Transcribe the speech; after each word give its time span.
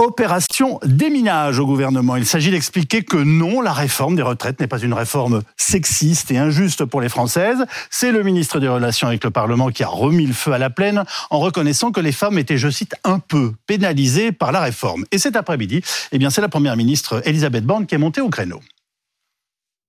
Opération 0.00 0.78
déminage 0.84 1.58
au 1.58 1.66
gouvernement. 1.66 2.14
Il 2.14 2.24
s'agit 2.24 2.52
d'expliquer 2.52 3.02
que 3.02 3.16
non, 3.16 3.60
la 3.60 3.72
réforme 3.72 4.14
des 4.14 4.22
retraites 4.22 4.60
n'est 4.60 4.68
pas 4.68 4.78
une 4.78 4.94
réforme 4.94 5.42
sexiste 5.56 6.30
et 6.30 6.38
injuste 6.38 6.84
pour 6.84 7.00
les 7.00 7.08
Françaises. 7.08 7.66
C'est 7.90 8.12
le 8.12 8.22
ministre 8.22 8.60
des 8.60 8.68
Relations 8.68 9.08
avec 9.08 9.24
le 9.24 9.30
Parlement 9.30 9.70
qui 9.70 9.82
a 9.82 9.88
remis 9.88 10.26
le 10.26 10.32
feu 10.32 10.52
à 10.52 10.58
la 10.58 10.70
plaine 10.70 11.02
en 11.30 11.40
reconnaissant 11.40 11.90
que 11.90 12.00
les 12.00 12.12
femmes 12.12 12.38
étaient, 12.38 12.58
je 12.58 12.68
cite, 12.68 12.94
un 13.02 13.18
peu 13.18 13.54
pénalisées 13.66 14.30
par 14.30 14.52
la 14.52 14.60
réforme. 14.60 15.04
Et 15.10 15.18
cet 15.18 15.34
après-midi, 15.34 15.82
eh 16.12 16.18
bien, 16.18 16.30
c'est 16.30 16.42
la 16.42 16.48
première 16.48 16.76
ministre 16.76 17.20
Elisabeth 17.24 17.64
Borne 17.64 17.86
qui 17.86 17.96
est 17.96 17.98
montée 17.98 18.20
au 18.20 18.28
créneau. 18.28 18.60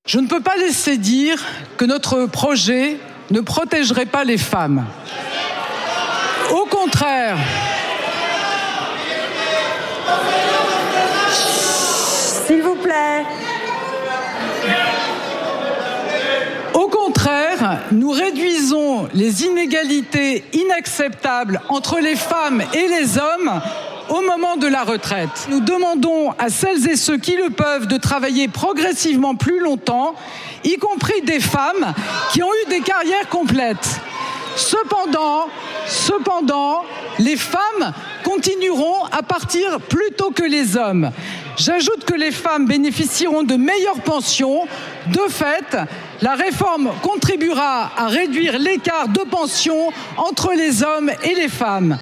Je 0.08 0.18
ne 0.18 0.28
peux 0.28 0.42
pas 0.42 0.58
laisser 0.58 0.98
dire 0.98 1.40
que 1.78 1.86
notre 1.86 2.26
projet 2.26 2.98
ne 3.30 3.42
protégerait 3.42 4.08
pas 4.08 4.24
les 4.24 4.40
femmes. 4.40 4.88
Au 6.50 6.66
contraire, 6.66 7.38
nous 17.92 18.12
réduisons 18.12 19.08
les 19.14 19.44
inégalités 19.46 20.44
inacceptables 20.54 21.62
entre 21.70 22.00
les 22.00 22.16
femmes 22.16 22.64
et 22.74 22.88
les 22.88 23.18
hommes 23.18 23.62
au 24.10 24.22
moment 24.22 24.58
de 24.58 24.68
la 24.68 24.84
retraite. 24.84 25.48
Nous 25.50 25.60
demandons 25.60 26.32
à 26.38 26.50
celles 26.50 26.90
et 26.90 26.96
ceux 26.96 27.18
qui 27.18 27.36
le 27.36 27.50
peuvent 27.50 27.88
de 27.88 27.98
travailler 27.98 28.48
progressivement 28.48 29.36
plus 29.36 29.60
longtemps, 29.60 30.16
y 30.64 30.78
compris 30.78 31.22
des 31.22 31.40
femmes 31.40 31.94
qui 32.32 32.42
ont 32.42 32.52
eu 32.66 32.70
des 32.70 32.82
carrières 32.82 33.30
complètes. 33.30 34.00
Cependant, 34.56 35.48
les 37.20 37.38
femmes 37.38 37.94
continueront 38.24 39.06
à 39.12 39.24
partir 39.24 39.80
plus 39.80 40.12
tôt 40.18 40.32
que 40.32 40.44
les 40.44 40.76
hommes. 40.76 41.12
J'ajoute 41.58 42.06
que 42.06 42.16
les 42.16 42.32
femmes 42.32 42.66
bénéficieront 42.66 43.44
de 43.44 43.56
meilleures 43.56 44.02
pensions. 44.02 44.68
De 45.08 45.22
fait, 45.30 45.78
la 46.22 46.36
réforme 46.36 46.92
contribuera 47.02 47.92
à 47.98 48.08
réduire 48.08 48.58
l'écart 48.60 49.08
de 49.08 49.22
pension 49.22 49.92
entre 50.18 50.54
les 50.54 50.84
hommes 50.84 51.12
et 51.24 51.36
les 51.36 51.50
femmes. 51.50 51.98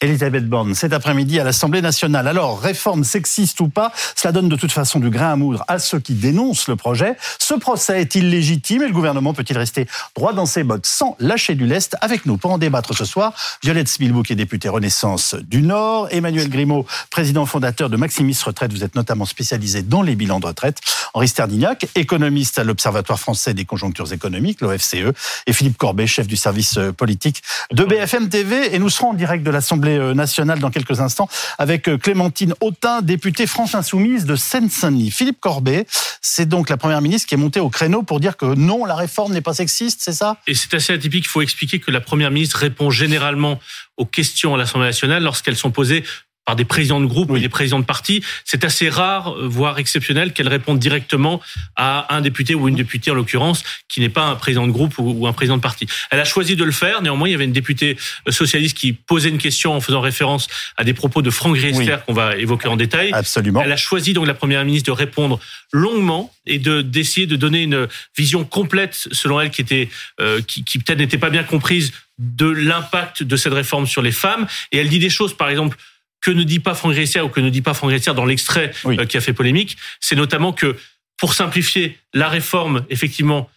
Elisabeth 0.00 0.46
Borne 0.48 0.74
cet 0.74 0.92
après-midi 0.92 1.40
à 1.40 1.44
l'Assemblée 1.44 1.80
nationale. 1.80 2.28
Alors, 2.28 2.60
réforme 2.60 3.04
sexiste 3.04 3.60
ou 3.60 3.68
pas, 3.68 3.92
cela 4.14 4.32
donne 4.32 4.48
de 4.48 4.56
toute 4.56 4.72
façon 4.72 5.00
du 5.00 5.10
grain 5.10 5.32
à 5.32 5.36
moudre 5.36 5.64
à 5.68 5.78
ceux 5.78 5.98
qui 5.98 6.14
dénoncent 6.14 6.68
le 6.68 6.76
projet. 6.76 7.16
Ce 7.38 7.54
procès 7.54 8.00
est-il 8.02 8.28
légitime 8.28 8.82
et 8.82 8.88
le 8.88 8.92
gouvernement 8.92 9.32
peut-il 9.32 9.56
rester 9.56 9.86
droit 10.14 10.32
dans 10.32 10.46
ses 10.46 10.64
bottes 10.64 10.86
sans 10.86 11.16
lâcher 11.18 11.54
du 11.54 11.66
lest 11.66 11.96
Avec 12.00 12.26
nous 12.26 12.36
pour 12.36 12.52
en 12.52 12.58
débattre 12.58 12.94
ce 12.94 13.04
soir, 13.04 13.32
Violette 13.62 13.88
Smilbou 13.88 14.22
qui 14.22 14.34
est 14.34 14.36
députée 14.36 14.68
Renaissance 14.68 15.34
du 15.34 15.62
Nord, 15.62 16.08
Emmanuel 16.10 16.50
Grimaud, 16.50 16.86
président 17.10 17.46
fondateur 17.46 17.88
de 17.88 17.96
Maximis 17.96 18.38
Retraite, 18.44 18.72
vous 18.72 18.84
êtes 18.84 18.94
notamment 18.94 19.24
spécialisé 19.24 19.82
dans 19.82 20.02
les 20.02 20.14
bilans 20.14 20.40
de 20.40 20.46
retraite, 20.46 20.78
Henri 21.14 21.28
Sterdignac, 21.28 21.86
économiste 21.94 22.58
à 22.58 22.64
l'Observatoire 22.64 23.18
français 23.18 23.54
des 23.54 23.64
conjonctures 23.64 24.12
économiques, 24.12 24.60
l'OFCE, 24.60 25.12
et 25.46 25.52
Philippe 25.52 25.78
Corbet, 25.78 26.06
chef 26.06 26.26
du 26.26 26.36
service 26.36 26.78
politique 26.96 27.42
de 27.72 27.84
BFM 27.84 28.28
TV. 28.28 28.74
Et 28.74 28.78
nous 28.78 28.90
serons 28.90 29.10
en 29.10 29.14
direct 29.14 29.44
de 29.44 29.50
l'Assemblée 29.50 29.85
euh, 29.86 30.14
nationale 30.14 30.58
dans 30.58 30.70
quelques 30.70 31.00
instants 31.00 31.28
avec 31.58 31.88
euh, 31.88 31.98
Clémentine 31.98 32.54
Autain, 32.60 33.02
députée 33.02 33.46
France 33.46 33.74
Insoumise 33.74 34.24
de 34.24 34.36
Seine-Saint-Denis. 34.36 35.10
Philippe 35.10 35.40
Corbet, 35.40 35.86
c'est 36.20 36.48
donc 36.48 36.68
la 36.68 36.76
première 36.76 37.00
ministre 37.00 37.28
qui 37.28 37.34
est 37.34 37.38
montée 37.38 37.60
au 37.60 37.70
créneau 37.70 38.02
pour 38.02 38.20
dire 38.20 38.36
que 38.36 38.46
non, 38.54 38.84
la 38.84 38.94
réforme 38.94 39.32
n'est 39.32 39.40
pas 39.40 39.54
sexiste, 39.54 40.00
c'est 40.02 40.12
ça? 40.12 40.38
Et 40.46 40.54
c'est 40.54 40.74
assez 40.74 40.92
atypique. 40.92 41.24
Il 41.24 41.28
faut 41.28 41.42
expliquer 41.42 41.78
que 41.80 41.90
la 41.90 42.00
première 42.00 42.30
ministre 42.30 42.58
répond 42.58 42.90
généralement 42.90 43.58
aux 43.96 44.06
questions 44.06 44.54
à 44.54 44.58
l'Assemblée 44.58 44.88
nationale 44.88 45.22
lorsqu'elles 45.22 45.56
sont 45.56 45.70
posées 45.70 46.04
par 46.46 46.56
des 46.56 46.64
présidents 46.64 47.00
de 47.00 47.06
groupe 47.06 47.30
ou 47.30 47.38
des 47.38 47.50
présidents 47.50 47.80
de 47.80 47.84
parti. 47.84 48.22
C'est 48.44 48.64
assez 48.64 48.88
rare, 48.88 49.34
euh, 49.34 49.46
voire 49.46 49.78
exceptionnel, 49.78 50.32
qu'elle 50.32 50.48
réponde 50.48 50.78
directement 50.78 51.42
à 51.74 52.14
un 52.14 52.22
député 52.22 52.54
ou 52.54 52.68
une 52.68 52.76
députée, 52.76 53.10
en 53.10 53.14
l'occurrence, 53.14 53.62
qui 53.88 54.00
n'est 54.00 54.08
pas 54.08 54.24
un 54.24 54.36
président 54.36 54.66
de 54.66 54.72
groupe 54.72 54.94
ou 54.98 55.26
un 55.26 55.32
président 55.32 55.56
de 55.56 55.62
parti. 55.62 55.86
Elle 56.10 56.20
a 56.20 56.24
choisi 56.24 56.56
de 56.56 56.64
le 56.64 56.72
faire. 56.72 57.02
Néanmoins, 57.02 57.28
il 57.28 57.32
y 57.32 57.34
avait 57.34 57.44
une 57.44 57.52
députée 57.52 57.98
euh, 58.26 58.30
socialiste 58.30 58.78
qui 58.78 58.92
posait 58.92 59.28
une 59.28 59.38
question 59.38 59.74
en 59.74 59.80
faisant 59.80 60.00
référence 60.00 60.46
à 60.76 60.84
des 60.84 60.94
propos 60.94 61.20
de 61.20 61.30
Franck 61.30 61.58
Riester 61.58 61.96
qu'on 62.06 62.14
va 62.14 62.36
évoquer 62.36 62.68
en 62.68 62.76
détail. 62.76 63.10
Absolument. 63.12 63.60
Elle 63.62 63.72
a 63.72 63.76
choisi, 63.76 64.12
donc, 64.12 64.26
la 64.26 64.34
première 64.34 64.64
ministre 64.64 64.86
de 64.86 64.96
répondre 64.96 65.40
longuement 65.72 66.32
et 66.46 66.60
de 66.60 66.80
d'essayer 66.80 67.26
de 67.26 67.34
donner 67.34 67.64
une 67.64 67.88
vision 68.16 68.44
complète, 68.44 69.08
selon 69.10 69.40
elle, 69.40 69.50
qui 69.50 69.62
était, 69.62 69.88
euh, 70.20 70.40
qui, 70.42 70.62
qui 70.62 70.78
peut-être 70.78 70.98
n'était 70.98 71.18
pas 71.18 71.30
bien 71.30 71.42
comprise 71.42 71.92
de 72.18 72.46
l'impact 72.46 73.24
de 73.24 73.36
cette 73.36 73.52
réforme 73.52 73.86
sur 73.86 74.00
les 74.00 74.12
femmes. 74.12 74.46
Et 74.70 74.78
elle 74.78 74.88
dit 74.88 75.00
des 75.00 75.10
choses, 75.10 75.36
par 75.36 75.50
exemple, 75.50 75.76
que 76.26 76.32
ne 76.32 76.42
dit 76.42 76.58
pas 76.58 76.74
Franck 76.74 76.94
Riester 76.94 77.20
ou 77.20 77.28
que 77.28 77.38
ne 77.38 77.50
dit 77.50 77.62
pas 77.62 77.72
Franck 77.72 77.90
Riester 77.90 78.12
dans 78.12 78.24
l'extrait 78.24 78.72
euh, 78.84 79.06
qui 79.06 79.16
a 79.16 79.20
fait 79.20 79.32
polémique, 79.32 79.76
c'est 80.00 80.16
notamment 80.16 80.52
que, 80.52 80.74
pour 81.18 81.34
simplifier, 81.34 81.96
la 82.14 82.28
réforme, 82.28 82.84
effectivement, 82.90 83.48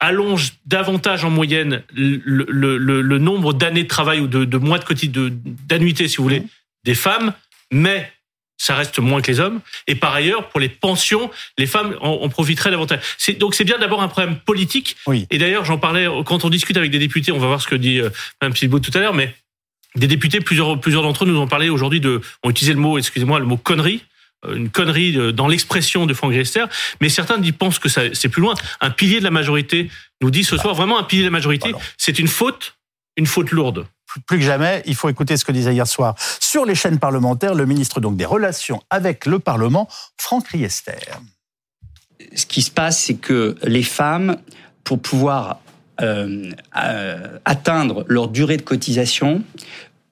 allonge 0.00 0.54
davantage 0.64 1.26
en 1.26 1.30
moyenne 1.30 1.82
le, 1.94 2.22
le, 2.48 2.78
le, 2.78 3.18
nombre 3.18 3.52
d'années 3.52 3.82
de 3.82 3.88
travail 3.88 4.20
ou 4.20 4.28
de, 4.28 4.46
de 4.46 4.56
mois 4.56 4.78
de 4.78 4.84
quotidien, 4.84 5.28
d'annuité, 5.68 6.08
si 6.08 6.16
vous 6.16 6.22
voulez, 6.22 6.42
des 6.84 6.94
femmes, 6.94 7.34
mais 7.70 8.10
ça 8.56 8.74
reste 8.74 8.98
moins 8.98 9.20
que 9.20 9.30
les 9.30 9.40
hommes. 9.40 9.60
Et 9.86 9.94
par 9.94 10.14
ailleurs, 10.14 10.48
pour 10.48 10.60
les 10.60 10.70
pensions, 10.70 11.30
les 11.58 11.66
femmes 11.66 11.96
en, 12.00 12.26
profiteraient 12.30 12.70
davantage. 12.70 13.00
Donc 13.38 13.54
c'est 13.54 13.64
bien 13.64 13.78
d'abord 13.78 14.00
un 14.00 14.08
problème 14.08 14.38
politique. 14.38 14.96
Et 15.30 15.36
d'ailleurs, 15.36 15.66
j'en 15.66 15.76
parlais 15.76 16.06
quand 16.24 16.46
on 16.46 16.48
discute 16.48 16.78
avec 16.78 16.90
des 16.90 16.98
députés, 16.98 17.30
on 17.30 17.38
va 17.38 17.46
voir 17.46 17.60
ce 17.60 17.68
que 17.68 17.74
dit 17.74 18.00
euh, 18.00 18.08
Mme 18.40 18.56
Silbaud 18.56 18.78
tout 18.78 18.92
à 18.94 19.00
l'heure, 19.00 19.12
mais 19.12 19.34
des 19.96 20.06
députés, 20.06 20.40
plusieurs, 20.40 20.80
plusieurs 20.80 21.02
d'entre 21.02 21.24
eux 21.24 21.28
nous 21.28 21.38
ont 21.38 21.46
parlé 21.46 21.68
aujourd'hui 21.68 22.00
de, 22.00 22.20
ont 22.42 22.50
utilisé 22.50 22.72
le 22.72 22.80
mot, 22.80 22.98
excusez-moi, 22.98 23.38
le 23.38 23.46
mot 23.46 23.56
connerie 23.56 24.02
euh, 24.46 24.56
une 24.56 24.70
connerie 24.70 25.32
dans 25.32 25.48
l'expression 25.48 26.06
de 26.06 26.14
Franck 26.14 26.32
Riester, 26.32 26.64
mais 27.00 27.08
certains 27.08 27.40
pensent 27.52 27.78
que 27.78 27.88
c'est 27.88 28.28
plus 28.28 28.42
loin. 28.42 28.54
Un 28.80 28.90
pilier 28.90 29.18
de 29.18 29.24
la 29.24 29.30
majorité 29.30 29.90
nous 30.20 30.30
dit 30.30 30.44
ce 30.44 30.56
soir, 30.56 30.74
vraiment 30.74 30.98
un 30.98 31.04
pilier 31.04 31.22
de 31.22 31.28
la 31.28 31.32
majorité, 31.32 31.72
c'est 31.98 32.18
une 32.18 32.28
faute, 32.28 32.76
une 33.16 33.26
faute 33.26 33.50
lourde. 33.50 33.86
Plus 34.26 34.38
que 34.38 34.44
jamais, 34.44 34.82
il 34.86 34.94
faut 34.94 35.08
écouter 35.08 35.36
ce 35.36 35.44
que 35.44 35.52
disait 35.52 35.72
hier 35.72 35.86
soir 35.86 36.14
sur 36.40 36.64
les 36.64 36.74
chaînes 36.74 36.98
parlementaires 36.98 37.54
le 37.54 37.66
ministre 37.66 38.00
donc 38.00 38.16
des 38.16 38.24
Relations 38.24 38.82
avec 38.90 39.26
le 39.26 39.38
Parlement, 39.38 39.88
Franck 40.18 40.48
Riester. 40.48 40.92
Ce 42.34 42.46
qui 42.46 42.62
se 42.62 42.70
passe, 42.70 43.04
c'est 43.04 43.16
que 43.16 43.56
les 43.64 43.82
femmes, 43.82 44.36
pour 44.84 45.00
pouvoir 45.00 45.58
euh, 46.00 46.50
atteindre 47.44 48.04
leur 48.08 48.28
durée 48.28 48.56
de 48.56 48.62
cotisation, 48.62 49.42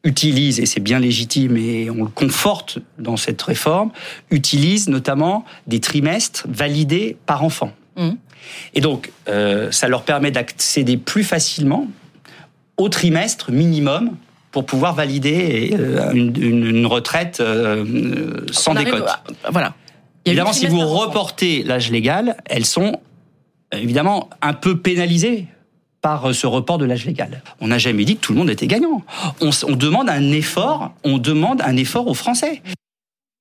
utilisent, 0.05 0.61
et 0.61 0.67
c'est 0.67 0.81
bien 0.81 0.99
légitime 0.99 1.57
et 1.57 1.89
on 1.91 2.05
le 2.05 2.11
conforte 2.11 2.79
dans 2.99 3.17
cette 3.17 3.41
réforme, 3.41 3.91
utilisent 4.31 4.89
notamment 4.89 5.45
des 5.67 5.81
trimestres 5.81 6.47
validés 6.49 7.17
par 7.27 7.45
enfant. 7.45 7.73
Mmh. 7.97 8.11
Et 8.75 8.81
donc, 8.81 9.13
euh, 9.29 9.71
ça 9.71 9.89
leur 9.89 10.03
permet 10.03 10.31
d'accéder 10.31 10.97
plus 10.97 11.25
facilement 11.25 11.87
au 12.77 12.89
trimestre 12.89 13.53
minimum 13.53 14.17
pour 14.51 14.67
pouvoir 14.67 14.95
valider 14.95 15.75
euh, 15.79 16.13
une, 16.13 16.87
retraite 16.87 17.41
euh, 17.41 18.45
sans 18.51 18.75
décote. 18.75 19.09
voilà. 19.51 19.75
Évidemment, 20.25 20.53
si 20.53 20.67
vous 20.67 20.87
reportez 20.87 21.63
l'âge 21.63 21.91
légal, 21.91 22.37
elles 22.47 22.67
sont 22.67 23.01
évidemment 23.73 24.31
un 24.41 24.53
peu 24.53 24.79
pénalisées 24.79 25.47
par 26.03 26.29
euh, 26.29 26.33
ce 26.33 26.47
report 26.47 26.77
de 26.79 26.85
l'âge 26.85 27.07
légal. 27.07 27.43
On 27.61 27.69
n'a 27.69 27.79
jamais 27.79 28.05
dit 28.05 28.17
que 28.17 28.21
tout 28.21 28.33
le 28.33 28.39
monde 28.39 28.51
était 28.51 28.67
gagnant. 28.67 29.03
On, 29.41 29.77
demande 29.77 30.11
un 30.11 30.33
effort, 30.33 30.93
aux 32.07 32.15
Français. 32.15 32.61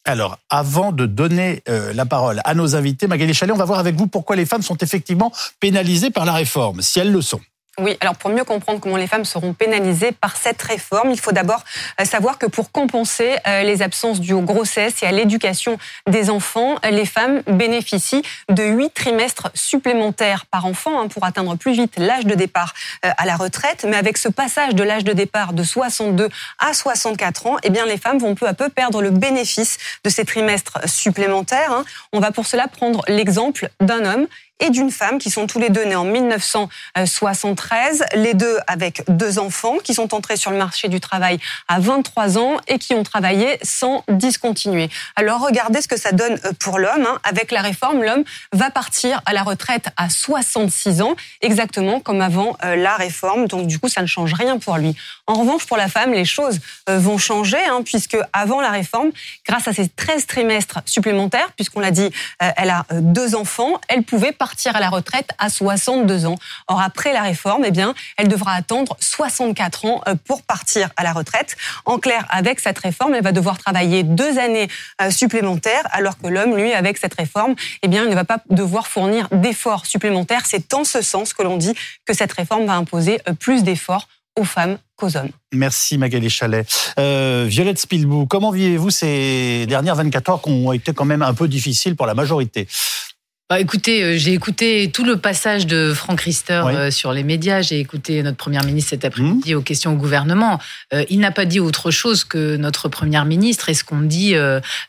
Alors, 0.06 0.38
avant 0.50 0.92
de 0.92 1.06
donner 1.06 1.62
euh, 1.68 1.94
la 1.94 2.06
parole 2.06 2.42
à 2.46 2.54
nos 2.54 2.76
invités, 2.76 3.08
Magali 3.08 3.34
Chalet, 3.34 3.54
on 3.54 3.58
va 3.58 3.66
voir 3.66 3.80
avec 3.80 3.96
vous 3.96 4.08
pourquoi 4.08 4.36
les 4.36 4.46
femmes 4.46 4.62
sont 4.62 4.78
effectivement 4.78 5.32
pénalisées 5.60 6.10
par 6.10 6.26
la 6.26 6.34
réforme, 6.34 6.82
si 6.82 7.00
elles 7.00 7.12
le 7.12 7.22
sont. 7.22 7.42
Oui, 7.82 7.98
alors 8.00 8.16
pour 8.16 8.30
mieux 8.30 8.44
comprendre 8.44 8.80
comment 8.80 8.96
les 8.96 9.08
femmes 9.08 9.26
seront 9.26 9.54
pénalisées 9.54 10.12
par 10.12 10.38
cette 10.38 10.62
réforme, 10.62 11.10
il 11.10 11.20
faut 11.20 11.32
d'abord 11.32 11.64
euh, 12.00 12.06
savoir 12.06 12.38
que 12.38 12.46
pour 12.46 12.72
compenser 12.72 13.38
euh, 13.48 13.64
les 13.64 13.82
absences 13.82 14.20
dues 14.20 14.34
aux 14.34 14.42
grossesses 14.42 15.02
et 15.02 15.08
à 15.08 15.12
l'éducation 15.12 15.80
des 16.08 16.30
enfants, 16.30 16.76
les 16.88 17.08
femmes 17.08 17.42
bénéficient 17.48 18.22
de 18.50 18.64
huit 18.64 18.94
trimestres 18.94 19.50
supplémentaires 19.56 20.46
par 20.46 20.68
enfant 20.68 21.02
hein, 21.02 21.08
pour 21.08 21.26
atteindre 21.26 21.56
plus 21.56 21.72
vite 21.72 21.96
l'âge 21.98 22.28
de 22.28 22.36
départ 22.36 22.76
euh, 23.04 23.10
à 23.18 23.26
la 23.26 23.36
retraite. 23.36 23.84
Mais 23.90 23.98
avec 23.98 24.20
ce 24.20 24.30
passage 24.30 24.76
de 24.76 24.84
l'âge 24.84 25.04
de 25.04 25.14
départ 25.14 25.54
de 25.54 25.64
62 25.64 26.30
à 26.60 26.74
64 26.76 27.48
ans, 27.48 27.58
eh 27.64 27.72
bien 27.72 27.88
les 27.88 27.98
femmes 27.98 28.20
vont 28.20 28.36
peu 28.36 28.48
à 28.48 28.54
peu 28.54 28.70
perdre 28.70 29.02
le 29.02 29.10
bénéfice 29.10 29.80
de 30.04 30.12
ces 30.12 30.24
trimestres 30.24 30.88
supplémentaires. 30.88 31.72
Hein. 31.72 31.84
On 32.14 32.20
va 32.20 32.32
pour 32.32 32.46
cela 32.46 32.68
prendre 32.68 33.02
l'exemple 33.08 33.70
d'un 33.80 34.06
homme 34.06 34.28
et 34.62 34.70
d'une 34.70 34.92
femme 34.92 35.18
qui 35.18 35.32
sont 35.32 35.48
tous 35.48 35.60
les 35.60 35.70
deux 35.70 35.84
nés 35.84 35.96
en 35.96 36.06
1973, 36.06 38.06
les 38.14 38.36
deux 38.36 38.60
avec 38.68 39.04
deux 39.10 39.40
enfants 39.40 39.78
qui 39.84 39.96
sont 39.96 40.14
entrés 40.14 40.38
sur 40.38 40.52
le 40.52 40.58
marché 40.58 40.88
du 40.88 41.00
travail 41.00 41.40
à 41.68 41.80
23 41.80 42.38
ans 42.38 42.58
et 42.68 42.78
qui 42.78 42.94
ont 42.94 43.04
travaillé 43.04 43.58
sans 43.64 44.04
discontinuer. 44.08 44.90
Alors 45.16 45.42
regardez 45.42 45.82
ce 45.82 45.88
que 45.88 46.00
ça 46.00 46.12
donne 46.12 46.40
euh, 46.46 46.52
pour 46.60 46.78
l'homme. 46.78 47.08
Hein. 47.08 47.20
Avec 47.24 47.52
la 47.52 47.62
réforme, 47.62 48.04
l'homme 48.04 48.24
va 48.54 48.70
partir 48.70 49.22
à 49.26 49.34
la 49.34 49.42
retraite 49.42 49.88
à 49.98 50.10
66 50.10 51.02
ans, 51.02 51.16
exactement 51.42 52.00
comme 52.00 52.22
avant 52.22 52.56
euh, 52.64 52.76
la 52.76 52.96
réforme. 52.96 53.48
Donc 53.48 53.66
du 53.66 53.80
coup, 53.80 53.90
ça 53.90 54.02
ne 54.02 54.08
change 54.08 54.34
rien 54.34 54.60
pour 54.60 54.78
lui. 54.78 54.96
En 55.26 55.34
revanche, 55.34 55.66
pour 55.66 55.78
la 55.78 55.88
femme, 55.88 56.14
les 56.14 56.26
choses 56.26 56.60
euh, 56.88 57.00
vont 57.00 57.18
changer, 57.18 57.64
hein, 57.68 57.82
puisque 57.84 58.18
avant 58.32 58.62
la 58.62 58.70
réforme, 58.70 59.10
grâce 59.48 59.68
à 59.68 59.74
ces 59.74 59.90
13 59.90 60.28
trimestres 60.28 60.82
supplémentaires, 60.86 61.52
puisqu'on 61.56 61.80
l'a 61.80 61.92
dit, 61.92 62.12
elle 62.40 62.70
a 62.70 62.86
deux 62.92 63.36
enfants, 63.36 63.80
elle 63.88 64.04
pouvait 64.04 64.32
partir 64.32 64.51
à 64.74 64.80
la 64.80 64.90
retraite 64.90 65.30
à 65.38 65.50
62 65.50 66.26
ans. 66.26 66.36
Or, 66.68 66.82
après 66.82 67.14
la 67.14 67.22
réforme, 67.22 67.64
eh 67.66 67.72
bien, 67.72 67.94
elle 68.18 68.28
devra 68.28 68.54
attendre 68.54 68.96
64 69.00 69.86
ans 69.86 70.02
pour 70.26 70.44
partir 70.44 70.90
à 70.96 71.04
la 71.04 71.14
retraite. 71.14 71.58
En 71.86 72.00
clair, 72.00 72.26
avec 72.30 72.60
cette 72.60 72.80
réforme, 72.80 73.16
elle 73.16 73.24
va 73.24 73.32
devoir 73.32 73.58
travailler 73.58 74.04
deux 74.04 74.38
années 74.40 74.68
supplémentaires, 75.10 75.84
alors 75.92 76.18
que 76.18 76.28
l'homme, 76.28 76.56
lui, 76.56 76.74
avec 76.74 76.98
cette 76.98 77.14
réforme, 77.14 77.56
eh 77.82 77.88
bien, 77.88 78.04
il 78.04 78.10
ne 78.10 78.16
va 78.16 78.24
pas 78.24 78.40
devoir 78.50 78.88
fournir 78.88 79.28
d'efforts 79.32 79.86
supplémentaires. 79.86 80.46
C'est 80.46 80.74
en 80.74 80.84
ce 80.84 81.02
sens 81.02 81.34
que 81.34 81.44
l'on 81.44 81.58
dit 81.58 81.74
que 82.06 82.14
cette 82.14 82.32
réforme 82.34 82.66
va 82.66 82.74
imposer 82.74 83.20
euh, 83.28 83.34
plus 83.34 83.64
d'efforts 83.64 84.08
aux 84.40 84.44
femmes 84.44 84.78
qu'aux 84.96 85.18
hommes. 85.18 85.30
Merci 85.52 85.98
Magali 85.98 86.30
Chalet. 86.30 86.66
Euh, 87.00 87.46
Violette 87.50 87.80
Spilbou, 87.80 88.28
comment 88.28 88.52
vivez-vous 88.52 88.90
ces 88.90 89.66
dernières 89.68 89.96
24 89.96 90.30
heures 90.30 90.42
qui 90.42 90.50
ont 90.50 90.72
été 90.72 90.94
quand 90.94 91.06
même 91.06 91.22
un 91.22 91.34
peu 91.34 91.50
difficiles 91.50 91.96
pour 91.96 92.06
la 92.06 92.14
majorité? 92.14 92.68
Bah, 93.52 93.60
écoutez, 93.60 94.02
euh, 94.02 94.18
j'ai 94.18 94.32
écouté 94.32 94.90
tout 94.94 95.04
le 95.04 95.18
passage 95.18 95.68
de 95.68 95.94
Franck 95.94 96.22
Rister 96.22 96.64
euh, 96.68 96.90
sur 96.90 97.12
les 97.12 97.22
médias. 97.22 97.62
J'ai 97.62 97.82
écouté 97.82 98.24
notre 98.24 98.38
première 98.38 98.64
ministre 98.64 98.92
cet 98.92 99.04
après-midi 99.04 99.54
mmh. 99.54 99.58
aux 99.58 99.62
questions 99.62 99.92
au 99.92 99.98
gouvernement. 99.98 100.58
Euh, 100.94 101.04
il 101.10 101.20
n'a 101.20 101.32
pas 101.32 101.44
dit 101.44 101.60
autre 101.60 101.92
chose 101.92 102.24
que 102.24 102.56
notre 102.56 102.88
première 102.88 103.26
ministre 103.26 103.68
et 103.68 103.74
ce 103.74 103.84
qu'on 103.84 104.04
dit 104.04 104.36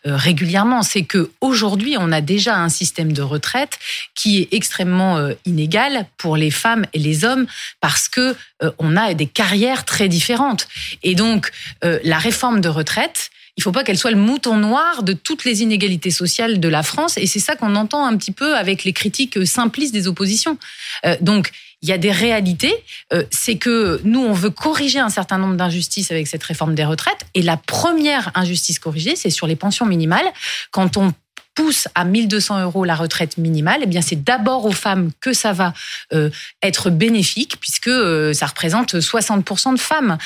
régulièrement, 0.04 0.84
c'est 0.84 1.02
que 1.02 1.32
aujourd'hui, 1.40 1.96
on 1.98 2.12
a 2.12 2.20
déjà 2.20 2.56
un 2.56 2.68
système 2.68 3.12
de 3.12 3.22
retraite 3.22 3.80
qui 4.14 4.42
est 4.42 4.48
extrêmement 4.52 5.18
inégal 5.44 6.06
pour 6.16 6.36
les 6.36 6.52
femmes 6.52 6.86
et 6.92 7.00
les 7.00 7.24
hommes 7.24 7.46
parce 7.80 8.08
que 8.08 8.36
on 8.78 8.96
a 8.96 9.12
des 9.14 9.26
carrières 9.26 9.84
très 9.84 10.06
différentes. 10.06 10.68
Et 11.02 11.16
donc, 11.16 11.50
la 11.82 12.18
réforme 12.18 12.60
de 12.60 12.68
retraite 12.68 13.32
il 13.56 13.62
faut 13.62 13.72
pas 13.72 13.84
qu'elle 13.84 13.98
soit 13.98 14.10
le 14.10 14.16
mouton 14.16 14.56
noir 14.56 15.02
de 15.02 15.12
toutes 15.12 15.44
les 15.44 15.62
inégalités 15.62 16.10
sociales 16.10 16.58
de 16.58 16.68
la 16.68 16.82
France. 16.82 17.18
Et 17.18 17.26
c'est 17.26 17.40
ça 17.40 17.54
qu'on 17.54 17.76
entend 17.76 18.06
un 18.06 18.16
petit 18.16 18.32
peu 18.32 18.56
avec 18.56 18.84
les 18.84 18.92
critiques 18.92 19.46
simplistes 19.46 19.92
des 19.92 20.08
oppositions. 20.08 20.56
Euh, 21.04 21.16
donc, 21.20 21.50
il 21.82 21.88
y 21.88 21.92
a 21.92 21.98
des 21.98 22.12
réalités. 22.12 22.72
Euh, 23.12 23.24
c'est 23.30 23.56
que 23.56 24.00
nous, 24.04 24.20
on 24.20 24.32
veut 24.32 24.50
corriger 24.50 25.00
un 25.00 25.10
certain 25.10 25.36
nombre 25.36 25.56
d'injustices 25.56 26.10
avec 26.10 26.28
cette 26.28 26.42
réforme 26.44 26.74
des 26.74 26.84
retraites. 26.84 27.26
Et 27.34 27.42
la 27.42 27.58
première 27.58 28.30
injustice 28.34 28.78
corrigée, 28.78 29.16
c'est 29.16 29.30
sur 29.30 29.46
les 29.46 29.56
pensions 29.56 29.84
minimales. 29.84 30.26
Quand 30.70 30.96
on 30.96 31.12
pousse 31.54 31.88
à 31.94 32.06
1200 32.06 32.62
euros 32.62 32.86
la 32.86 32.94
retraite 32.94 33.36
minimale, 33.36 33.80
eh 33.82 33.86
bien 33.86 34.00
c'est 34.00 34.24
d'abord 34.24 34.64
aux 34.64 34.72
femmes 34.72 35.10
que 35.20 35.34
ça 35.34 35.52
va 35.52 35.74
euh, 36.14 36.30
être 36.62 36.88
bénéfique 36.88 37.60
puisque 37.60 37.90
ça 38.34 38.46
représente 38.46 38.94
60% 38.94 39.74
de 39.74 39.78
femmes. 39.78 40.16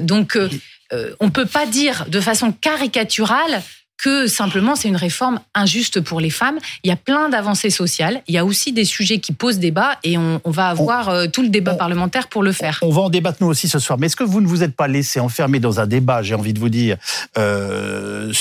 donc 0.00 0.38
on 1.20 1.26
ne 1.26 1.30
peut 1.30 1.46
pas 1.46 1.66
dire 1.66 2.06
de 2.08 2.20
façon 2.20 2.52
caricaturale 2.52 3.62
que 4.02 4.26
simplement 4.26 4.76
c'est 4.76 4.88
une 4.88 4.96
réforme 4.96 5.40
injuste 5.54 6.00
pour 6.00 6.20
les 6.20 6.30
femmes. 6.30 6.58
Il 6.84 6.88
y 6.88 6.92
a 6.92 6.96
plein 6.96 7.28
d'avancées 7.28 7.70
sociales. 7.70 8.22
Il 8.28 8.34
y 8.34 8.38
a 8.38 8.44
aussi 8.44 8.72
des 8.72 8.84
sujets 8.84 9.18
qui 9.18 9.32
posent 9.32 9.58
débat 9.58 9.98
et 10.04 10.16
on, 10.16 10.40
va 10.46 10.68
avoir 10.68 11.08
euh, 11.08 11.26
tout 11.26 11.42
le 11.42 11.48
débat 11.48 11.74
parlementaire 11.74 12.28
pour 12.28 12.42
le 12.42 12.52
faire. 12.52 12.78
On 12.82 12.90
va 12.90 13.02
en 13.02 13.10
débattre 13.10 13.38
nous 13.40 13.48
aussi 13.48 13.68
ce 13.68 13.78
soir. 13.78 13.98
Mais 13.98 14.06
est-ce 14.06 14.16
que 14.16 14.24
vous 14.24 14.40
ne 14.40 14.46
vous 14.46 14.62
êtes 14.62 14.74
pas 14.74 14.88
laissé 14.88 15.20
enfermer 15.20 15.60
dans 15.60 15.80
un 15.80 15.86
débat, 15.86 16.22
j'ai 16.22 16.34
envie 16.34 16.52
de 16.52 16.58
vous 16.58 16.68
dire, 16.68 16.96
euh, 17.38 18.32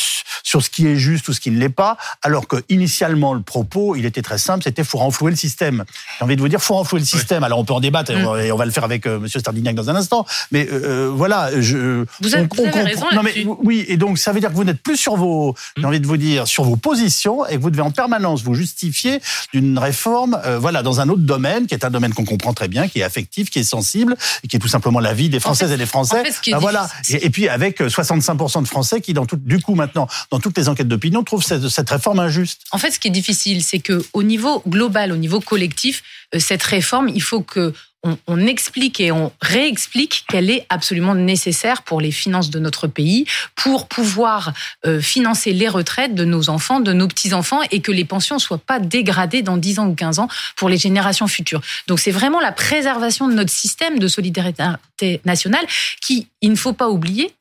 sur 0.43 0.63
ce 0.63 0.69
qui 0.69 0.87
est 0.87 0.95
juste 0.95 1.27
ou 1.27 1.33
ce 1.33 1.39
qui 1.39 1.51
ne 1.51 1.59
l'est 1.59 1.69
pas, 1.69 1.97
alors 2.23 2.47
que 2.47 2.57
initialement 2.69 3.33
le 3.33 3.41
propos, 3.41 3.95
il 3.95 4.05
était 4.05 4.21
très 4.21 4.37
simple, 4.37 4.63
c'était 4.63 4.83
faut 4.83 4.97
renflouer 4.97 5.31
le 5.31 5.37
système. 5.37 5.83
J'ai 6.17 6.25
envie 6.25 6.35
de 6.35 6.41
vous 6.41 6.47
dire, 6.47 6.61
faut 6.61 6.75
renflouer 6.75 6.99
le 6.99 7.05
système. 7.05 7.43
Alors 7.43 7.59
on 7.59 7.65
peut 7.65 7.73
en 7.73 7.79
débattre 7.79 8.11
et, 8.11 8.51
on, 8.51 8.55
va, 8.55 8.65
le 8.65 8.71
faire 8.71 8.83
avec 8.83 9.05
euh, 9.05 9.19
Monsieur 9.19 9.39
Stardignac 9.39 9.75
dans 9.75 9.89
un 9.89 9.95
instant. 9.95 10.25
Mais 10.51 10.67
euh, 10.71 11.11
voilà, 11.13 11.49
je. 11.59 12.05
Vous 12.21 12.35
avez, 12.35 12.47
raison. 12.81 13.05
Non 13.13 13.23
mais 13.23 13.45
oui, 13.63 13.85
et 13.87 13.97
donc 13.97 14.17
ça 14.17 14.31
veut 14.31 14.39
dire 14.39 14.49
que 14.49 14.55
vous 14.55 14.63
n'êtes 14.63 14.81
plus 14.81 14.97
sur 14.97 15.15
vos 15.15 15.48
j'ai 15.77 15.85
envie 15.85 15.99
de 15.99 16.07
vous 16.07 16.17
dire, 16.17 16.47
sur 16.47 16.63
vos 16.63 16.75
positions 16.75 17.45
et 17.47 17.55
que 17.55 17.61
vous 17.61 17.69
devez 17.69 17.81
en 17.81 17.91
permanence 17.91 18.43
vous 18.43 18.55
justifier 18.55 19.21
d'une 19.53 19.77
réforme, 19.77 20.39
euh, 20.45 20.59
voilà, 20.59 20.83
dans 20.83 20.99
un 21.01 21.09
autre 21.09 21.21
domaine 21.21 21.67
qui 21.67 21.73
est 21.73 21.85
un 21.85 21.89
domaine 21.89 22.13
qu'on 22.13 22.25
comprend 22.25 22.53
très 22.53 22.67
bien, 22.67 22.87
qui 22.87 22.99
est 22.99 23.03
affectif, 23.03 23.49
qui 23.49 23.59
est 23.59 23.63
sensible, 23.63 24.15
et 24.43 24.47
qui 24.47 24.55
est 24.55 24.59
tout 24.59 24.67
simplement 24.67 24.99
la 24.99 25.13
vie 25.13 25.29
des 25.29 25.39
Françaises 25.39 25.71
et 25.71 25.77
des 25.77 25.85
Français. 25.85 26.23
Ben 26.47 26.57
voilà. 26.57 26.89
Et, 27.09 27.29
puis 27.29 27.47
avec 27.47 27.81
65% 27.81 28.63
de 28.63 28.67
Français 28.67 29.01
qui, 29.01 29.13
dans 29.13 29.25
tout, 29.25 29.37
du 29.37 29.59
coup, 29.61 29.75
maintenant, 29.75 30.07
dans 30.31 30.39
toutes 30.39 30.57
les 30.57 30.69
enquêtes 30.69 30.87
d'opinion, 30.87 31.23
trouvent 31.23 31.43
cette, 31.43 31.67
cette 31.69 31.89
réforme 31.89 32.19
injuste. 32.19 32.61
En 32.71 32.77
fait, 32.77 32.91
ce 32.91 32.99
qui 32.99 33.07
est 33.07 33.11
difficile, 33.11 33.63
c'est 33.63 33.79
que 33.79 34.03
au 34.13 34.23
niveau 34.23 34.61
global, 34.67 35.11
au 35.11 35.17
niveau 35.17 35.39
collectif, 35.39 36.03
euh, 36.35 36.39
cette 36.39 36.63
réforme, 36.63 37.09
il 37.09 37.21
faut 37.21 37.41
que 37.41 37.73
on, 38.03 38.47
explique 38.47 38.99
et 38.99 39.11
on 39.11 39.31
réexplique 39.41 40.25
qu'elle 40.29 40.49
est 40.49 40.65
absolument 40.69 41.15
nécessaire 41.15 41.83
pour 41.83 42.01
les 42.01 42.11
finances 42.11 42.49
de 42.49 42.59
notre 42.59 42.87
pays, 42.87 43.25
pour 43.55 43.87
pouvoir 43.87 44.53
euh, 44.85 45.01
financer 45.01 45.53
les 45.53 45.67
retraites 45.67 46.15
de 46.15 46.25
nos 46.25 46.49
enfants, 46.49 46.79
de 46.79 46.93
nos 46.93 47.07
petits-enfants, 47.07 47.61
et 47.71 47.81
que 47.81 47.91
les 47.91 48.05
pensions 48.05 48.39
soient 48.39 48.57
pas 48.57 48.79
dégradées 48.79 49.41
dans 49.41 49.57
10 49.57 49.79
ans 49.79 49.87
ou 49.87 49.95
15 49.95 50.19
ans 50.19 50.29
pour 50.55 50.69
les 50.69 50.77
générations 50.77 51.27
futures. 51.27 51.61
Donc 51.87 51.99
c'est 51.99 52.11
vraiment 52.11 52.39
la 52.39 52.51
préservation 52.51 53.27
de 53.27 53.33
notre 53.33 53.51
système 53.51 53.99
de 53.99 54.07
solidarité 54.07 55.21
nationale 55.25 55.65
qui, 56.01 56.27
il 56.41 56.51
ne 56.51 56.55
faut 56.55 56.73
pas 56.73 56.89
oublier, 56.89 57.33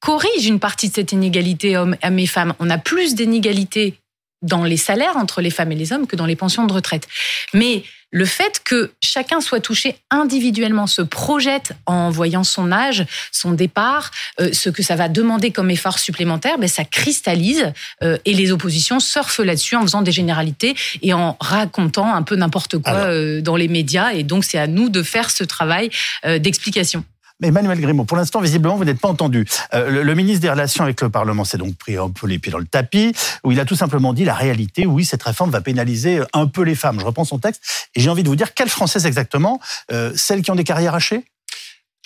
corrige 0.00 0.46
une 0.46 0.58
partie 0.58 0.88
de 0.88 0.94
cette 0.94 1.12
inégalité 1.12 1.76
hommes 1.76 1.96
et 2.02 2.26
femmes. 2.26 2.54
On 2.58 2.70
a 2.70 2.78
plus 2.78 3.14
d'inégalités 3.14 3.94
dans 4.42 4.64
les 4.64 4.76
salaires 4.76 5.16
entre 5.16 5.40
les 5.40 5.50
femmes 5.50 5.72
et 5.72 5.76
les 5.76 5.92
hommes 5.92 6.06
que 6.06 6.16
dans 6.16 6.26
les 6.26 6.36
pensions 6.36 6.66
de 6.66 6.72
retraite. 6.72 7.08
Mais 7.54 7.84
le 8.12 8.26
fait 8.26 8.60
que 8.62 8.92
chacun 9.00 9.40
soit 9.40 9.60
touché 9.60 9.96
individuellement, 10.10 10.86
se 10.86 11.00
projette 11.00 11.72
en 11.86 12.10
voyant 12.10 12.44
son 12.44 12.70
âge, 12.70 13.06
son 13.32 13.52
départ, 13.52 14.10
euh, 14.38 14.52
ce 14.52 14.68
que 14.68 14.82
ça 14.82 14.96
va 14.96 15.08
demander 15.08 15.50
comme 15.50 15.70
effort 15.70 15.98
supplémentaire, 15.98 16.58
ben 16.58 16.68
ça 16.68 16.84
cristallise 16.84 17.72
euh, 18.02 18.18
et 18.26 18.34
les 18.34 18.52
oppositions 18.52 19.00
surfent 19.00 19.40
là-dessus 19.40 19.76
en 19.76 19.82
faisant 19.82 20.02
des 20.02 20.12
généralités 20.12 20.74
et 21.00 21.14
en 21.14 21.38
racontant 21.40 22.14
un 22.14 22.22
peu 22.22 22.36
n'importe 22.36 22.78
quoi 22.78 22.92
euh, 22.92 23.40
dans 23.40 23.56
les 23.56 23.68
médias. 23.68 24.12
Et 24.12 24.24
donc 24.24 24.44
c'est 24.44 24.58
à 24.58 24.66
nous 24.66 24.90
de 24.90 25.02
faire 25.02 25.30
ce 25.30 25.42
travail 25.42 25.90
d'explication. 26.24 27.04
Emmanuel 27.42 27.80
Grimaud, 27.80 28.04
pour 28.04 28.16
l'instant, 28.16 28.40
visiblement, 28.40 28.76
vous 28.76 28.84
n'êtes 28.84 29.00
pas 29.00 29.08
entendu. 29.08 29.46
Euh, 29.74 30.02
le, 30.02 30.14
ministre 30.14 30.40
des 30.40 30.50
Relations 30.50 30.84
avec 30.84 31.00
le 31.00 31.10
Parlement 31.10 31.44
s'est 31.44 31.58
donc 31.58 31.74
pris 31.76 31.96
un 31.96 32.10
peu 32.10 32.26
les 32.26 32.38
pieds 32.38 32.52
dans 32.52 32.58
le 32.58 32.66
tapis, 32.66 33.12
où 33.44 33.52
il 33.52 33.60
a 33.60 33.64
tout 33.64 33.74
simplement 33.74 34.12
dit 34.12 34.24
la 34.24 34.34
réalité, 34.34 34.86
oui, 34.86 35.04
cette 35.04 35.22
réforme 35.22 35.50
va 35.50 35.60
pénaliser 35.60 36.20
un 36.32 36.46
peu 36.46 36.62
les 36.62 36.74
femmes. 36.74 37.00
Je 37.00 37.04
reprends 37.04 37.24
son 37.24 37.38
texte, 37.38 37.88
et 37.94 38.00
j'ai 38.00 38.08
envie 38.08 38.22
de 38.22 38.28
vous 38.28 38.36
dire, 38.36 38.54
quelles 38.54 38.68
Françaises 38.68 39.06
exactement 39.06 39.60
euh, 39.90 40.12
Celles 40.14 40.42
qui 40.42 40.50
ont 40.50 40.54
des 40.54 40.64
carrières 40.64 40.94
hachées? 40.94 41.24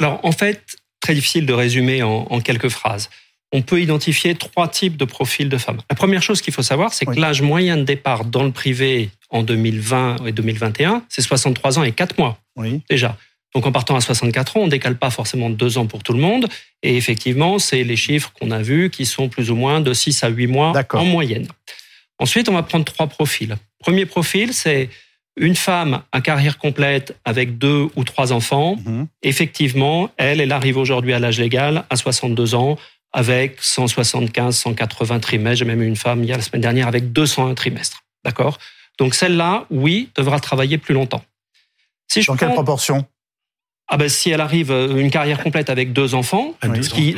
Alors, 0.01 0.21
en 0.25 0.33
fait, 0.33 0.63
très 1.01 1.15
difficile 1.15 1.47
de 1.47 1.53
résumer 1.53 2.03
en, 2.03 2.41
quelques 2.41 2.69
phrases. 2.69 3.11
On 3.53 3.63
peut 3.63 3.81
identifier 3.81 4.35
trois 4.35 4.69
types 4.69 4.97
de 4.97 5.05
profils 5.05 5.49
de 5.49 5.57
femmes. 5.57 5.79
La 5.89 5.97
première 5.97 6.23
chose 6.23 6.41
qu'il 6.43 6.53
faut 6.53 6.63
savoir, 6.63 6.93
c'est 6.93 7.07
que 7.07 7.19
l'âge 7.19 7.43
moyen 7.43 7.77
de 7.77 7.85
départ 7.85 8.25
dans 8.25 8.43
le 8.43 8.51
privé 8.51 9.11
en 9.31 9.43
2020 9.43 10.27
et 10.27 10.33
2021, 10.33 11.05
c'est 11.09 11.23
63 11.23 11.79
ans 11.79 11.85
et 11.85 11.93
4 11.93 12.19
mois. 12.19 12.39
Oui. 12.57 12.83
Déjà. 12.91 13.17
Donc 13.55 13.67
en 13.67 13.73
partant 13.73 13.97
à 13.97 14.01
64 14.01 14.57
ans, 14.57 14.61
on 14.61 14.69
décale 14.69 14.97
pas 14.97 15.11
forcément 15.11 15.49
deux 15.49 15.79
ans 15.79 15.87
pour 15.87 16.03
tout 16.03 16.13
le 16.13 16.19
monde. 16.19 16.47
Et 16.83 16.97
effectivement, 16.97 17.59
c'est 17.59 17.85
les 17.85 17.97
chiffres 17.97 18.33
qu'on 18.39 18.51
a 18.51 18.61
vus 18.61 18.91
qui 18.91 19.07
sont 19.07 19.29
plus 19.29 19.51
ou 19.51 19.57
moins 19.57 19.81
de 19.81 19.93
6 19.93 20.25
à 20.25 20.29
8 20.29 20.47
mois 20.47 20.73
en 20.93 21.05
moyenne. 21.05 21.49
Ensuite, 22.19 22.49
on 22.49 22.55
va 22.55 22.63
prendre 22.63 22.85
trois 22.85 23.07
profils. 23.07 23.57
Premier 23.79 24.07
profil, 24.07 24.53
c'est 24.53 24.91
une 25.37 25.55
femme 25.55 26.03
à 26.13 26.21
carrière 26.21 26.59
complète 26.59 27.17
avec 27.25 27.59
deux 27.59 27.89
ou 27.95 28.05
trois 28.05 28.33
enfants. 28.33 28.77
Mhm. 28.85 29.07
Effectivement, 29.23 30.11
elle, 30.17 30.41
elle 30.41 30.53
arrive 30.53 30.79
aujourd'hui 30.79 31.13
à 31.13 31.19
l'âge 31.19 31.39
légal 31.39 31.85
à 31.91 31.97
62 31.97 32.55
ans 32.55 32.79
avec 33.13 33.59
175, 33.61 34.57
180 34.57 35.21
trimestres. 35.21 35.59
J'ai 35.59 35.65
même 35.65 35.83
eu 35.83 35.87
une 35.87 35.97
femme 35.97 36.23
il 36.23 36.29
y 36.29 36.33
a 36.33 36.37
la 36.37 36.43
semaine 36.43 36.63
dernière 36.63 36.89
avec 36.89 37.13
201 37.13 37.55
trimestres. 37.55 38.03
D'accord? 38.25 38.59
Donc 38.99 39.15
celle-là, 39.15 39.67
oui, 39.71 40.11
devra 40.17 40.41
travailler 40.41 40.79
plus 40.79 40.95
longtemps. 40.95 41.23
Si 42.09 42.23
je 42.23 42.29
Dans 42.29 42.37
quelle 42.37 42.53
proportion? 42.53 43.07
Ah 43.89 43.97
ben, 43.97 44.09
si 44.09 44.31
elle 44.31 44.41
arrive 44.41 44.73
euh, 44.73 44.97
une 44.97 45.11
carrière 45.11 45.43
complète 45.43 45.71
avec 45.71 45.93
deux 45.93 46.15
enfants, 46.15 46.55
ce 46.63 46.89
qui, 46.91 47.15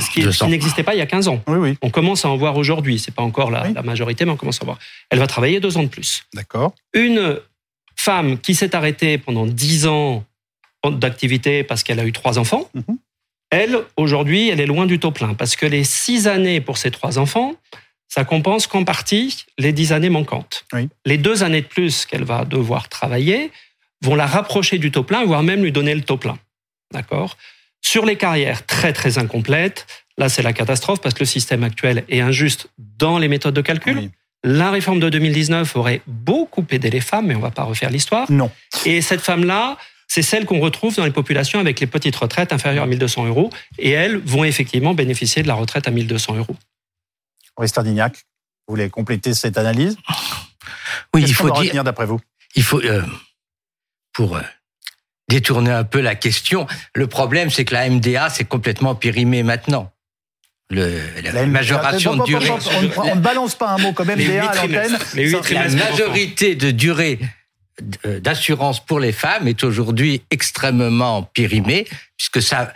n'existait 0.48 0.82
pas 0.82 0.94
il 0.94 0.98
y 0.98 1.02
a 1.02 1.06
15 1.06 1.28
ans. 1.28 1.42
On 1.82 1.90
commence 1.90 2.24
à 2.24 2.28
en 2.28 2.36
voir 2.36 2.56
aujourd'hui. 2.56 2.98
C'est 2.98 3.14
pas 3.14 3.22
encore 3.22 3.50
la, 3.50 3.70
majorité, 3.82 4.24
mais 4.24 4.32
on 4.32 4.36
commence 4.36 4.60
à 4.60 4.64
en 4.64 4.66
voir. 4.66 4.78
Elle 5.10 5.18
va 5.18 5.26
travailler 5.26 5.60
deux 5.60 5.78
ans 5.78 5.82
de 5.82 5.88
plus. 5.88 6.24
D'accord. 6.34 6.74
Une 6.92 7.38
femme 7.96 8.38
qui 8.38 8.54
s'est 8.54 8.76
arrêtée 8.76 9.18
pendant 9.18 9.46
10 9.46 9.86
ans 9.86 10.24
d'activité 10.84 11.64
parce 11.64 11.82
qu'elle 11.82 12.00
a 12.00 12.06
eu 12.06 12.12
trois 12.12 12.38
enfants, 12.38 12.70
mhm. 12.74 12.98
elle, 13.50 13.78
aujourd'hui, 13.96 14.48
elle 14.48 14.60
est 14.60 14.66
loin 14.66 14.86
du 14.86 14.98
taux 14.98 15.10
plein 15.10 15.34
parce 15.34 15.56
que 15.56 15.66
les 15.66 15.84
six 15.84 16.28
années 16.28 16.60
pour 16.60 16.78
ces 16.78 16.90
trois 16.90 17.18
enfants, 17.18 17.54
ça 18.08 18.24
compense 18.24 18.66
qu'en 18.66 18.84
partie 18.84 19.44
les 19.58 19.72
dix 19.72 19.92
années 19.92 20.08
manquantes. 20.08 20.64
Les 21.04 21.18
deux 21.18 21.42
années 21.42 21.60
de 21.60 21.66
plus 21.66 22.06
qu'elle 22.06 22.24
va 22.24 22.44
devoir 22.44 22.88
travailler 22.88 23.50
vont 24.02 24.14
la 24.14 24.26
rapprocher 24.26 24.78
du 24.78 24.90
taux 24.90 25.02
plein, 25.02 25.24
voire 25.24 25.42
même 25.42 25.62
lui 25.62 25.72
donner 25.72 25.94
le 25.94 26.02
taux 26.02 26.16
plein. 26.16 26.38
D'accord 26.92 27.36
Sur 27.82 28.04
les 28.04 28.16
carrières 28.16 28.66
très 28.66 28.92
très 28.92 29.18
incomplètes, 29.18 29.86
là 30.16 30.28
c'est 30.28 30.42
la 30.42 30.52
catastrophe 30.52 31.00
parce 31.00 31.14
que 31.14 31.20
le 31.20 31.26
système 31.26 31.64
actuel 31.64 32.04
est 32.08 32.20
injuste 32.20 32.68
dans 32.78 33.18
les 33.18 33.28
méthodes 33.28 33.54
de 33.54 33.60
calcul. 33.60 34.10
La 34.44 34.70
réforme 34.70 35.00
de 35.00 35.08
2019 35.08 35.74
aurait 35.76 36.00
beaucoup 36.06 36.64
aidé 36.70 36.90
les 36.90 37.00
femmes, 37.00 37.26
mais 37.26 37.34
on 37.34 37.40
va 37.40 37.50
pas 37.50 37.64
refaire 37.64 37.90
l'histoire. 37.90 38.30
Non. 38.30 38.50
Et 38.84 39.02
cette 39.02 39.20
femme-là, 39.20 39.76
c'est 40.06 40.22
celle 40.22 40.46
qu'on 40.46 40.60
retrouve 40.60 40.94
dans 40.94 41.04
les 41.04 41.10
populations 41.10 41.58
avec 41.58 41.80
les 41.80 41.86
petites 41.86 42.16
retraites 42.16 42.52
inférieures 42.52 42.84
à 42.84 42.86
1200 42.86 43.26
euros. 43.26 43.50
Et 43.78 43.90
elles 43.90 44.16
vont 44.16 44.44
effectivement 44.44 44.94
bénéficier 44.94 45.42
de 45.42 45.48
la 45.48 45.54
retraite 45.54 45.88
à 45.88 45.90
1200 45.90 46.36
euros. 46.36 46.56
Augustin 47.56 47.82
Dignac, 47.82 48.14
vous 48.66 48.74
voulez 48.74 48.88
compléter 48.90 49.34
cette 49.34 49.58
analyse? 49.58 49.96
Oui, 51.14 51.24
il 51.26 51.34
faut 51.34 51.50
dire. 51.50 51.84
d'après 51.84 52.06
vous? 52.06 52.20
Il 52.54 52.62
faut, 52.62 52.80
euh, 52.80 53.02
pour 54.12 54.36
euh, 54.36 54.42
détourner 55.28 55.70
un 55.70 55.84
peu 55.84 56.00
la 56.00 56.14
question, 56.14 56.66
le 56.94 57.06
problème, 57.06 57.50
c'est 57.50 57.64
que 57.64 57.74
la 57.74 57.88
MDA, 57.88 58.30
c'est 58.30 58.44
complètement 58.44 58.94
périmé 58.94 59.42
maintenant. 59.42 59.92
Le, 60.70 61.00
la, 61.22 61.46
majoration 61.46 62.16
de 62.16 62.24
durée. 62.24 62.50
On 62.96 63.14
ne 63.16 63.20
balance 63.20 63.54
pas 63.54 63.70
un 63.70 63.78
mot 63.78 63.92
comme 63.92 64.08
MDA 64.08 64.50
à 64.50 64.54
l'antenne. 64.54 64.98
La 65.50 65.68
majorité 65.68 66.54
de 66.54 66.70
durée 66.70 67.18
d'assurance 68.04 68.84
pour 68.84 69.00
les 69.00 69.12
femmes 69.12 69.48
est 69.48 69.64
aujourd'hui 69.64 70.22
extrêmement 70.30 71.22
périmée, 71.22 71.86
puisque 72.16 72.42
ça, 72.42 72.72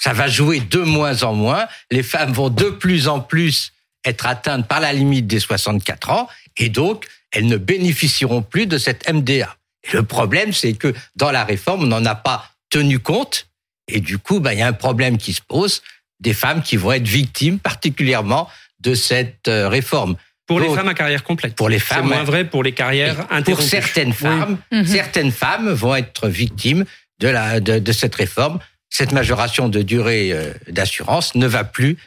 ça 0.00 0.12
va 0.12 0.26
jouer 0.26 0.60
de 0.60 0.80
moins 0.80 1.22
en 1.22 1.34
moins. 1.34 1.66
Les 1.90 2.02
femmes 2.02 2.32
vont 2.32 2.48
de 2.48 2.70
plus 2.70 3.08
en 3.08 3.20
plus 3.20 3.72
être 4.04 4.26
atteintes 4.26 4.66
par 4.66 4.80
la 4.80 4.92
limite 4.92 5.26
des 5.26 5.40
64 5.40 6.10
ans, 6.10 6.28
et 6.56 6.68
donc 6.68 7.06
elles 7.30 7.46
ne 7.46 7.56
bénéficieront 7.56 8.42
plus 8.42 8.66
de 8.66 8.78
cette 8.78 9.08
MDA. 9.08 9.57
Et 9.84 9.92
le 9.96 10.02
problème, 10.02 10.52
c'est 10.52 10.74
que 10.74 10.94
dans 11.16 11.30
la 11.30 11.44
réforme, 11.44 11.84
on 11.84 11.86
n'en 11.86 12.04
a 12.04 12.14
pas 12.14 12.50
tenu 12.70 12.98
compte, 12.98 13.48
et 13.88 14.00
du 14.00 14.18
coup, 14.18 14.40
ben, 14.40 14.52
il 14.52 14.58
y 14.58 14.62
a 14.62 14.66
un 14.66 14.72
problème 14.72 15.18
qui 15.18 15.32
se 15.32 15.40
pose, 15.40 15.82
des 16.20 16.34
femmes 16.34 16.62
qui 16.62 16.76
vont 16.76 16.92
être 16.92 17.06
victimes 17.06 17.58
particulièrement 17.58 18.48
de 18.80 18.94
cette 18.94 19.48
euh, 19.48 19.68
réforme. 19.68 20.16
Pour 20.46 20.60
les 20.60 20.74
femmes 20.74 20.88
à 20.88 20.94
carrière 20.94 21.24
complète. 21.24 21.54
Pour 21.54 21.68
les 21.68 21.78
femmes. 21.78 22.08
C'est 22.08 22.14
moins 22.14 22.24
vrai 22.24 22.44
pour 22.44 22.62
les 22.62 22.72
carrières 22.72 23.20
interrompues. 23.30 23.52
Pour 23.52 23.62
certaines 23.62 24.14
femmes, 24.14 24.58
mhm. 24.72 24.86
certaines 24.86 25.30
femmes 25.30 25.70
vont 25.70 25.94
être 25.94 26.28
victimes 26.28 26.84
de, 27.20 27.28
la, 27.28 27.60
de, 27.60 27.78
de, 27.78 27.92
cette 27.92 28.14
réforme. 28.14 28.58
Cette 28.88 29.12
majoration 29.12 29.68
de 29.68 29.82
durée 29.82 30.32
euh, 30.32 30.54
d'assurance 30.68 31.34
ne 31.34 31.46
va 31.46 31.64
plus 31.64 31.98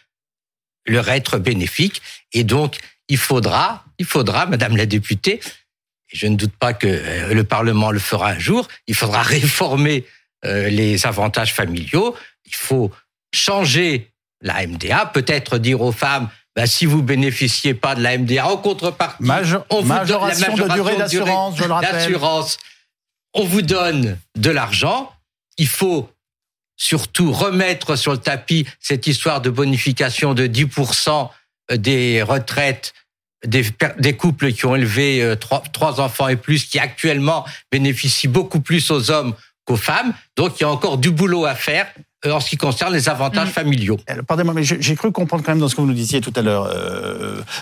leur 0.88 1.08
être 1.10 1.38
bénéfique. 1.38 2.02
Et 2.34 2.44
donc, 2.44 2.78
il 3.08 3.18
faudra, 3.18 3.86
il 4.00 4.06
faudra, 4.06 4.48
Madame 4.48 4.76
la 4.76 4.88
députée, 4.88 5.40
je 6.12 6.28
ne 6.28 6.36
doute 6.36 6.56
pas 6.58 6.74
que 6.74 6.88
euh, 6.88 7.34
le 7.34 7.44
Parlement 7.44 7.92
le 7.92 8.00
fera 8.00 8.30
un 8.30 8.40
jour, 8.40 8.68
il 8.88 8.96
faudra 8.96 9.22
réformer 9.22 10.06
euh, 10.46 10.70
les 10.70 11.06
avantages 11.06 11.54
familiaux. 11.54 12.16
Il 12.46 12.56
faut 12.56 12.92
changer 13.34 14.12
la 14.42 14.66
MDA, 14.66 15.06
peut-être 15.08 15.58
dire 15.58 15.82
aux 15.82 15.92
femmes, 15.92 16.30
bah, 16.56 16.66
si 16.66 16.86
vous 16.86 17.02
bénéficiez 17.02 17.74
pas 17.74 17.96
de 17.96 18.02
la 18.02 18.18
MDA 18.18 18.48
en 18.48 18.58
contrepartie, 18.58 19.24
on 19.70 19.82
vous 19.82 19.88
donne 19.88 19.88
la 19.88 19.96
majoration 20.00 20.56
de 20.56 20.74
durée 20.74 20.98
d'assurance, 20.98 21.58
je 21.58 21.64
le 21.64 21.74
rappelle. 21.74 22.18
On 23.34 23.46
vous 23.46 23.62
donne 23.62 24.18
de 24.36 24.50
l'argent. 24.50 25.12
Il 25.58 25.68
faut 25.68 26.10
surtout 26.76 27.32
remettre 27.32 27.96
sur 27.96 28.12
le 28.12 28.18
tapis 28.18 28.66
cette 28.80 29.08
histoire 29.08 29.40
de 29.40 29.50
bonification 29.50 30.34
de 30.34 30.48
10% 30.48 31.30
des 31.76 32.22
retraites 32.22 32.94
des, 33.46 33.66
des, 34.00 34.14
couples 34.16 34.52
qui 34.52 34.66
ont 34.66 34.76
élevé 34.76 35.22
euh, 35.22 35.36
trois, 35.36 35.64
trois, 35.72 36.00
enfants 36.00 36.28
et 36.28 36.36
plus, 36.36 36.66
qui 36.66 36.80
actuellement 36.80 37.46
bénéficient 37.72 38.28
beaucoup 38.28 38.62
plus 38.62 38.92
aux 38.92 39.12
hommes 39.12 39.34
qu'aux 39.66 39.78
femmes. 39.78 40.14
Donc 40.36 40.60
il 40.60 40.64
y 40.64 40.66
a 40.66 40.70
encore 40.70 40.98
du 40.98 41.12
boulot 41.12 41.46
à 41.46 41.56
faire 41.56 41.88
euh, 42.26 42.32
en 42.32 42.40
ce 42.40 42.50
qui 42.50 42.58
concerne 42.58 42.94
les 42.94 43.10
avantages 43.10 43.50
mm. 43.50 43.54
familiaux. 43.54 43.98
Euh, 44.10 44.22
pardonnez-moi, 44.22 44.54
mais 44.54 44.64
j'ai 44.64 44.96
cru 44.96 45.12
comprendre 45.12 45.44
quand 45.44 45.52
même 45.52 45.60
dans 45.60 45.70
ce 45.70 45.76
que 45.76 45.82
vous 45.82 45.88
nous 45.88 45.94
disiez 45.94 46.22
tout 46.22 46.34
à 46.36 46.42
l'heure, 46.42 46.74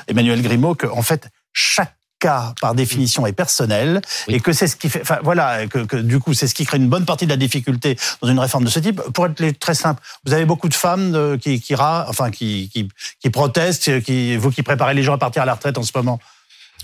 Emmanuel 0.08 0.42
Grimaud, 0.42 0.76
qu'en 0.76 1.02
fait, 1.02 1.30
chaque 1.54 1.96
cas, 2.20 2.54
par 2.62 2.76
définition, 2.76 3.26
est 3.26 3.34
personnel 3.34 4.02
et 4.28 4.40
que 4.40 4.54
c'est 4.54 4.68
ce 4.68 4.76
qui 4.76 4.90
fait, 4.90 5.02
enfin 5.02 5.20
voilà, 5.24 5.68
que, 5.68 5.80
que 5.80 5.98
du 5.98 6.20
coup, 6.20 6.34
c'est 6.34 6.48
ce 6.48 6.54
qui 6.54 6.66
crée 6.66 6.78
une 6.78 6.90
bonne 6.90 7.06
partie 7.06 7.26
de 7.26 7.32
la 7.32 7.38
difficulté 7.38 7.98
dans 8.22 8.28
une 8.28 8.40
réforme 8.40 8.66
de 8.66 8.70
ce 8.70 8.80
type. 8.80 9.02
Pour 9.14 9.26
être 9.26 9.60
très 9.60 9.76
simple, 9.76 10.02
vous 10.26 10.34
avez 10.34 10.46
beaucoup 10.46 10.70
de 10.70 10.74
femmes 10.74 11.38
qui, 11.42 11.60
qui, 11.60 11.76
enfin, 11.76 12.30
qui, 12.30 12.70
qui, 12.72 12.88
qui 13.20 13.30
protestent, 13.30 14.02
qui, 14.02 14.36
vous 14.38 14.52
qui 14.52 14.64
préparez 14.64 14.94
les 14.94 15.04
gens 15.04 15.14
à 15.14 15.18
partir 15.18 15.42
à 15.42 15.46
la 15.46 15.56
retraite 15.56 15.78
en 15.78 15.84
ce 15.84 15.92
moment. 15.96 16.20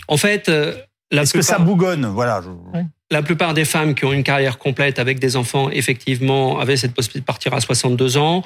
En 0.08 0.18
fait, 0.18 0.50
est-ce 1.12 1.34
que 1.34 1.42
ça 1.42 1.60
bougonne? 1.60 2.06
Voilà. 2.06 2.42
La 3.12 3.22
plupart 3.22 3.54
des 3.54 3.66
femmes 3.66 3.94
qui 3.94 4.06
ont 4.06 4.14
une 4.14 4.24
carrière 4.24 4.58
complète 4.58 5.00
avec 5.00 5.20
des 5.20 5.36
enfants, 5.36 5.70
effectivement, 5.70 6.60
avaient 6.60 6.78
cette 6.78 6.94
possibilité 6.94 7.22
de 7.22 7.26
partir 7.26 7.54
à 7.54 7.62
62 7.62 8.18
ans. 8.18 8.44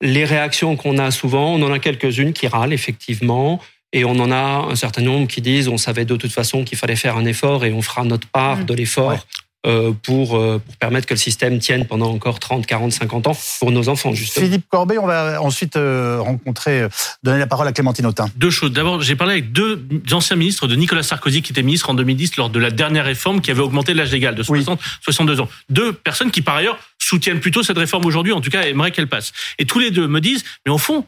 Les 0.00 0.24
réactions 0.24 0.76
qu'on 0.76 0.98
a 0.98 1.10
souvent, 1.10 1.52
on 1.54 1.62
en 1.62 1.72
a 1.72 1.78
quelques-unes 1.78 2.32
qui 2.32 2.46
râlent, 2.46 2.72
effectivement. 2.72 3.60
Et 3.92 4.04
on 4.04 4.18
en 4.18 4.30
a 4.30 4.68
un 4.70 4.76
certain 4.76 5.02
nombre 5.02 5.28
qui 5.28 5.40
disent 5.40 5.68
on 5.68 5.78
savait 5.78 6.04
de 6.04 6.16
toute 6.16 6.32
façon 6.32 6.64
qu'il 6.64 6.76
fallait 6.76 6.96
faire 6.96 7.16
un 7.16 7.24
effort 7.24 7.64
et 7.64 7.72
on 7.72 7.82
fera 7.82 8.04
notre 8.04 8.28
part 8.28 8.58
mmh. 8.58 8.64
de 8.64 8.74
l'effort 8.74 9.26
euh, 9.66 9.92
pour, 10.04 10.36
euh, 10.36 10.62
pour 10.64 10.76
permettre 10.76 11.08
que 11.08 11.14
le 11.14 11.18
système 11.18 11.58
tienne 11.58 11.84
pendant 11.84 12.12
encore 12.12 12.38
30, 12.38 12.64
40, 12.64 12.92
50 12.92 13.26
ans 13.26 13.36
pour 13.58 13.72
nos 13.72 13.88
enfants, 13.88 14.12
justement. 14.12 14.46
Philippe 14.46 14.68
Corbet, 14.68 14.98
on 14.98 15.06
va 15.06 15.42
ensuite 15.42 15.74
euh, 15.74 16.20
rencontrer, 16.20 16.86
donner 17.24 17.40
la 17.40 17.48
parole 17.48 17.66
à 17.66 17.72
Clémentine 17.72 18.06
Autain. 18.06 18.30
Deux 18.36 18.50
choses. 18.50 18.70
D'abord, 18.70 19.02
j'ai 19.02 19.16
parlé 19.16 19.32
avec 19.32 19.50
deux 19.50 19.84
anciens 20.12 20.36
ministres 20.36 20.68
de 20.68 20.76
Nicolas 20.76 21.02
Sarkozy, 21.02 21.42
qui 21.42 21.50
était 21.50 21.64
ministre 21.64 21.90
en 21.90 21.94
2010 21.94 22.36
lors 22.36 22.50
de 22.50 22.58
la 22.60 22.70
dernière 22.70 23.04
réforme 23.04 23.40
qui 23.40 23.50
avait 23.50 23.60
augmenté 23.60 23.94
l'âge 23.94 24.12
légal 24.12 24.36
de 24.36 24.44
60 24.44 24.78
62 25.02 25.40
ans. 25.40 25.48
Deux 25.70 25.92
personnes 25.92 26.30
qui, 26.30 26.40
par 26.40 26.54
ailleurs, 26.54 26.78
soutiennent 26.98 27.40
plutôt 27.40 27.64
cette 27.64 27.78
réforme 27.78 28.06
aujourd'hui, 28.06 28.32
en 28.32 28.40
tout 28.40 28.50
cas, 28.50 28.62
aimeraient 28.62 28.92
qu'elle 28.92 29.08
passe. 29.08 29.32
Et 29.58 29.64
tous 29.64 29.80
les 29.80 29.90
deux 29.90 30.06
me 30.06 30.20
disent, 30.20 30.44
mais 30.66 30.72
au 30.72 30.78
fond, 30.78 31.04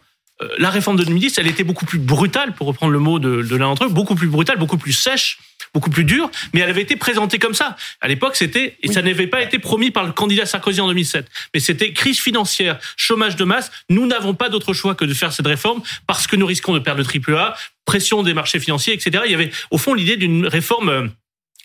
la 0.58 0.70
réforme 0.70 0.96
de 0.96 1.04
2010, 1.04 1.38
elle 1.38 1.46
était 1.46 1.64
beaucoup 1.64 1.86
plus 1.86 1.98
brutale, 1.98 2.54
pour 2.54 2.66
reprendre 2.66 2.92
le 2.92 2.98
mot 2.98 3.18
de, 3.18 3.42
de 3.42 3.56
l'un 3.56 3.66
d'entre 3.66 3.84
eux, 3.84 3.88
beaucoup 3.88 4.14
plus 4.14 4.28
brutale, 4.28 4.58
beaucoup 4.58 4.78
plus 4.78 4.92
sèche 4.92 5.38
beaucoup 5.74 5.90
plus 5.90 6.04
dur, 6.04 6.30
mais 6.52 6.60
elle 6.60 6.70
avait 6.70 6.82
été 6.82 6.96
présentée 6.96 7.38
comme 7.38 7.54
ça. 7.54 7.76
À 8.00 8.08
l'époque, 8.08 8.36
c'était, 8.36 8.76
et 8.82 8.92
ça 8.92 9.02
n'avait 9.02 9.26
pas 9.26 9.42
été 9.42 9.58
promis 9.58 9.90
par 9.90 10.04
le 10.04 10.12
candidat 10.12 10.46
Sarkozy 10.46 10.80
en 10.80 10.88
2007, 10.88 11.26
mais 11.54 11.60
c'était 11.60 11.92
crise 11.92 12.18
financière, 12.18 12.78
chômage 12.96 13.36
de 13.36 13.44
masse. 13.44 13.70
Nous 13.88 14.06
n'avons 14.06 14.34
pas 14.34 14.48
d'autre 14.48 14.72
choix 14.72 14.94
que 14.94 15.04
de 15.04 15.14
faire 15.14 15.32
cette 15.32 15.46
réforme 15.46 15.82
parce 16.06 16.26
que 16.26 16.36
nous 16.36 16.46
risquons 16.46 16.74
de 16.74 16.78
perdre 16.78 16.98
le 16.98 17.04
triple 17.04 17.36
A, 17.36 17.54
pression 17.84 18.22
des 18.22 18.34
marchés 18.34 18.60
financiers, 18.60 18.94
etc. 18.94 19.22
Il 19.26 19.32
y 19.32 19.34
avait, 19.34 19.50
au 19.70 19.78
fond, 19.78 19.94
l'idée 19.94 20.16
d'une 20.16 20.46
réforme, 20.46 20.88
euh, 20.88 21.08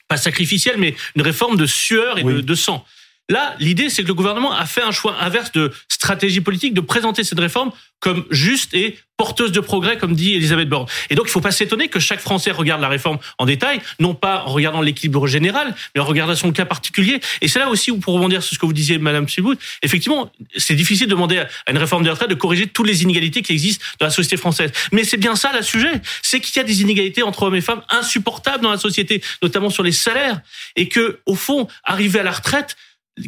pas 0.07 0.17
sacrificielle, 0.17 0.77
mais 0.77 0.95
une 1.15 1.21
réforme 1.21 1.57
de 1.57 1.65
sueur 1.65 2.17
et 2.19 2.23
de, 2.23 2.41
de 2.41 2.55
sang. 2.55 2.85
Là, 3.29 3.55
l'idée, 3.59 3.89
c'est 3.89 4.03
que 4.03 4.07
le 4.07 4.13
gouvernement 4.13 4.53
a 4.53 4.65
fait 4.65 4.83
un 4.83 4.91
choix 4.91 5.15
inverse 5.21 5.51
de 5.51 5.71
stratégie 5.89 6.41
politique, 6.41 6.73
de 6.73 6.81
présenter 6.81 7.23
cette 7.23 7.39
réforme 7.39 7.71
comme 7.99 8.23
juste 8.29 8.75
et 8.75 8.99
porteuse 9.17 9.51
de 9.51 9.61
progrès, 9.61 9.97
comme 9.97 10.13
dit 10.13 10.35
Elisabeth 10.35 10.69
Borne. 10.69 10.85
Et 11.09 11.15
donc, 11.15 11.25
il 11.25 11.29
ne 11.29 11.31
faut 11.31 11.41
pas 11.41 11.51
s'étonner 11.51 11.87
que 11.87 11.99
chaque 11.99 12.19
Français 12.19 12.51
regarde 12.51 12.81
la 12.81 12.89
réforme 12.89 13.17
en 13.39 13.45
détail, 13.45 13.81
non 13.99 14.13
pas 14.13 14.43
en 14.45 14.51
regardant 14.51 14.81
l'équilibre 14.81 15.25
général, 15.25 15.73
mais 15.95 16.01
en 16.01 16.05
regardant 16.05 16.35
son 16.35 16.51
cas 16.51 16.65
particulier. 16.65 17.19
Et 17.41 17.47
c'est 17.47 17.57
là 17.57 17.69
aussi 17.69 17.89
où, 17.89 17.97
pour 17.97 18.13
rebondir 18.13 18.43
sur 18.43 18.53
ce 18.53 18.59
que 18.59 18.65
vous 18.65 18.73
disiez, 18.73 18.99
Madame 18.99 19.27
Subout, 19.27 19.57
effectivement, 19.81 20.31
c'est 20.55 20.75
difficile 20.75 21.07
de 21.07 21.11
demander 21.11 21.39
à 21.39 21.71
une 21.71 21.77
réforme 21.77 22.03
des 22.03 22.09
retraites 22.11 22.29
de 22.29 22.35
corriger 22.35 22.67
toutes 22.67 22.87
les 22.87 23.01
inégalités 23.01 23.41
qui 23.41 23.53
existent 23.53 23.83
dans 23.99 24.05
la 24.05 24.11
société 24.11 24.37
française. 24.37 24.71
Mais 24.91 25.03
c'est 25.03 25.17
bien 25.17 25.35
ça 25.35 25.51
le 25.55 25.63
sujet, 25.63 26.01
c'est 26.21 26.39
qu'il 26.41 26.57
y 26.57 26.59
a 26.59 26.63
des 26.63 26.81
inégalités 26.81 27.23
entre 27.23 27.43
hommes 27.43 27.55
et 27.55 27.61
femmes 27.61 27.81
insupportables 27.89 28.63
dans 28.63 28.71
la 28.71 28.77
société, 28.77 29.23
notamment 29.41 29.69
sur 29.69 29.81
les 29.81 29.93
salaires, 29.93 30.41
et 30.75 30.89
que, 30.89 31.21
au 31.25 31.35
fond, 31.35 31.67
arriver 31.85 32.19
à 32.19 32.23
la 32.23 32.31
retraite, 32.31 32.75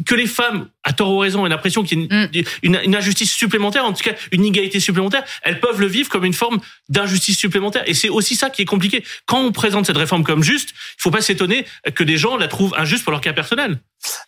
que 0.06 0.14
les 0.14 0.26
femmes, 0.26 0.68
à 0.88 0.94
tort 0.94 1.12
ou 1.12 1.18
raison, 1.18 1.44
aient 1.44 1.50
l'impression 1.50 1.82
qu'il 1.82 2.00
y 2.00 2.08
a 2.10 2.26
mm. 2.26 2.30
une, 2.62 2.80
une, 2.82 2.96
injustice 2.96 3.30
supplémentaire, 3.30 3.84
en 3.84 3.92
tout 3.92 4.02
cas 4.02 4.14
une 4.32 4.44
inégalité 4.44 4.80
supplémentaire, 4.80 5.22
elles 5.42 5.60
peuvent 5.60 5.80
le 5.80 5.86
vivre 5.86 6.08
comme 6.08 6.24
une 6.24 6.32
forme 6.32 6.60
d'injustice 6.88 7.36
supplémentaire. 7.36 7.82
Et 7.86 7.92
c'est 7.92 8.08
aussi 8.08 8.36
ça 8.36 8.48
qui 8.48 8.62
est 8.62 8.64
compliqué. 8.64 9.04
Quand 9.26 9.40
on 9.40 9.52
présente 9.52 9.86
cette 9.86 9.98
réforme 9.98 10.24
comme 10.24 10.42
juste, 10.42 10.70
il 10.70 11.02
faut 11.02 11.10
pas 11.10 11.20
s'étonner 11.20 11.66
que 11.94 12.04
des 12.04 12.16
gens 12.16 12.38
la 12.38 12.48
trouvent 12.48 12.74
injuste 12.78 13.04
pour 13.04 13.12
leur 13.12 13.20
cas 13.20 13.34
personnel. 13.34 13.78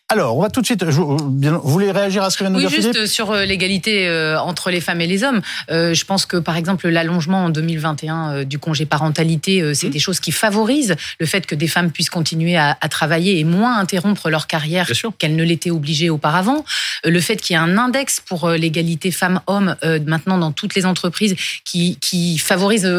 Alors, 0.09 0.37
on 0.37 0.43
va 0.43 0.51
tout 0.51 0.61
de 0.61 0.67
suite. 0.67 0.83
Vous 0.83 1.61
voulez 1.63 1.93
réagir 1.93 2.25
à 2.25 2.31
ce 2.31 2.37
que 2.37 2.43
vient 2.43 2.51
de 2.51 2.57
oui, 2.57 2.67
dire 2.67 2.71
juste 2.71 3.07
sur 3.07 3.31
euh, 3.31 3.45
l'égalité 3.45 4.09
euh, 4.09 4.41
entre 4.41 4.71
les 4.71 4.81
femmes 4.81 5.01
et 5.01 5.07
les 5.07 5.23
hommes. 5.23 5.41
Euh, 5.71 5.95
je 5.95 6.05
pense 6.05 6.27
que, 6.27 6.37
par 6.37 6.57
exemple, 6.57 6.89
l'allongement 6.89 7.45
en 7.45 7.51
2021 7.51 8.43
du 8.45 8.59
congé 8.59 8.87
parentalité, 8.87 9.75
c'est 9.75 9.87
mmh. 9.87 9.91
des 9.91 9.99
choses 10.01 10.19
qui 10.19 10.33
favorisent 10.33 10.97
le 11.21 11.27
fait 11.27 11.47
que 11.47 11.55
des 11.55 11.69
femmes 11.69 11.93
puissent 11.93 12.11
continuer 12.11 12.57
à, 12.57 12.75
travailler 12.91 13.39
et 13.39 13.45
moins 13.45 13.79
interrompre 13.79 14.31
leur 14.31 14.49
carrière 14.49 14.91
qu'elles 15.19 15.37
ne 15.37 15.45
l'étaient 15.45 15.71
obligées 15.71 16.11
auparavant. 16.11 16.50
Avant, 16.51 16.65
le 17.05 17.21
fait 17.21 17.37
qu'il 17.37 17.55
y 17.55 17.59
ait 17.59 17.63
un 17.63 17.79
index 17.79 18.21
pour 18.21 18.49
l'égalité 18.51 19.11
femmes-hommes 19.11 19.77
maintenant 20.07 20.39
dans 20.39 20.53
toutes 20.53 20.75
les 20.75 20.87
entreprises 20.87 21.37
qui, 21.65 21.97
qui 22.01 22.39
favorise, 22.39 22.91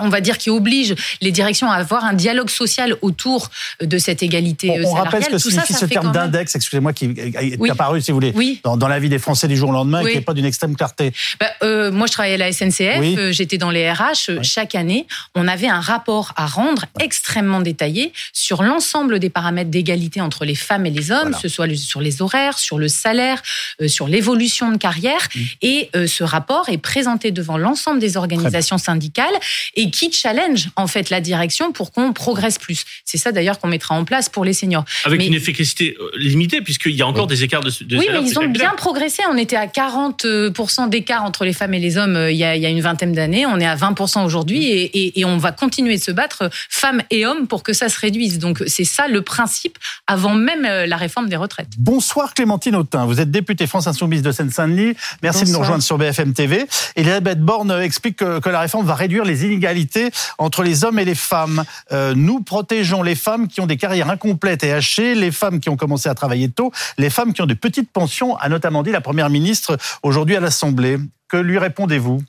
on 0.00 0.08
va 0.08 0.20
dire, 0.20 0.38
qui 0.38 0.50
oblige 0.50 0.94
les 1.20 1.32
directions 1.32 1.70
à 1.70 1.76
avoir 1.76 2.04
un 2.04 2.12
dialogue 2.12 2.50
social 2.50 2.96
autour 3.02 3.50
de 3.80 3.98
cette 3.98 4.22
égalité 4.22 4.70
on, 4.70 4.90
on 4.90 4.94
rappelle 4.94 5.24
ce 5.24 5.30
que 5.30 5.38
signifie 5.38 5.72
ce 5.72 5.86
terme 5.86 6.12
d'index, 6.12 6.54
excusez-moi, 6.54 6.92
qui 6.92 7.06
est 7.06 7.70
apparu, 7.70 8.00
si 8.00 8.10
vous 8.10 8.20
voulez, 8.20 8.60
dans, 8.64 8.76
dans, 8.76 8.88
la 8.88 8.98
vie 8.98 9.08
des 9.08 9.18
Français 9.18 9.48
du 9.48 9.56
jour 9.56 9.70
au 9.70 9.72
lendemain 9.72 10.00
et 10.00 10.10
qui 10.10 10.16
n'est 10.16 10.20
pas 10.22 10.34
d'une 10.34 10.44
extrême 10.44 10.76
clarté. 10.76 11.12
Bah, 11.38 11.46
euh, 11.62 11.90
moi, 11.90 12.06
je 12.06 12.12
travaillais 12.12 12.34
à 12.34 12.38
la 12.38 12.52
SNCF, 12.52 13.00
euh, 13.00 13.32
j'étais 13.32 13.58
dans 13.58 13.70
les 13.70 13.90
RH. 13.90 14.42
Chaque 14.42 14.74
année, 14.74 15.06
on 15.34 15.48
avait 15.48 15.68
un 15.68 15.80
rapport 15.80 16.32
à 16.36 16.46
rendre 16.46 16.86
extrêmement 16.98 17.60
détaillé 17.60 18.12
sur 18.32 18.62
l'ensemble 18.62 19.18
des 19.18 19.30
paramètres 19.30 19.70
d'égalité 19.70 20.20
entre 20.20 20.44
les 20.44 20.54
femmes 20.54 20.86
et 20.86 20.90
les 20.90 21.10
hommes, 21.10 21.32
que 21.32 21.40
ce 21.40 21.48
soit 21.48 21.72
sur 21.74 22.00
les 22.00 22.22
horaires, 22.22 22.58
sur 22.58 22.78
le 22.78 22.88
salaire, 22.90 23.42
euh, 23.80 23.88
sur 23.88 24.08
l'évolution 24.08 24.70
de 24.70 24.76
carrière. 24.76 25.28
Mmh. 25.34 25.40
Et 25.62 25.90
ce 26.06 26.24
rapport 26.24 26.68
est 26.68 26.78
présenté 26.78 27.30
devant 27.30 27.56
l'ensemble 27.56 27.98
des 28.00 28.16
organisations 28.16 28.78
syndicales 28.78 29.34
et 29.74 29.90
qui 29.90 30.12
challenge 30.12 30.68
en 30.76 30.86
fait 30.86 31.10
la 31.10 31.20
direction 31.20 31.72
pour 31.72 31.92
qu'on 31.92 32.12
progresse 32.12 32.58
plus. 32.58 32.84
C'est 33.04 33.18
ça 33.18 33.32
d'ailleurs 33.32 33.58
qu'on 33.58 33.68
mettra 33.68 33.94
en 33.94 34.04
place 34.04 34.28
pour 34.28 34.44
les 34.44 34.52
seniors. 34.52 34.84
Avec 35.04 35.24
une 35.24 35.34
efficacité 35.34 35.96
limitée, 36.16 36.60
puisqu'il 36.60 36.94
y 36.94 37.02
a 37.02 37.06
encore 37.06 37.26
des 37.26 37.44
écarts 37.44 37.62
de, 37.62 37.70
de 37.84 37.96
Oui, 37.96 38.08
mais 38.12 38.22
ils 38.22 38.38
ont 38.38 38.48
bien 38.48 38.72
progressé. 38.76 39.22
On 39.30 39.36
était 39.36 39.56
à 39.56 39.66
40% 39.66 40.88
d'écart 40.88 41.24
entre 41.24 41.44
les 41.44 41.52
femmes 41.52 41.74
et 41.74 41.78
les 41.78 41.96
hommes 41.96 42.16
euh, 42.16 42.30
il 42.30 42.36
y 42.36 42.44
a, 42.44 42.56
il 42.56 42.62
y 42.62 42.66
a 42.66 42.68
une 42.68 42.80
vingtaine 42.80 43.12
d'années. 43.12 43.46
On 43.46 43.58
est 43.58 43.66
à 43.66 43.76
20% 43.76 44.24
aujourd'hui 44.24 44.66
et, 44.66 44.82
et, 44.82 45.20
et, 45.20 45.24
on 45.24 45.38
va 45.38 45.52
continuer 45.52 45.96
de 45.96 46.02
se 46.02 46.10
battre, 46.10 46.50
femmes 46.68 47.02
et 47.10 47.26
hommes, 47.26 47.46
pour 47.46 47.62
que 47.62 47.72
ça 47.72 47.88
se 47.88 47.98
réduise. 47.98 48.38
Donc 48.38 48.62
c'est 48.66 48.84
ça 48.84 49.08
le 49.08 49.22
principe 49.22 49.78
avant 50.06 50.34
même 50.34 50.64
euh, 50.64 50.86
la 50.86 50.96
réforme 50.96 51.28
des 51.28 51.36
retraites. 51.36 51.68
Bonsoir 51.78 52.34
Clémentine 52.34 52.69
Autain. 52.74 53.06
Vous 53.06 53.20
êtes 53.20 53.30
députée 53.30 53.66
France 53.66 53.86
Insoumise 53.86 54.22
de 54.22 54.32
Seine-Saint-Denis. 54.32 54.94
Merci 55.22 55.44
de 55.44 55.50
nous 55.50 55.58
rejoindre 55.58 55.82
sur 55.82 55.98
BFM 55.98 56.32
TV. 56.32 56.66
Elisabeth 56.96 57.40
Borne 57.40 57.70
explique 57.70 58.16
que, 58.16 58.40
que, 58.40 58.48
la 58.48 58.60
réforme 58.60 58.86
va 58.86 58.94
réduire 58.94 59.24
les 59.24 59.44
inégalités 59.44 60.10
entre 60.38 60.62
les 60.62 60.84
hommes 60.84 60.98
et 60.98 61.04
les 61.04 61.14
femmes. 61.14 61.64
Euh, 61.92 62.14
nous 62.14 62.40
protégeons 62.40 63.02
les 63.02 63.14
femmes 63.14 63.48
qui 63.48 63.60
ont 63.60 63.66
des 63.66 63.76
carrières 63.76 64.10
incomplètes 64.10 64.64
et 64.64 64.72
hachées, 64.72 65.14
les 65.14 65.30
femmes 65.30 65.60
qui 65.60 65.68
ont 65.68 65.76
commencé 65.76 66.08
à 66.08 66.14
travailler 66.14 66.48
tôt, 66.48 66.72
les 66.98 67.10
femmes 67.10 67.32
qui 67.32 67.42
ont 67.42 67.46
de 67.46 67.54
petites 67.54 67.90
pensions, 67.90 68.36
a 68.36 68.48
notamment 68.48 68.82
dit 68.82 68.90
la 68.90 69.00
Première 69.00 69.30
ministre 69.30 69.76
aujourd'hui 70.02 70.36
à 70.36 70.40
l'Assemblée. 70.40 70.98
Que 71.28 71.36
lui 71.36 71.58
répondez-vous? 71.58 72.22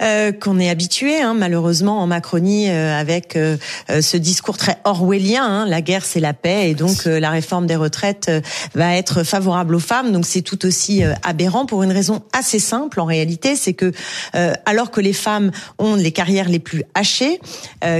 Euh, 0.00 0.32
qu'on 0.32 0.58
est 0.58 0.68
habitué, 0.68 1.20
hein, 1.20 1.34
malheureusement, 1.34 2.00
en 2.00 2.06
Macronie, 2.06 2.70
euh, 2.70 2.98
avec 2.98 3.36
euh, 3.36 3.56
ce 3.88 4.16
discours 4.16 4.56
très 4.56 4.78
orwellien. 4.84 5.44
Hein, 5.44 5.66
la 5.66 5.80
guerre, 5.80 6.04
c'est 6.04 6.20
la 6.20 6.32
paix, 6.32 6.70
et 6.70 6.74
donc 6.74 7.04
la 7.04 7.30
réforme 7.30 7.66
des 7.66 7.76
retraites 7.76 8.30
va 8.74 8.96
être 8.96 9.22
favorable 9.22 9.74
aux 9.74 9.80
femmes. 9.80 10.12
Donc 10.12 10.26
c'est 10.26 10.42
tout 10.42 10.64
aussi 10.66 11.02
aberrant 11.22 11.66
pour 11.66 11.82
une 11.82 11.92
raison 11.92 12.22
assez 12.32 12.58
simple. 12.58 13.00
En 13.00 13.04
réalité, 13.04 13.56
c'est 13.56 13.74
que 13.74 13.92
alors 14.64 14.90
que 14.90 15.00
les 15.00 15.12
femmes 15.12 15.50
ont 15.78 15.94
les 15.94 16.12
carrières 16.12 16.48
les 16.48 16.58
plus 16.58 16.84
hachées, 16.94 17.40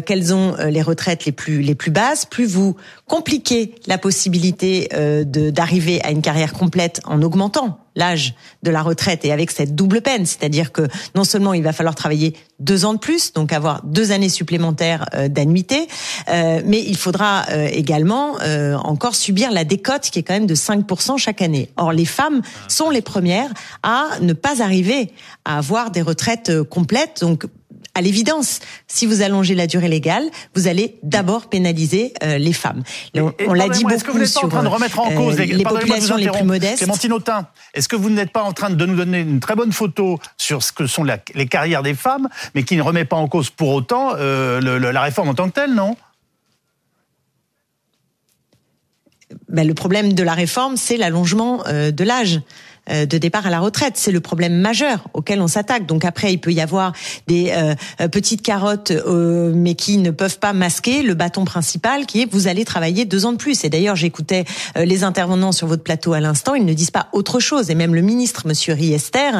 qu'elles 0.06 0.34
ont 0.34 0.56
les 0.68 0.82
retraites 0.82 1.24
les 1.24 1.32
plus 1.32 1.62
les 1.62 1.74
plus 1.74 1.90
basses, 1.90 2.24
plus 2.24 2.46
vous 2.46 2.76
compliquez 3.12 3.74
la 3.86 3.98
possibilité 3.98 4.88
d'arriver 5.26 6.00
à 6.02 6.10
une 6.12 6.22
carrière 6.22 6.54
complète 6.54 7.02
en 7.04 7.20
augmentant 7.20 7.82
l'âge 7.94 8.34
de 8.62 8.70
la 8.70 8.82
retraite 8.82 9.24
et 9.24 9.32
avec 9.32 9.50
cette 9.50 9.74
double 9.74 10.00
peine, 10.00 10.26
c'est-à-dire 10.26 10.72
que 10.72 10.88
non 11.14 11.24
seulement 11.24 11.54
il 11.54 11.62
va 11.62 11.72
falloir 11.72 11.94
travailler 11.94 12.34
deux 12.58 12.84
ans 12.84 12.94
de 12.94 12.98
plus, 12.98 13.32
donc 13.32 13.52
avoir 13.52 13.82
deux 13.84 14.12
années 14.12 14.28
supplémentaires 14.28 15.06
euh, 15.14 15.28
d'annuité, 15.28 15.88
euh, 16.28 16.62
mais 16.64 16.80
il 16.80 16.96
faudra 16.96 17.44
euh, 17.50 17.68
également 17.72 18.36
encore 18.84 19.14
subir 19.14 19.50
la 19.50 19.64
décote 19.64 20.02
qui 20.02 20.18
est 20.18 20.22
quand 20.22 20.34
même 20.34 20.46
de 20.46 20.54
5% 20.54 21.18
chaque 21.18 21.42
année. 21.42 21.70
Or, 21.76 21.92
les 21.92 22.04
femmes 22.04 22.42
sont 22.68 22.90
les 22.90 23.02
premières 23.02 23.52
à 23.82 24.08
ne 24.20 24.32
pas 24.32 24.62
arriver 24.62 25.12
à 25.44 25.58
avoir 25.58 25.90
des 25.90 26.02
retraites 26.02 26.62
complètes, 26.64 27.20
donc 27.20 27.46
à 27.94 28.00
l'évidence, 28.00 28.60
si 28.86 29.06
vous 29.06 29.22
allongez 29.22 29.54
la 29.54 29.66
durée 29.66 29.88
légale, 29.88 30.24
vous 30.54 30.66
allez 30.66 30.98
d'abord 31.02 31.48
pénaliser 31.48 32.14
euh, 32.22 32.38
les 32.38 32.52
femmes. 32.52 32.82
on 33.14 33.52
l'a 33.52 33.68
dit 33.68 33.82
beaucoup 33.82 33.94
est-ce 33.94 34.04
que 34.04 34.10
vous 34.10 34.18
n'êtes 34.18 34.32
pas 34.32 34.44
en 34.44 34.48
train 34.48 34.62
de 34.62 34.68
remettre 34.68 34.98
en 34.98 35.10
cause 35.10 35.38
euh, 35.38 35.44
les, 35.44 35.62
populations 35.62 36.16
les 36.16 36.28
plus 36.28 36.44
modestes. 36.44 36.78
Clémentine 36.78 37.12
Autain, 37.12 37.46
est-ce 37.74 37.88
que 37.88 37.96
vous 37.96 38.10
n'êtes 38.10 38.32
pas 38.32 38.42
en 38.42 38.52
train 38.52 38.70
de 38.70 38.86
nous 38.86 38.96
donner 38.96 39.20
une 39.20 39.40
très 39.40 39.56
bonne 39.56 39.72
photo 39.72 40.18
sur 40.38 40.62
ce 40.62 40.72
que 40.72 40.86
sont 40.86 41.04
les 41.04 41.46
carrières 41.46 41.82
des 41.82 41.94
femmes, 41.94 42.28
mais 42.54 42.62
qui 42.62 42.76
ne 42.76 42.82
remet 42.82 43.04
pas 43.04 43.16
en 43.16 43.28
cause 43.28 43.50
pour 43.50 43.70
autant 43.70 44.14
euh, 44.16 44.60
la 44.60 45.02
réforme 45.02 45.28
en 45.28 45.34
tant 45.34 45.48
que 45.48 45.54
telle, 45.54 45.74
non? 45.74 45.96
Ben, 49.48 49.66
le 49.66 49.74
problème 49.74 50.12
de 50.14 50.22
la 50.22 50.34
réforme, 50.34 50.76
c'est 50.76 50.96
l'allongement 50.96 51.62
de 51.66 52.04
l'âge. 52.04 52.40
Euh, 52.90 53.06
de 53.06 53.16
départ 53.16 53.46
à 53.46 53.50
la 53.50 53.60
retraite. 53.60 53.92
C'est 53.94 54.10
le 54.10 54.18
problème 54.18 54.54
majeur 54.58 55.06
auquel 55.14 55.40
on 55.40 55.46
s'attaque. 55.46 55.86
Donc 55.86 56.04
après, 56.04 56.32
il 56.32 56.38
peut 56.38 56.52
y 56.52 56.60
avoir 56.60 56.92
des 57.28 57.52
euh, 57.52 58.08
petites 58.08 58.42
carottes, 58.42 58.90
euh, 58.90 59.52
mais 59.54 59.76
qui 59.76 59.98
ne 59.98 60.10
peuvent 60.10 60.40
pas 60.40 60.52
masquer 60.52 61.04
le 61.04 61.14
bâton 61.14 61.44
principal, 61.44 62.06
qui 62.06 62.22
est 62.22 62.32
vous 62.32 62.48
allez 62.48 62.64
travailler 62.64 63.04
deux 63.04 63.24
ans 63.24 63.30
de 63.30 63.36
plus. 63.36 63.64
Et 63.64 63.68
d'ailleurs, 63.68 63.94
j'écoutais 63.94 64.46
les 64.74 65.04
intervenants 65.04 65.52
sur 65.52 65.68
votre 65.68 65.84
plateau 65.84 66.12
à 66.12 66.18
l'instant, 66.18 66.56
ils 66.56 66.64
ne 66.64 66.72
disent 66.72 66.90
pas 66.90 67.06
autre 67.12 67.38
chose. 67.38 67.70
Et 67.70 67.76
même 67.76 67.94
le 67.94 68.00
ministre, 68.00 68.48
Monsieur 68.48 68.74
Riester, 68.74 69.30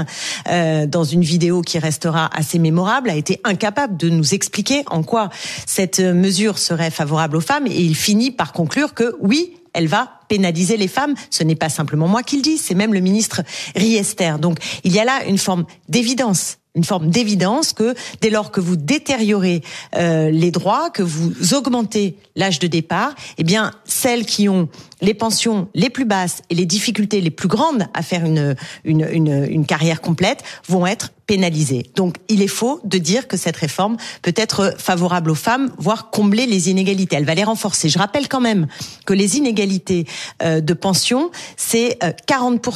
dans 0.87 1.05
une 1.05 1.23
vidéo 1.23 1.63
qui 1.63 1.81
restera 1.81 2.31
assez 2.33 2.61
mémorable, 2.61 3.11
a 3.11 3.17
été 3.17 3.41
incapable 3.43 3.97
de 3.97 4.09
nous 4.09 4.35
expliquer 4.35 4.85
en 4.87 5.03
quoi 5.03 5.31
cette 5.67 5.99
mesure 5.99 6.59
serait 6.59 6.91
favorable 6.91 7.37
aux 7.37 7.41
femmes. 7.41 7.67
Et 7.67 7.81
il 7.81 7.97
finit 7.97 8.31
par 8.31 8.53
conclure 8.53 8.95
que 8.95 9.17
oui, 9.21 9.55
elle 9.73 9.89
va 9.89 10.22
pénaliser 10.33 10.79
les 10.79 10.89
femmes. 10.89 11.15
Ce 11.29 11.45
n'est 11.45 11.57
pas 11.57 11.69
simplement 11.69 12.09
moi 12.09 12.23
qui 12.23 12.37
le 12.37 12.43
dis, 12.43 12.57
c'est 12.57 12.75
même 12.75 12.95
le 12.95 13.01
ministre 13.01 13.43
Riester. 13.77 14.37
Donc 14.41 14.57
il 14.83 14.91
y 14.91 14.99
a 14.99 15.05
là 15.05 15.27
une 15.27 15.37
forme 15.37 15.67
d'évidence 15.91 16.57
une 16.75 16.85
forme 16.85 17.11
d'évidence 17.11 17.75
que 17.75 17.95
dès 18.23 18.31
lors 18.31 18.51
que 18.51 18.59
vous 18.59 18.77
détériorez 18.77 19.61
euh, 19.95 20.31
les 20.31 20.51
droits, 20.51 20.89
que 20.89 21.03
vous 21.03 21.53
augmentez 21.53 22.17
l'âge 22.35 22.61
de 22.61 22.67
départ, 22.67 23.15
eh 23.37 23.45
bien 23.45 23.73
celles 23.85 24.25
qui 24.25 24.49
ont 24.49 24.71
les 25.03 25.13
pensions 25.13 25.69
les 25.75 25.91
plus 25.91 26.07
basses 26.07 26.41
et 26.49 26.55
les 26.55 26.65
difficultés 26.65 27.21
les 27.21 27.31
plus 27.31 27.49
grandes 27.49 27.89
à 27.93 28.01
faire 28.01 28.25
une, 28.25 28.57
une, 28.85 29.07
une, 29.13 29.47
une 29.51 29.67
carrière 29.67 30.01
complète 30.01 30.43
vont 30.67 30.87
être 30.87 31.11
Donc 31.95 32.17
il 32.29 32.43
est 32.43 32.49
faux 32.49 32.81
de 32.85 32.99
dire 32.99 33.29
que 33.29 33.37
cette 33.37 33.57
réforme 33.57 33.97
peut 34.23 34.35
être 34.37 34.75
favorable 34.79 35.31
aux 35.31 35.37
femmes, 35.37 35.71
voire 35.79 36.11
combler 36.11 36.47
les 36.47 36.71
inégalités. 36.71 37.17
Elle 37.17 37.25
va 37.25 37.35
les 37.35 37.45
renforcer. 37.45 37.89
Je 37.89 37.99
rappelle 37.99 38.29
quand 38.29 38.41
même 38.41 38.67
que 39.07 39.15
les 39.15 39.37
inégalités 39.37 40.07
euh, 40.43 40.61
de 40.61 40.75
pension, 40.75 41.31
c'est 41.57 41.99
40 42.27 42.55
euh, 42.55 42.71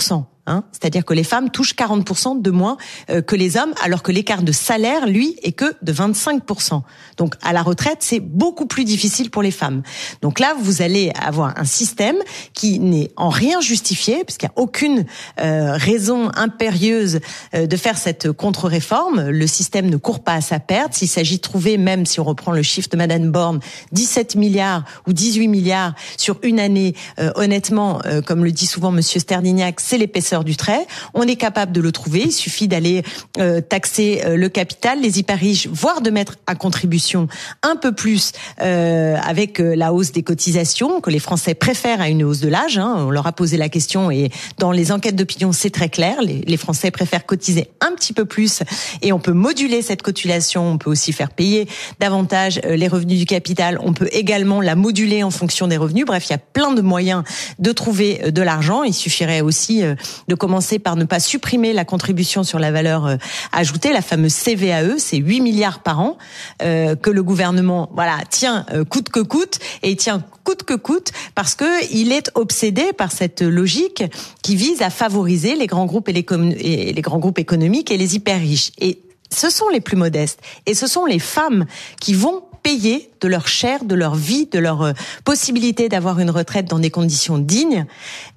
Hein 0.48 0.62
C'est-à-dire 0.70 1.04
que 1.04 1.12
les 1.12 1.24
femmes 1.24 1.50
touchent 1.50 1.74
40% 1.74 2.40
de 2.40 2.50
moins 2.52 2.76
euh, 3.10 3.20
que 3.20 3.34
les 3.34 3.56
hommes, 3.56 3.74
alors 3.82 4.02
que 4.04 4.12
l'écart 4.12 4.42
de 4.42 4.52
salaire, 4.52 5.06
lui, 5.06 5.36
est 5.42 5.50
que 5.50 5.74
de 5.82 5.92
25%. 5.92 6.82
Donc 7.16 7.34
à 7.42 7.52
la 7.52 7.62
retraite, 7.62 7.98
c'est 8.00 8.20
beaucoup 8.20 8.66
plus 8.66 8.84
difficile 8.84 9.30
pour 9.30 9.42
les 9.42 9.50
femmes. 9.50 9.82
Donc 10.22 10.38
là, 10.38 10.54
vous 10.60 10.82
allez 10.82 11.12
avoir 11.20 11.58
un 11.58 11.64
système 11.64 12.16
qui 12.54 12.78
n'est 12.78 13.10
en 13.16 13.28
rien 13.28 13.60
justifié, 13.60 14.22
puisqu'il 14.24 14.46
n'y 14.46 14.50
a 14.50 14.62
aucune 14.62 15.04
euh, 15.40 15.72
raison 15.72 16.30
impérieuse 16.36 17.18
euh, 17.54 17.66
de 17.66 17.76
faire 17.76 17.98
cette 17.98 18.30
contre-réforme. 18.30 19.30
Le 19.30 19.46
système 19.48 19.90
ne 19.90 19.96
court 19.96 20.22
pas 20.22 20.34
à 20.34 20.40
sa 20.40 20.60
perte. 20.60 20.94
S'il 20.94 21.08
s'agit 21.08 21.36
de 21.36 21.42
trouver, 21.42 21.76
même 21.76 22.06
si 22.06 22.20
on 22.20 22.24
reprend 22.24 22.52
le 22.52 22.62
chiffre 22.62 22.88
de 22.88 22.96
Madame 22.96 23.32
Borne, 23.32 23.58
17 23.90 24.36
milliards 24.36 24.84
ou 25.08 25.12
18 25.12 25.48
milliards 25.48 25.94
sur 26.16 26.38
une 26.44 26.60
année, 26.60 26.94
honnêtement, 27.34 28.00
comme 28.26 28.44
le 28.44 28.52
dit 28.52 28.66
souvent 28.66 28.92
Monsieur 28.92 29.18
Sterdignac, 29.18 29.80
c'est 29.80 29.98
l'épaisseur 29.98 30.35
du 30.44 30.56
trait. 30.56 30.86
On 31.14 31.22
est 31.22 31.36
capable 31.36 31.72
de 31.72 31.80
le 31.80 31.92
trouver. 31.92 32.22
Il 32.26 32.32
suffit 32.32 32.68
d'aller 32.68 33.02
euh, 33.38 33.60
taxer 33.60 34.22
euh, 34.24 34.36
le 34.36 34.48
capital, 34.48 35.00
les 35.00 35.18
hyper 35.18 35.38
riches, 35.38 35.68
voire 35.70 36.00
de 36.00 36.10
mettre 36.10 36.36
à 36.46 36.54
contribution 36.54 37.28
un 37.62 37.76
peu 37.76 37.92
plus 37.92 38.32
euh, 38.60 39.16
avec 39.22 39.58
la 39.58 39.92
hausse 39.92 40.12
des 40.12 40.22
cotisations 40.22 41.00
que 41.00 41.10
les 41.10 41.18
Français 41.18 41.54
préfèrent 41.54 42.00
à 42.00 42.08
une 42.08 42.24
hausse 42.24 42.40
de 42.40 42.48
l'âge. 42.48 42.78
Hein. 42.78 42.94
On 42.98 43.10
leur 43.10 43.26
a 43.26 43.32
posé 43.32 43.56
la 43.56 43.68
question 43.68 44.10
et 44.10 44.30
dans 44.58 44.72
les 44.72 44.92
enquêtes 44.92 45.16
d'opinion, 45.16 45.52
c'est 45.52 45.70
très 45.70 45.88
clair. 45.88 46.20
Les, 46.22 46.42
les, 46.46 46.56
Français 46.56 46.90
préfèrent 46.90 47.26
cotiser 47.26 47.68
un 47.80 47.92
petit 47.94 48.12
peu 48.12 48.24
plus 48.24 48.62
et 49.02 49.12
on 49.12 49.18
peut 49.18 49.32
moduler 49.32 49.82
cette 49.82 50.02
cotisation. 50.02 50.70
On 50.72 50.78
peut 50.78 50.90
aussi 50.90 51.12
faire 51.12 51.30
payer 51.30 51.68
davantage 52.00 52.60
les 52.64 52.88
revenus 52.88 53.18
du 53.18 53.26
capital. 53.26 53.78
On 53.82 53.92
peut 53.92 54.08
également 54.12 54.60
la 54.60 54.74
moduler 54.74 55.22
en 55.22 55.30
fonction 55.30 55.68
des 55.68 55.76
revenus. 55.76 56.06
Bref, 56.06 56.26
il 56.28 56.32
y 56.32 56.34
a 56.34 56.38
plein 56.38 56.72
de 56.72 56.80
moyens 56.80 57.22
de 57.58 57.72
trouver 57.72 58.30
de 58.30 58.42
l'argent. 58.42 58.82
Il 58.82 58.94
suffirait 58.94 59.40
aussi 59.40 59.82
de 60.28 60.34
commencer 60.34 60.78
par 60.78 60.96
ne 60.96 61.04
pas 61.04 61.20
supprimer 61.20 61.72
la 61.72 61.84
contribution 61.84 62.42
sur 62.42 62.58
la 62.58 62.70
valeur 62.70 63.06
euh, 63.06 63.16
ajoutée, 63.52 63.92
la 63.92 64.02
fameuse 64.02 64.34
CVAE, 64.34 64.98
c'est 64.98 65.18
8 65.18 65.40
milliards 65.40 65.80
par 65.80 66.00
an 66.00 66.18
euh, 66.62 66.96
que 66.96 67.10
le 67.10 67.22
gouvernement 67.22 67.90
voilà 67.94 68.18
tient 68.28 68.66
euh, 68.72 68.84
coûte 68.84 69.08
que 69.08 69.20
coûte 69.20 69.58
et 69.82 69.96
tient 69.96 70.24
coûte 70.44 70.62
que 70.62 70.74
coûte 70.74 71.12
parce 71.34 71.54
que 71.54 71.92
il 71.92 72.12
est 72.12 72.30
obsédé 72.34 72.92
par 72.92 73.12
cette 73.12 73.42
logique 73.42 74.04
qui 74.42 74.56
vise 74.56 74.82
à 74.82 74.90
favoriser 74.90 75.56
les 75.56 75.66
grands 75.66 75.86
groupes 75.86 76.08
et 76.08 76.12
les 76.12 77.02
grands 77.02 77.18
groupes 77.18 77.38
économiques 77.38 77.90
et 77.90 77.96
les 77.96 78.14
hyper 78.14 78.38
riches. 78.38 78.72
Et 78.78 79.00
ce 79.34 79.50
sont 79.50 79.68
les 79.68 79.80
plus 79.80 79.96
modestes 79.96 80.40
et 80.66 80.74
ce 80.74 80.86
sont 80.86 81.04
les 81.04 81.18
femmes 81.18 81.66
qui 82.00 82.14
vont 82.14 82.42
payer 82.62 83.10
de 83.26 83.30
leur 83.30 83.48
chair, 83.48 83.84
de 83.84 83.96
leur 83.96 84.14
vie, 84.14 84.46
de 84.46 84.60
leur 84.60 84.92
possibilité 85.24 85.88
d'avoir 85.88 86.20
une 86.20 86.30
retraite 86.30 86.66
dans 86.66 86.78
des 86.78 86.90
conditions 86.90 87.38
dignes, 87.38 87.86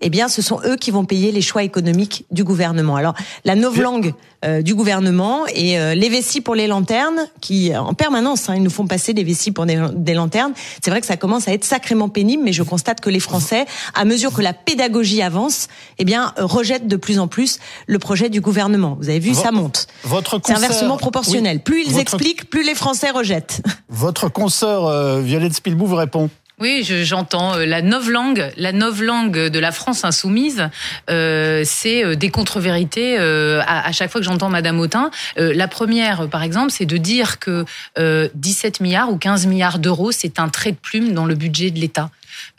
eh 0.02 0.10
bien, 0.10 0.28
ce 0.28 0.42
sont 0.42 0.60
eux 0.66 0.78
qui 0.78 0.90
vont 0.90 1.06
payer 1.06 1.32
les 1.32 1.42
choix 1.42 1.62
économiques 1.62 2.26
du 2.32 2.44
gouvernement. 2.44 2.96
Alors, 2.96 3.14
la 3.46 3.54
novlangue 3.54 4.16
euh, 4.46 4.62
du 4.62 4.74
gouvernement 4.74 5.46
et 5.54 5.78
euh, 5.78 5.94
les 5.96 6.08
vessies 6.08 6.40
pour 6.40 6.56
les 6.56 6.66
lanternes, 6.66 7.28
qui 7.42 7.76
en 7.76 7.94
permanence, 7.94 8.50
hein, 8.50 8.56
ils 8.56 8.64
nous 8.64 8.70
font 8.70 8.88
passer 8.88 9.14
des 9.14 9.26
vessies 9.26 9.52
pour 9.52 9.66
des, 9.66 10.14
lanternes. 10.14 10.54
C'est 10.82 10.90
vrai 10.90 11.02
que 11.02 11.08
ça 11.08 11.18
commence 11.18 11.50
à 11.50 11.54
être 11.54 11.66
sacrément 11.66 12.08
pénible, 12.08 12.44
mais 12.46 12.54
je 12.54 12.64
constate 12.64 13.02
que 13.02 13.10
les 13.10 13.20
Français, 13.20 13.66
à 13.96 14.06
mesure 14.06 14.32
que 14.32 14.42
la 14.42 14.54
pédagogie 14.54 15.22
avance, 15.22 15.68
eh 15.98 16.06
bien, 16.06 16.34
rejettent 16.38 16.88
de 16.88 16.96
plus 16.96 17.20
en 17.20 17.28
plus 17.28 17.60
le 17.86 18.00
projet 18.00 18.30
du 18.30 18.40
gouvernement. 18.40 18.98
Vous 19.02 19.10
avez 19.10 19.20
vu, 19.20 19.34
ça 19.34 19.52
monte. 19.52 19.88
Votre 20.06 20.40
C'est 20.46 20.54
inversement 20.54 20.96
proportionnel. 20.96 21.60
plus 21.60 21.84
ils 21.86 22.00
expliquent, 22.00 22.50
plus 22.50 22.64
les 22.64 22.76
Français 22.76 23.10
rejettent. 23.10 23.62
Votre 23.90 24.30
consoeur 24.30 24.79
euh, 24.88 25.22
Violette 25.22 25.54
Spilbou 25.54 25.86
vous 25.86 25.96
répond. 25.96 26.30
Oui, 26.60 26.84
j'entends 26.84 27.56
euh, 27.56 27.66
la 27.66 27.82
novlangue, 27.82 28.52
la 28.58 28.74
novlangue 28.74 29.48
de 29.48 29.60
la 29.60 29.72
France 29.72 30.04
insoumise, 30.04 30.70
euh, 31.10 31.64
c'est 31.66 32.18
des 32.18 32.30
contre-vérités 32.30 33.18
à, 33.18 33.92
chaque 33.94 34.12
fois 34.12 34.20
que 34.20 34.26
j'entends 34.26 34.50
Madame 34.50 34.80
Autain. 34.80 35.12
La 35.38 35.68
première, 35.68 36.28
par 36.28 36.44
exemple, 36.44 36.72
c'est 36.72 36.86
de 36.86 36.98
dire 36.98 37.40
que 37.40 37.66
17 37.98 38.82
milliards 38.82 39.10
ou 39.10 39.18
15 39.18 39.48
milliards 39.48 39.80
d'euros, 39.80 40.12
c'est 40.12 40.40
un 40.40 40.50
trait 40.50 40.72
de 40.72 40.78
plume 40.78 41.14
dans 41.14 41.26
le 41.26 41.36
budget 41.36 41.72
de 41.72 41.80
l'État. 41.80 42.10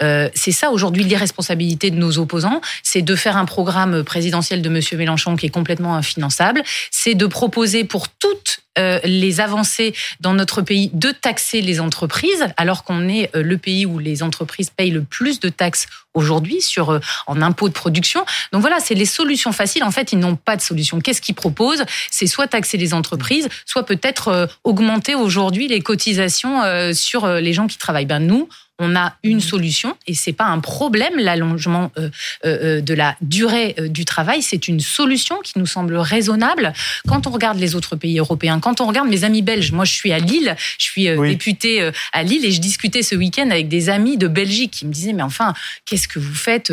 Euh, 0.03 0.29
c'est 0.35 0.53
ça 0.53 0.71
aujourd'hui 0.71 1.05
l'irresponsabilité 1.05 1.91
de 1.91 1.97
nos 1.97 2.19
opposants, 2.19 2.61
c'est 2.83 3.03
de 3.03 3.17
faire 3.17 3.37
un 3.37 3.45
programme 3.45 4.03
présidentiel 4.05 4.63
de 4.63 4.69
Monsieur 4.69 4.97
Mélenchon 4.97 5.37
qui 5.37 5.47
est 5.47 5.51
complètement 5.51 5.95
infinançable, 5.97 6.63
c'est 6.91 7.15
de 7.15 7.27
proposer 7.27 7.85
pour 7.85 8.09
toutes 8.09 8.61
euh, 8.79 9.01
les 9.05 9.41
avancées 9.41 9.95
dans 10.21 10.33
notre 10.33 10.63
pays 10.63 10.91
de 10.93 11.11
taxer 11.11 11.61
les 11.61 11.81
entreprises, 11.81 12.47
alors 12.57 12.85
qu'on 12.85 13.09
est 13.09 13.35
euh, 13.35 13.43
le 13.43 13.59
pays 13.59 13.85
où 13.85 13.99
les 13.99 14.23
entreprises 14.23 14.71
payent 14.71 14.93
le 14.93 15.03
plus 15.03 15.41
de 15.41 15.49
taxes 15.49 15.87
aujourd'hui 16.15 16.61
sur 16.61 17.01
en 17.29 17.41
impôts 17.43 17.69
de 17.69 17.75
production. 17.75 18.25
Donc 18.53 18.63
voilà, 18.63 18.81
c'est 18.81 18.95
les 18.95 19.05
solutions 19.05 19.53
faciles. 19.53 19.85
En 19.85 19.93
fait, 19.93 20.13
ils 20.13 20.19
n'ont 20.19 20.35
pas 20.35 20.57
de 20.57 20.61
solution. 20.61 21.01
Qu'est-ce 21.01 21.21
qu'ils 21.21 21.37
proposent? 21.37 21.85
C'est 22.11 22.27
soit 22.27 22.49
taxer 22.49 22.79
les 22.79 22.95
entreprises, 22.95 23.49
soit 23.65 23.87
peut-être 23.87 24.49
augmenter 24.65 25.15
aujourd'hui 25.15 25.69
les 25.69 25.81
cotisations 25.81 26.63
sur 26.95 27.29
les 27.29 27.53
gens 27.53 27.69
qui 27.69 27.79
travaillent. 27.79 28.07
Ben 28.07 28.19
nous, 28.19 28.49
on 28.81 28.97
a 28.97 29.15
une 29.23 29.37
mmh. 29.37 29.41
solution 29.41 29.97
et 30.07 30.15
c'est 30.15 30.33
pas 30.33 30.47
un 30.47 30.59
problème 30.59 31.19
l'allongement 31.19 31.93
euh, 31.99 32.09
euh, 32.45 32.79
euh, 32.79 32.81
de 32.81 32.95
la 32.95 33.17
durée 33.21 33.77
du 33.79 34.05
travail, 34.05 34.43
c'est 34.43 34.67
une 34.67 34.81
solution 34.81 35.37
qui 35.45 35.59
nous 35.59 35.67
semble 35.67 35.97
raisonnable. 35.97 36.73
Quand 37.07 37.27
on 37.27 37.31
regarde 37.31 37.59
les 37.59 37.75
autres 37.75 37.95
pays 37.95 38.19
européens, 38.19 38.59
quand 38.59 38.81
on 38.81 38.87
regarde 38.87 39.09
mes 39.09 39.25
amis 39.25 39.43
belges, 39.43 39.71
moi 39.73 39.85
je 39.85 39.93
suis 39.93 40.13
à 40.13 40.19
Lille, 40.19 40.57
je 40.79 40.85
suis 40.85 41.05
députée 41.05 41.91
à 42.13 42.23
Lille 42.23 42.45
et 42.45 42.51
je 42.51 42.61
discutais 42.61 43.03
ce 43.03 43.15
week-end 43.15 43.51
avec 43.51 43.69
des 43.69 43.91
amis 43.91 44.17
de 44.17 44.27
Belgique 44.27 44.71
qui 44.73 44.87
me 44.87 44.93
disaient 44.93 45.13
mais 45.13 45.23
enfin 45.23 45.53
qu'est-ce 45.85 46.09
que 46.09 46.19
vous 46.19 46.35
faites 46.35 46.73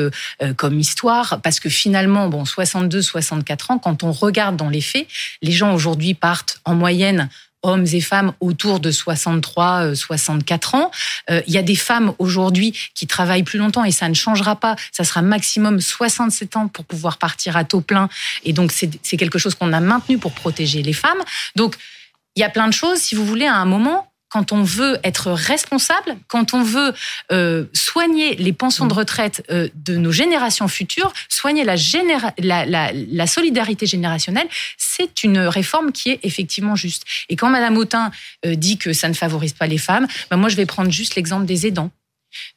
comme 0.56 0.80
histoire? 0.80 1.42
Parce 1.44 1.60
que 1.60 1.70
finalement 1.70 2.30
bon 2.30 2.46
62, 2.46 3.02
64 3.02 3.72
ans, 3.72 3.80
quand 3.80 4.04
on 4.04 4.12
regarde 4.12 4.56
dans 4.56 4.70
les 4.70 4.82
faits, 4.82 5.08
les 5.42 5.52
gens 5.52 5.74
aujourd'hui 5.74 6.14
partent 6.14 6.62
en 6.64 6.76
moyenne 6.76 7.30
hommes 7.68 7.86
et 7.92 8.02
femmes 8.02 8.34
autour 8.40 8.80
de 8.80 8.92
63, 8.92 9.96
64 9.96 10.76
euh, 10.76 10.78
ans. 10.78 10.92
Euh, 11.30 11.42
il 11.48 11.54
y 11.54 11.58
a 11.58 11.62
des 11.62 11.76
femmes 11.76 12.14
aujourd'hui 12.20 12.78
qui 12.94 13.08
travaillent 13.08 13.44
plus 13.44 13.60
longtemps 13.60 13.84
et 13.84 13.92
ça 13.92 14.10
ne 14.10 14.14
changera 14.14 14.56
pas. 14.56 14.76
Ça 14.92 15.04
sera 15.04 15.22
maximum 15.22 15.80
67 15.80 16.56
ans 16.58 16.68
pour 16.68 16.86
pouvoir 16.86 17.18
partir 17.18 17.58
à 17.58 17.64
taux 17.64 17.82
plein. 17.82 18.10
Et 18.44 18.54
donc, 18.54 18.72
c'est 18.72 19.18
quelque 19.18 19.40
chose 19.40 19.56
qu'on 19.56 19.74
a 19.74 19.80
maintenu 19.80 20.18
pour 20.18 20.32
protéger 20.32 20.82
les 20.82 20.94
femmes. 20.94 21.22
Donc, 21.56 21.76
il 22.36 22.42
y 22.42 22.44
a 22.44 22.50
plein 22.50 22.68
de 22.68 22.74
choses. 22.74 23.00
Si 23.00 23.16
vous 23.16 23.26
voulez, 23.26 23.48
à 23.48 23.56
un 23.56 23.66
moment, 23.66 24.07
quand 24.30 24.52
on 24.52 24.64
veut 24.64 25.00
être 25.04 25.32
responsable, 25.32 26.18
quand 26.28 26.54
on 26.54 26.64
veut 26.64 26.94
euh, 27.32 27.66
soigner 27.74 28.36
les 28.36 28.54
pensions 28.54 28.86
de 28.86 28.94
retraite 28.94 29.44
euh, 29.50 29.70
de 29.76 29.96
nos 29.96 30.12
générations 30.12 30.68
futures, 30.68 31.14
soigner 31.30 31.64
la, 31.64 31.76
la, 32.38 32.66
la, 32.66 32.92
la 32.94 33.28
solidarité 33.28 33.86
générationnelle, 33.86 34.48
c'est 34.78 35.24
une 35.24 35.40
réforme 35.40 35.92
qui 35.92 36.12
est 36.12 36.20
effectivement 36.24 36.76
juste. 36.76 37.04
Et 37.30 37.36
quand 37.36 37.50
Madame 37.50 37.78
Autain 37.78 38.12
euh, 38.46 38.56
dit 38.56 38.78
que 38.78 38.94
ça 38.94 39.08
ne 39.10 39.14
favorise 39.14 39.54
pas 39.54 39.68
les 39.68 39.78
femmes, 39.78 40.08
ben 40.30 40.38
moi 40.38 40.50
je 40.50 40.56
vais 40.56 40.66
prendre 40.66 40.92
juste 40.92 41.16
l'exemple 41.16 41.46
des 41.46 41.68
aidants. 41.68 41.92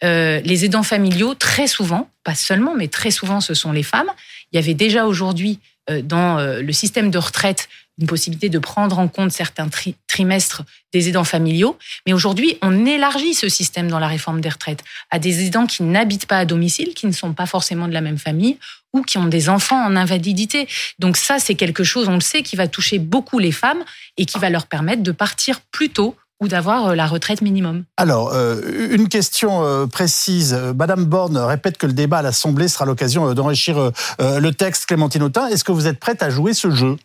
Euh, 0.04 0.40
les 0.44 0.64
aidants 0.64 0.82
familiaux, 0.82 1.34
très 1.34 1.66
souvent, 1.66 2.10
pas 2.24 2.34
seulement, 2.34 2.74
mais 2.74 2.88
très 2.88 3.10
souvent, 3.10 3.40
ce 3.40 3.54
sont 3.54 3.72
les 3.72 3.82
femmes. 3.82 4.10
Il 4.52 4.56
y 4.56 4.58
avait 4.58 4.74
déjà 4.74 5.06
aujourd'hui 5.06 5.58
dans 6.04 6.38
le 6.38 6.72
système 6.72 7.10
de 7.10 7.18
retraite 7.18 7.68
une 8.00 8.06
possibilité 8.06 8.48
de 8.48 8.58
prendre 8.58 8.98
en 8.98 9.08
compte 9.08 9.30
certains 9.30 9.68
trimestres 10.06 10.62
des 10.92 11.10
aidants 11.10 11.24
familiaux. 11.24 11.78
Mais 12.06 12.14
aujourd'hui, 12.14 12.56
on 12.62 12.86
élargit 12.86 13.34
ce 13.34 13.50
système 13.50 13.88
dans 13.88 13.98
la 13.98 14.08
réforme 14.08 14.40
des 14.40 14.48
retraites 14.48 14.82
à 15.10 15.18
des 15.18 15.44
aidants 15.44 15.66
qui 15.66 15.82
n'habitent 15.82 16.26
pas 16.26 16.38
à 16.38 16.44
domicile, 16.46 16.94
qui 16.94 17.06
ne 17.06 17.12
sont 17.12 17.34
pas 17.34 17.44
forcément 17.44 17.88
de 17.88 17.92
la 17.92 18.00
même 18.00 18.16
famille 18.16 18.58
ou 18.94 19.02
qui 19.02 19.18
ont 19.18 19.26
des 19.26 19.50
enfants 19.50 19.84
en 19.84 19.96
invalidité. 19.96 20.66
Donc 20.98 21.18
ça, 21.18 21.38
c'est 21.38 21.54
quelque 21.54 21.84
chose, 21.84 22.08
on 22.08 22.14
le 22.14 22.20
sait, 22.20 22.42
qui 22.42 22.56
va 22.56 22.68
toucher 22.68 22.98
beaucoup 22.98 23.38
les 23.38 23.52
femmes 23.52 23.84
et 24.16 24.24
qui 24.24 24.38
va 24.38 24.48
leur 24.48 24.66
permettre 24.66 25.02
de 25.02 25.12
partir 25.12 25.60
plus 25.60 25.90
tôt 25.90 26.16
ou 26.40 26.48
d'avoir 26.48 26.88
euh, 26.88 26.94
la 26.94 27.06
retraite 27.06 27.42
minimum. 27.42 27.84
Alors, 27.96 28.32
euh, 28.32 28.60
une 28.90 29.08
question 29.08 29.62
euh, 29.62 29.86
précise. 29.86 30.54
Madame 30.76 31.04
Borne 31.04 31.36
répète 31.36 31.78
que 31.78 31.86
le 31.86 31.92
débat 31.92 32.18
à 32.18 32.22
l'Assemblée 32.22 32.68
sera 32.68 32.84
l'occasion 32.84 33.32
d'enrichir 33.34 33.92
le 34.18 34.50
texte 34.50 34.86
Clémentine 34.86 35.22
Autain. 35.22 35.46
Est-ce 35.48 35.64
que 35.64 35.72
vous 35.72 35.86
êtes 35.86 35.98
prête 35.98 36.22
à 36.22 36.30
jouer 36.30 36.54
ce 36.54 36.70
jeu? 36.70 36.96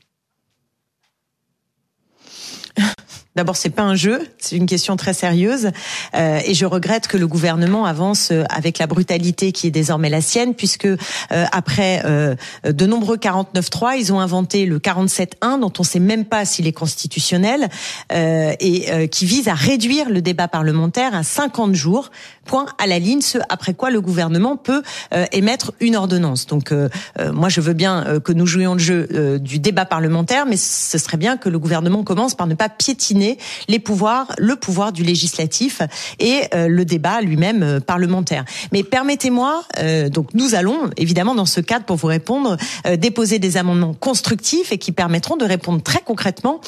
D'abord, 3.36 3.58
c'est 3.58 3.70
pas 3.70 3.82
un 3.82 3.96
jeu, 3.96 4.22
c'est 4.38 4.56
une 4.56 4.66
question 4.66 4.96
très 4.96 5.14
sérieuse, 5.14 5.72
euh, 6.16 6.40
et 6.46 6.54
je 6.54 6.66
regrette 6.66 7.08
que 7.08 7.18
le 7.18 7.28
gouvernement 7.28 7.84
avance 7.86 8.30
euh, 8.32 8.46
avec 8.50 8.78
la 8.78 8.88
brutalité 8.88 9.52
qui 9.52 9.68
est 9.68 9.72
désormais 9.72 10.10
la 10.10 10.22
sienne, 10.22 10.54
puisque 10.54 10.86
euh, 10.86 10.96
après 11.52 12.02
euh, 12.06 12.36
de 12.64 12.86
nombreux 12.86 13.18
49.3, 13.18 13.98
ils 14.00 14.14
ont 14.14 14.22
inventé 14.22 14.66
le 14.66 14.80
47.1, 14.80 15.60
dont 15.60 15.74
on 15.78 15.82
ne 15.82 15.86
sait 15.86 16.00
même 16.00 16.24
pas 16.24 16.46
s'il 16.46 16.66
est 16.66 16.72
constitutionnel, 16.72 17.68
euh, 18.14 18.54
et 18.62 19.10
qui 19.10 19.26
vise 19.26 19.50
à 19.50 19.54
réduire 19.54 20.10
le 20.10 20.22
débat 20.22 20.48
parlementaire 20.48 21.14
à 21.14 21.24
50 21.24 21.76
jours, 21.76 22.12
point 22.46 22.68
à 22.78 22.88
la 22.88 23.00
ligne, 23.00 23.20
ce 23.20 23.40
après 23.50 23.74
quoi 23.74 23.90
le 23.90 24.00
gouvernement 24.00 24.56
peut 24.56 24.82
émettre 25.32 25.74
une 25.80 25.96
ordonnance. 25.96 26.46
Donc, 26.46 26.72
moi, 27.34 27.50
je 27.50 27.60
veux 27.60 27.74
bien 27.74 28.20
que 28.24 28.32
nous 28.32 28.46
jouions 28.46 28.74
le 28.74 28.80
jeu 28.80 29.40
du 29.40 29.60
débat 29.60 29.86
parlementaire, 29.86 30.46
mais 30.46 30.58
ce 30.58 30.98
serait 30.98 31.18
bien 31.18 31.38
que 31.38 31.50
le 31.50 31.60
gouvernement 31.60 32.04
commence 32.04 32.36
par 32.36 32.48
ne 32.48 32.54
pas 32.54 32.70
piétiner 32.70 33.25
les 33.68 33.80
pouvoirs, 33.80 34.28
le 34.38 34.56
pouvoir 34.56 34.92
du 34.92 35.04
législatif 35.04 35.82
et 36.20 36.42
euh, 36.54 36.68
le 36.68 36.86
débat 36.86 37.22
lui-même 37.22 37.64
euh, 37.64 37.80
parlementaire. 37.80 38.46
Mais 38.72 38.84
permettez-moi, 38.84 39.64
euh, 39.80 40.10
donc 40.10 40.34
nous 40.34 40.56
allons 40.56 40.90
évidemment 40.98 41.36
dans 41.36 41.46
ce 41.46 41.62
cadre 41.62 41.86
pour 41.86 41.98
vous 41.98 42.08
répondre 42.08 42.58
déposer 42.98 43.40
des 43.40 43.58
amendements 43.58 43.94
constructifs 43.94 44.72
et 44.72 44.78
qui 44.78 44.92
permettront 44.92 45.38
de 45.38 45.46
répondre 45.46 45.82
très 45.82 46.02
concrètement 46.02 46.60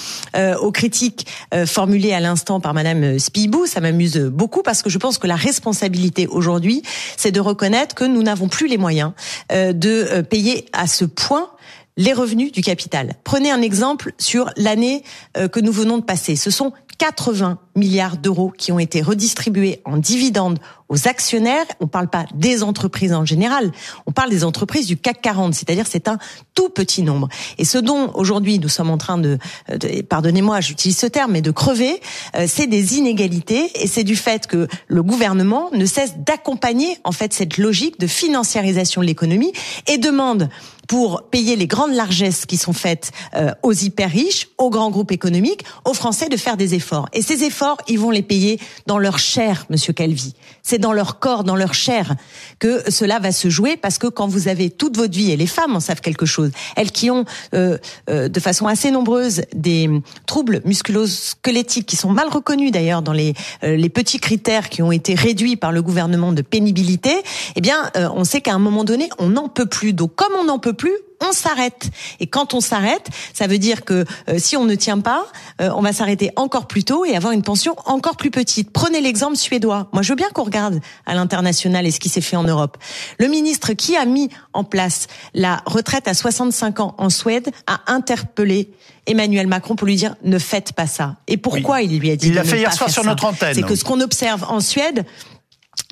aux 0.62 0.72
critiques 0.72 1.28
formulées 1.66 2.14
à 2.14 2.20
l'instant 2.20 2.60
par 2.60 2.74
Madame 2.74 3.20
Spibou. 3.20 3.66
Ça 3.66 3.82
m'amuse 3.82 4.18
beaucoup 4.18 4.64
parce 4.64 4.82
que 4.82 4.90
je 4.90 4.98
pense 4.98 5.18
que 5.18 5.28
la 5.28 5.36
responsabilité 5.36 6.28
aujourd'hui, 6.28 6.82
c'est 7.18 7.32
de 7.32 7.40
reconnaître 7.40 7.96
que 7.96 8.04
nous 8.04 8.24
n'avons 8.24 8.48
plus 8.48 8.68
les 8.68 8.78
moyens 8.78 9.12
de 9.52 10.22
payer 10.22 10.66
à 10.74 10.88
ce 10.88 11.06
point 11.06 11.50
les 11.98 12.14
revenus 12.14 12.52
du 12.52 12.62
capital. 12.62 13.16
Prenez 13.24 13.52
un 13.52 13.62
exemple 13.62 14.14
sur 14.18 14.50
l'année 14.56 15.04
euh, 15.36 15.48
que 15.48 15.60
nous 15.60 15.72
venons 15.72 15.98
de 15.98 16.04
passer. 16.04 16.36
Ce 16.36 16.52
sont 16.52 16.72
80 16.98 17.60
milliards 17.76 18.18
d'euros 18.18 18.52
qui 18.58 18.72
ont 18.72 18.80
été 18.80 19.02
redistribués 19.02 19.82
en 19.86 19.98
dividendes 19.98 20.60
aux 20.90 21.08
actionnaires. 21.08 21.66
On 21.80 21.86
ne 21.86 21.90
parle 21.90 22.10
pas 22.10 22.26
des 22.34 22.64
entreprises 22.64 23.14
en 23.14 23.26
général, 23.26 23.72
on 24.06 24.12
parle 24.12 24.30
des 24.30 24.44
entreprises 24.44 24.88
du 24.88 24.98
CAC 24.98 25.22
40, 25.22 25.54
c'est-à-dire 25.54 25.86
c'est 25.88 26.08
un 26.08 26.18
tout 26.56 26.70
petit 26.70 27.04
nombre. 27.04 27.30
Et 27.58 27.66
ce 27.66 27.78
dont 27.78 28.12
aujourd'hui 28.16 28.58
nous 28.60 28.70
sommes 28.70 28.90
en 28.90 28.98
train 28.98 29.18
de, 29.18 29.38
de 29.70 30.02
pardonnez-moi, 30.02 30.62
j'utilise 30.62 30.98
ce 30.98 31.08
terme, 31.08 31.34
mais 31.34 31.42
de 31.42 31.52
crever, 31.52 32.02
euh, 32.36 32.46
c'est 32.48 32.68
des 32.68 32.98
inégalités 32.98 33.70
et 33.76 33.88
c'est 33.88 34.04
du 34.04 34.16
fait 34.16 34.48
que 34.48 34.68
le 34.88 35.04
gouvernement 35.04 35.70
ne 35.74 35.86
cesse 35.86 36.18
d'accompagner 36.18 36.98
en 37.04 37.12
fait 37.12 37.34
cette 37.34 37.58
logique 37.58 38.00
de 38.00 38.08
financiarisation 38.08 39.02
de 39.02 39.08
l'économie 39.08 39.52
et 39.88 39.98
demande 39.98 40.50
pour 40.88 41.24
payer 41.24 41.56
les 41.56 41.68
grandes 41.68 41.94
largesses 41.94 42.46
qui 42.46 42.58
sont 42.58 42.74
faites 42.74 43.12
euh, 43.36 43.52
aux 43.62 43.74
hyper 43.74 44.10
riches, 44.10 44.48
aux 44.58 44.70
grands 44.70 44.90
groupes 44.90 45.12
économiques, 45.12 45.64
aux 45.86 45.94
Français 45.94 46.30
de 46.30 46.38
faire 46.38 46.58
des 46.58 46.74
efforts. 46.74 47.08
Et 47.14 47.22
ces 47.22 47.44
efforts, 47.44 47.78
ils 47.88 48.00
vont 48.00 48.10
les 48.10 48.22
payer 48.22 48.60
dans 48.86 48.98
leur 48.98 49.20
chair, 49.20 49.66
Monsieur 49.70 49.94
Calvi. 49.94 50.34
C'est 50.64 50.80
dans 50.80 50.94
leur 50.94 51.20
corps, 51.20 51.44
dans 51.44 51.56
leur 51.56 51.74
chair 51.74 52.16
que 52.60 52.90
cela 52.90 53.20
va 53.20 53.32
se 53.32 53.50
jouer, 53.50 53.78
parce 53.78 53.98
que 53.98 54.08
quand 54.08 54.28
vous 54.28 54.48
avez 54.48 54.70
toute 54.70 54.98
votre 54.98 55.16
vie, 55.16 55.32
et 55.32 55.38
les 55.38 55.48
femmes 55.48 55.76
en 55.76 55.80
savent 55.80 56.02
quelque 56.02 56.26
chose, 56.26 56.52
elles 56.76 56.92
qui 56.92 57.12
ont 57.12 57.26
euh, 57.54 57.78
euh, 58.10 58.30
de 58.30 58.40
façon 58.40 58.68
assez 58.68 58.90
nombreuse 58.90 59.42
des 59.54 59.90
troubles 60.26 60.62
musculo-squelettiques 60.64 61.86
qui 61.86 61.98
sont 61.98 62.10
mal 62.10 62.30
reconnus 62.30 62.72
d'ailleurs 62.72 63.02
dans 63.02 63.14
les, 63.14 63.34
les 63.62 63.90
petits 63.90 64.20
critères 64.20 64.70
qui 64.70 64.82
ont 64.82 64.92
été 64.92 65.16
réduits 65.16 65.58
par 65.58 65.72
le 65.72 65.82
gouvernement 65.82 66.32
de 66.32 66.42
pénibilité, 66.42 67.12
eh 67.56 67.62
bien, 67.62 67.92
on 67.96 68.24
sait 68.24 68.42
qu'à 68.42 68.54
un 68.54 68.60
moment 68.60 68.84
donné, 68.84 69.10
on 69.20 69.30
n'en 69.30 69.50
peut 69.50 69.66
plus. 69.66 69.94
Donc, 69.94 70.16
comme 70.16 70.34
on 70.40 70.46
n'en 70.46 70.60
peut 70.60 70.74
plus, 70.78 70.94
on 71.22 71.32
s'arrête. 71.32 71.90
Et 72.20 72.28
quand 72.28 72.54
on 72.54 72.62
s'arrête, 72.62 73.10
ça 73.34 73.48
veut 73.48 73.58
dire 73.58 73.84
que 73.84 74.06
euh, 74.30 74.36
si 74.38 74.56
on 74.56 74.66
ne 74.66 74.76
tient 74.76 75.00
pas, 75.00 75.26
euh, 75.62 75.70
on 75.76 75.82
va 75.82 75.94
s'arrêter 75.94 76.32
encore 76.36 76.68
plus 76.68 76.84
tôt 76.84 77.06
et 77.06 77.16
avoir 77.16 77.34
une 77.34 77.42
pension 77.42 77.76
encore 77.86 78.18
plus 78.18 78.32
petite. 78.32 78.72
Prenez 78.72 79.02
l'exemple 79.02 79.36
suédois. 79.36 79.90
Moi, 79.94 80.02
je 80.04 80.10
veux 80.10 80.16
bien 80.16 80.30
qu'on 80.30 80.44
regarde 80.44 80.80
à 81.06 81.16
l'international 81.16 81.86
et 81.86 81.92
ce 81.92 82.00
qui 82.00 82.10
s'est 82.10 82.22
fait 82.22 82.36
en 82.36 82.44
Europe. 82.44 82.78
Le 83.20 83.28
ministre 83.28 83.74
qui 83.74 83.96
a 83.96 84.06
mis 84.06 84.30
en 84.54 84.64
place 84.64 85.08
la 85.34 85.62
retraite 85.66 86.08
à 86.08 86.14
65 86.14 86.80
ans 86.80 86.96
en 86.98 87.10
Suède 87.10 87.50
a 87.66 87.82
interpellé 87.92 88.70
Emmanuel 89.08 89.48
Macron 89.48 89.76
pour 89.76 89.88
lui 89.88 89.96
dire 89.96 90.16
ne 90.24 90.38
faites 90.38 90.74
pas 90.74 90.88
ça. 90.88 91.16
Et 91.28 91.38
pourquoi 91.38 91.82
il 91.82 92.00
lui 92.00 92.12
a 92.12 92.16
dit 92.16 92.28
Il 92.28 92.34
l'a 92.34 92.44
fait 92.44 92.60
hier 92.60 92.74
soir 92.74 92.90
sur 92.90 93.04
notre 93.04 93.26
antenne. 93.26 93.56
C'est 93.56 93.64
que 93.64 93.76
ce 93.76 93.84
qu'on 93.84 94.02
observe 94.02 94.46
en 94.50 94.60
Suède, 94.60 95.06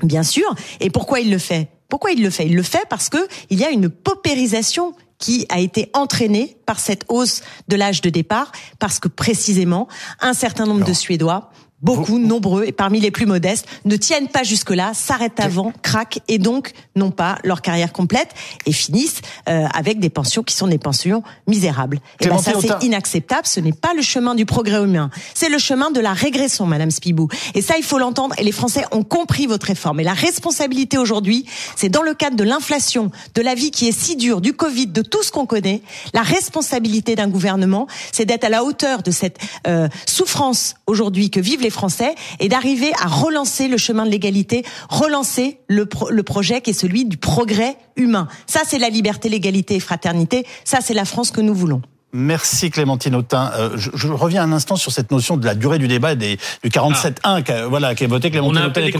bien 0.03 0.23
sûr, 0.23 0.53
et 0.79 0.89
pourquoi 0.89 1.19
il 1.19 1.31
le 1.31 1.37
fait? 1.37 1.69
Pourquoi 1.89 2.11
il 2.11 2.21
le 2.21 2.29
fait? 2.29 2.45
Il 2.45 2.55
le 2.55 2.63
fait 2.63 2.85
parce 2.89 3.09
que 3.09 3.27
il 3.49 3.59
y 3.59 3.63
a 3.63 3.69
une 3.69 3.89
paupérisation 3.89 4.95
qui 5.17 5.45
a 5.49 5.59
été 5.59 5.89
entraînée 5.93 6.57
par 6.65 6.79
cette 6.79 7.05
hausse 7.07 7.41
de 7.67 7.75
l'âge 7.75 8.01
de 8.01 8.09
départ, 8.09 8.51
parce 8.79 8.99
que 8.99 9.07
précisément, 9.07 9.87
un 10.19 10.33
certain 10.33 10.65
nombre 10.65 10.85
de 10.85 10.93
Suédois 10.93 11.51
beaucoup, 11.85 12.17
nombreux, 12.17 12.65
et 12.65 12.71
parmi 12.71 12.99
les 12.99 13.11
plus 13.11 13.27
modestes, 13.27 13.67
ne 13.85 13.95
tiennent 13.95 14.27
pas 14.27 14.43
jusque-là, 14.43 14.93
s'arrêtent 14.93 15.39
avant, 15.39 15.71
craquent, 15.83 16.19
et 16.27 16.39
donc 16.39 16.73
n'ont 16.95 17.11
pas 17.11 17.37
leur 17.43 17.61
carrière 17.61 17.93
complète, 17.93 18.29
et 18.65 18.73
finissent 18.73 19.21
euh, 19.47 19.67
avec 19.73 19.99
des 19.99 20.09
pensions 20.09 20.41
qui 20.41 20.55
sont 20.55 20.67
des 20.67 20.79
pensions 20.79 21.21
misérables. 21.47 21.99
Et 22.19 22.27
ben 22.27 22.39
ça, 22.39 22.53
c'est 22.59 22.83
inacceptable. 22.83 23.45
Ce 23.45 23.59
n'est 23.59 23.71
pas 23.71 23.93
le 23.93 24.01
chemin 24.01 24.33
du 24.33 24.45
progrès 24.45 24.83
humain. 24.83 25.11
C'est 25.35 25.49
le 25.49 25.59
chemin 25.59 25.91
de 25.91 25.99
la 25.99 26.13
régression, 26.13 26.65
Madame 26.65 26.89
Spibou. 26.89 27.27
Et 27.53 27.61
ça, 27.61 27.75
il 27.77 27.83
faut 27.83 27.99
l'entendre. 27.99 28.33
Et 28.39 28.43
les 28.43 28.51
Français 28.51 28.85
ont 28.91 29.03
compris 29.03 29.45
votre 29.45 29.67
réforme. 29.67 29.99
Et 29.99 30.03
la 30.03 30.13
responsabilité 30.13 30.97
aujourd'hui, 30.97 31.45
c'est 31.75 31.89
dans 31.89 32.01
le 32.01 32.15
cadre 32.15 32.35
de 32.35 32.43
l'inflation, 32.43 33.11
de 33.35 33.41
la 33.41 33.53
vie 33.53 33.69
qui 33.69 33.87
est 33.87 33.97
si 33.97 34.15
dure, 34.15 34.41
du 34.41 34.53
Covid, 34.53 34.87
de 34.87 35.03
tout 35.03 35.21
ce 35.21 35.31
qu'on 35.31 35.45
connaît, 35.45 35.83
la 36.13 36.23
responsabilité 36.23 37.15
d'un 37.15 37.27
gouvernement, 37.27 37.87
c'est 38.11 38.25
d'être 38.25 38.43
à 38.43 38.49
la 38.49 38.63
hauteur 38.63 39.03
de 39.03 39.11
cette 39.11 39.37
euh, 39.67 39.87
souffrance 40.07 40.75
aujourd'hui 40.87 41.29
que 41.29 41.39
vivent 41.39 41.61
les 41.61 41.74
Français 41.75 42.15
et 42.39 42.49
d'arriver 42.49 42.91
à 42.99 43.07
relancer 43.07 43.67
le 43.67 43.77
chemin 43.77 44.05
de 44.05 44.09
l'égalité, 44.09 44.63
relancer 44.89 45.59
le, 45.67 45.87
le 46.09 46.23
projet 46.23 46.61
qui 46.61 46.71
est 46.71 46.73
celui 46.73 47.05
du 47.05 47.17
progrès 47.17 47.77
humain. 47.95 48.27
Ça, 48.47 48.61
c'est 48.65 48.79
la 48.79 48.89
liberté, 48.89 49.29
l'égalité 49.29 49.75
et 49.75 49.79
fraternité. 49.79 50.47
Ça, 50.63 50.79
c'est 50.81 50.95
la 50.95 51.05
France 51.05 51.29
que 51.29 51.41
nous 51.41 51.53
voulons. 51.53 51.81
Merci 52.17 52.71
Clémentine 52.71 53.13
Autain. 53.13 53.51
Euh, 53.57 53.71
je, 53.75 53.89
je, 53.93 54.07
reviens 54.07 54.41
un 54.41 54.53
instant 54.53 54.77
sur 54.77 54.93
cette 54.93 55.11
notion 55.11 55.35
de 55.35 55.45
la 55.45 55.53
durée 55.53 55.79
du 55.79 55.89
débat 55.89 56.15
des, 56.15 56.37
du 56.63 56.69
47.1 56.69 57.15
ah. 57.23 57.41
qui 57.41 57.51
voilà, 57.67 57.93
qui 57.93 58.05
est 58.05 58.07
voté 58.07 58.31
Clémentine 58.31 58.57
On 58.57 58.61
a 58.61 58.67
appelé 58.67 58.93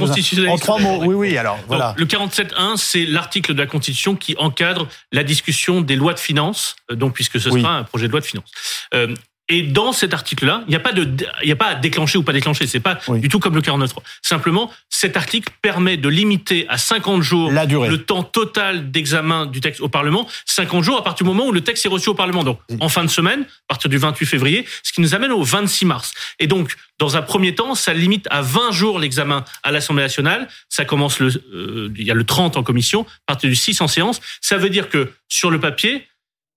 En 0.50 0.58
trois 0.58 0.80
mots, 0.80 1.02
oui, 1.06 1.16
oui. 1.16 1.38
Alors, 1.38 1.58
voilà. 1.68 1.96
le 1.98 2.06
47.1, 2.06 2.76
c'est 2.76 3.06
l'article 3.06 3.54
de 3.54 3.60
la 3.60 3.68
Constitution 3.68 4.18
qui 4.18 4.36
encadre 4.38 4.90
la 5.14 5.24
discussion 5.24 5.80
des 5.80 5.96
lois 5.96 6.14
de 6.14 6.20
finances, 6.20 6.76
euh, 6.92 6.96
donc 6.96 7.14
puisque 7.14 7.40
ce 7.40 7.50
sera 7.50 7.78
un 7.78 7.84
projet 7.84 8.08
de 8.08 8.12
loi 8.12 8.20
de 8.20 8.26
finances. 8.26 8.52
Euh, 8.94 9.16
et 9.48 9.62
dans 9.62 9.94
cet 9.94 10.14
article-là, 10.14 10.64
il 10.68 10.72
n'y 10.72 10.76
a 10.76 10.80
pas 10.80 10.92
de, 10.92 11.04
il 11.44 11.46
n'y 11.46 11.52
a 11.52 11.56
pas 11.56 11.68
à 11.68 11.76
déclencher 11.76 12.18
ou 12.18 12.24
pas 12.24 12.34
déclencher. 12.34 12.66
C'est 12.66 12.80
pas 12.80 13.00
du 13.10 13.30
tout 13.30 13.40
comme 13.40 13.54
le 13.54 13.62
49.3. 13.62 13.98
Simplement, 14.24 14.72
cet 14.90 15.18
article 15.18 15.54
permet 15.62 15.98
de 15.98 16.10
limiter 16.10 16.66
à 16.68 16.80
50 16.80 17.22
jours 17.22 17.52
La 17.52 17.68
durée. 17.68 17.90
le 17.90 18.04
temps 18.04 18.24
total 18.24 18.90
d'examen 18.90 19.46
du 19.46 19.62
texte 19.62 19.82
au 19.82 19.90
Parlement. 19.90 20.28
50 20.46 20.84
jours 20.84 20.98
à 20.98 21.04
partir 21.04 21.26
du 21.26 21.30
moment 21.32 21.48
où 21.48 21.52
le 21.52 21.62
texte 21.62 21.86
est 21.86 21.90
reçu 21.90 22.10
au 22.10 22.16
Parlement. 22.16 22.44
Donc, 22.44 22.60
en 22.80 22.90
fin 22.90 23.04
de 23.04 23.10
semaine, 23.10 23.42
à 23.42 23.68
partir 23.68 23.90
du 23.90 23.98
28 23.98 24.26
février, 24.26 24.66
ce 24.82 24.92
qui 24.92 25.02
nous 25.02 25.14
amène 25.14 25.32
au 25.32 25.44
26 25.44 25.86
mars. 25.86 26.14
Et 26.40 26.48
donc, 26.48 26.76
dans 26.98 27.16
un 27.16 27.22
premier 27.22 27.54
temps, 27.54 27.76
ça 27.76 27.94
limite 27.94 28.28
à 28.32 28.42
20 28.42 28.72
jours 28.72 28.98
l'examen 28.98 29.46
à 29.62 29.72
l'Assemblée 29.72 30.04
nationale. 30.04 30.48
Ça 30.70 30.86
commence 30.86 31.20
le, 31.20 31.30
euh, 31.54 31.94
il 31.96 32.04
y 32.04 32.10
a 32.10 32.16
le 32.16 32.24
30 32.24 32.58
en 32.58 32.64
commission, 32.64 33.06
à 33.28 33.34
partir 33.34 33.50
du 33.50 33.56
6 33.56 33.82
en 33.82 33.88
séance. 33.88 34.22
Ça 34.42 34.58
veut 34.58 34.70
dire 34.72 34.90
que 34.90 35.12
sur 35.28 35.52
le 35.52 35.60
papier, 35.60 36.08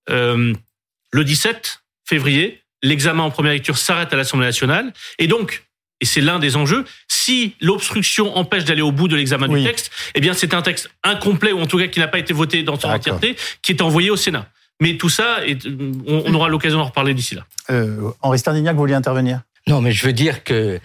euh, 0.08 0.54
le 1.10 1.24
17 1.24 1.82
février, 2.06 2.62
l'examen 2.82 3.24
en 3.24 3.30
première 3.30 3.52
lecture 3.52 3.78
s'arrête 3.78 4.12
à 4.12 4.16
l'Assemblée 4.16 4.46
nationale. 4.46 4.92
Et 5.18 5.26
donc, 5.26 5.64
et 6.00 6.04
c'est 6.04 6.20
l'un 6.20 6.38
des 6.38 6.56
enjeux, 6.56 6.84
si 7.08 7.56
l'obstruction 7.60 8.36
empêche 8.36 8.64
d'aller 8.64 8.82
au 8.82 8.92
bout 8.92 9.08
de 9.08 9.16
l'examen 9.16 9.48
du 9.48 9.64
texte, 9.64 9.90
eh 10.14 10.20
bien 10.20 10.32
c'est 10.32 10.54
un 10.54 10.62
texte 10.62 10.90
incomplet, 11.02 11.52
ou 11.52 11.60
en 11.60 11.66
tout 11.66 11.78
cas 11.78 11.88
qui 11.88 11.98
n'a 11.98 12.06
pas 12.06 12.18
été 12.18 12.32
voté 12.32 12.62
dans 12.62 12.78
son 12.78 12.88
entièreté, 12.88 13.36
qui 13.62 13.72
est 13.72 13.82
envoyé 13.82 14.10
au 14.10 14.16
Sénat. 14.16 14.46
Mais 14.80 14.96
tout 14.96 15.08
ça, 15.08 15.40
on, 16.06 16.32
aura 16.34 16.48
l'occasion 16.48 16.78
d'en 16.78 16.84
reparler 16.84 17.14
d'ici 17.14 17.34
là. 17.34 17.44
Euh, 17.70 18.12
Henri 18.22 18.38
Stardignac, 18.38 18.74
vous 18.74 18.82
vouliez 18.82 18.94
intervenir? 18.94 19.40
Non, 19.66 19.80
mais 19.80 19.90
je 19.90 20.06
veux 20.06 20.12
dire 20.12 20.44
que 20.44 20.78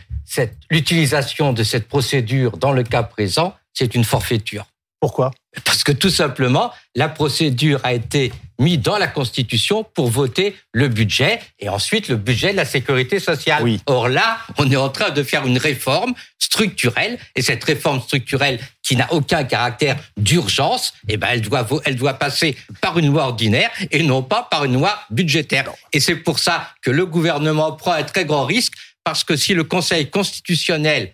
l'utilisation 0.72 1.54
de 1.54 1.64
cette 1.64 1.88
procédure 1.88 2.58
dans 2.58 2.72
le 2.72 2.82
cas 2.82 3.04
présent, 3.04 3.56
c'est 3.72 3.94
une 3.94 4.04
forfaiture. 4.04 4.66
Pourquoi? 5.00 5.32
Parce 5.66 5.84
que 5.84 5.92
tout 5.92 6.10
simplement, 6.10 6.72
la 6.96 7.10
procédure 7.10 7.80
a 7.84 7.94
été 7.94 8.32
mise 8.60 8.80
dans 8.80 8.98
la 8.98 9.08
Constitution 9.08 9.84
pour 9.84 10.10
voter 10.10 10.56
le 10.72 10.88
budget 10.88 11.40
et 11.60 11.70
ensuite 11.70 12.08
le 12.08 12.16
budget 12.16 12.52
de 12.52 12.58
la 12.58 12.66
sécurité 12.66 13.20
sociale. 13.20 13.64
Or 13.86 14.10
là, 14.10 14.40
on 14.58 14.70
est 14.72 14.76
en 14.76 14.90
train 14.90 15.12
de 15.12 15.24
faire 15.24 15.46
une 15.46 15.58
réforme 15.58 16.14
structurelle 16.40 17.18
et 17.36 17.42
cette 17.42 17.64
réforme 17.64 18.02
structurelle 18.02 18.60
qui 18.84 18.96
n'a 18.96 19.12
aucun 19.12 19.44
caractère 19.44 19.98
d'urgence, 20.18 20.94
eh 21.08 21.18
ben 21.18 21.28
elle 21.32 21.42
doit 21.42 21.68
elle 21.86 21.96
doit 21.96 22.14
passer 22.14 22.56
par 22.82 22.98
une 23.00 23.12
loi 23.12 23.24
ordinaire 23.24 23.72
et 23.92 24.04
non 24.04 24.22
pas 24.22 24.48
par 24.50 24.66
une 24.66 24.74
loi 24.74 25.00
budgétaire. 25.10 25.72
Et 25.94 26.00
c'est 26.00 26.16
pour 26.16 26.40
ça 26.40 26.70
que 26.82 26.92
le 26.92 27.06
gouvernement 27.06 27.72
prend 27.74 27.94
un 27.94 28.04
très 28.04 28.26
grand 28.26 28.46
risque 28.46 28.74
parce 29.04 29.24
que 29.24 29.36
si 29.36 29.54
le 29.54 29.64
Conseil 29.64 30.10
constitutionnel 30.10 31.14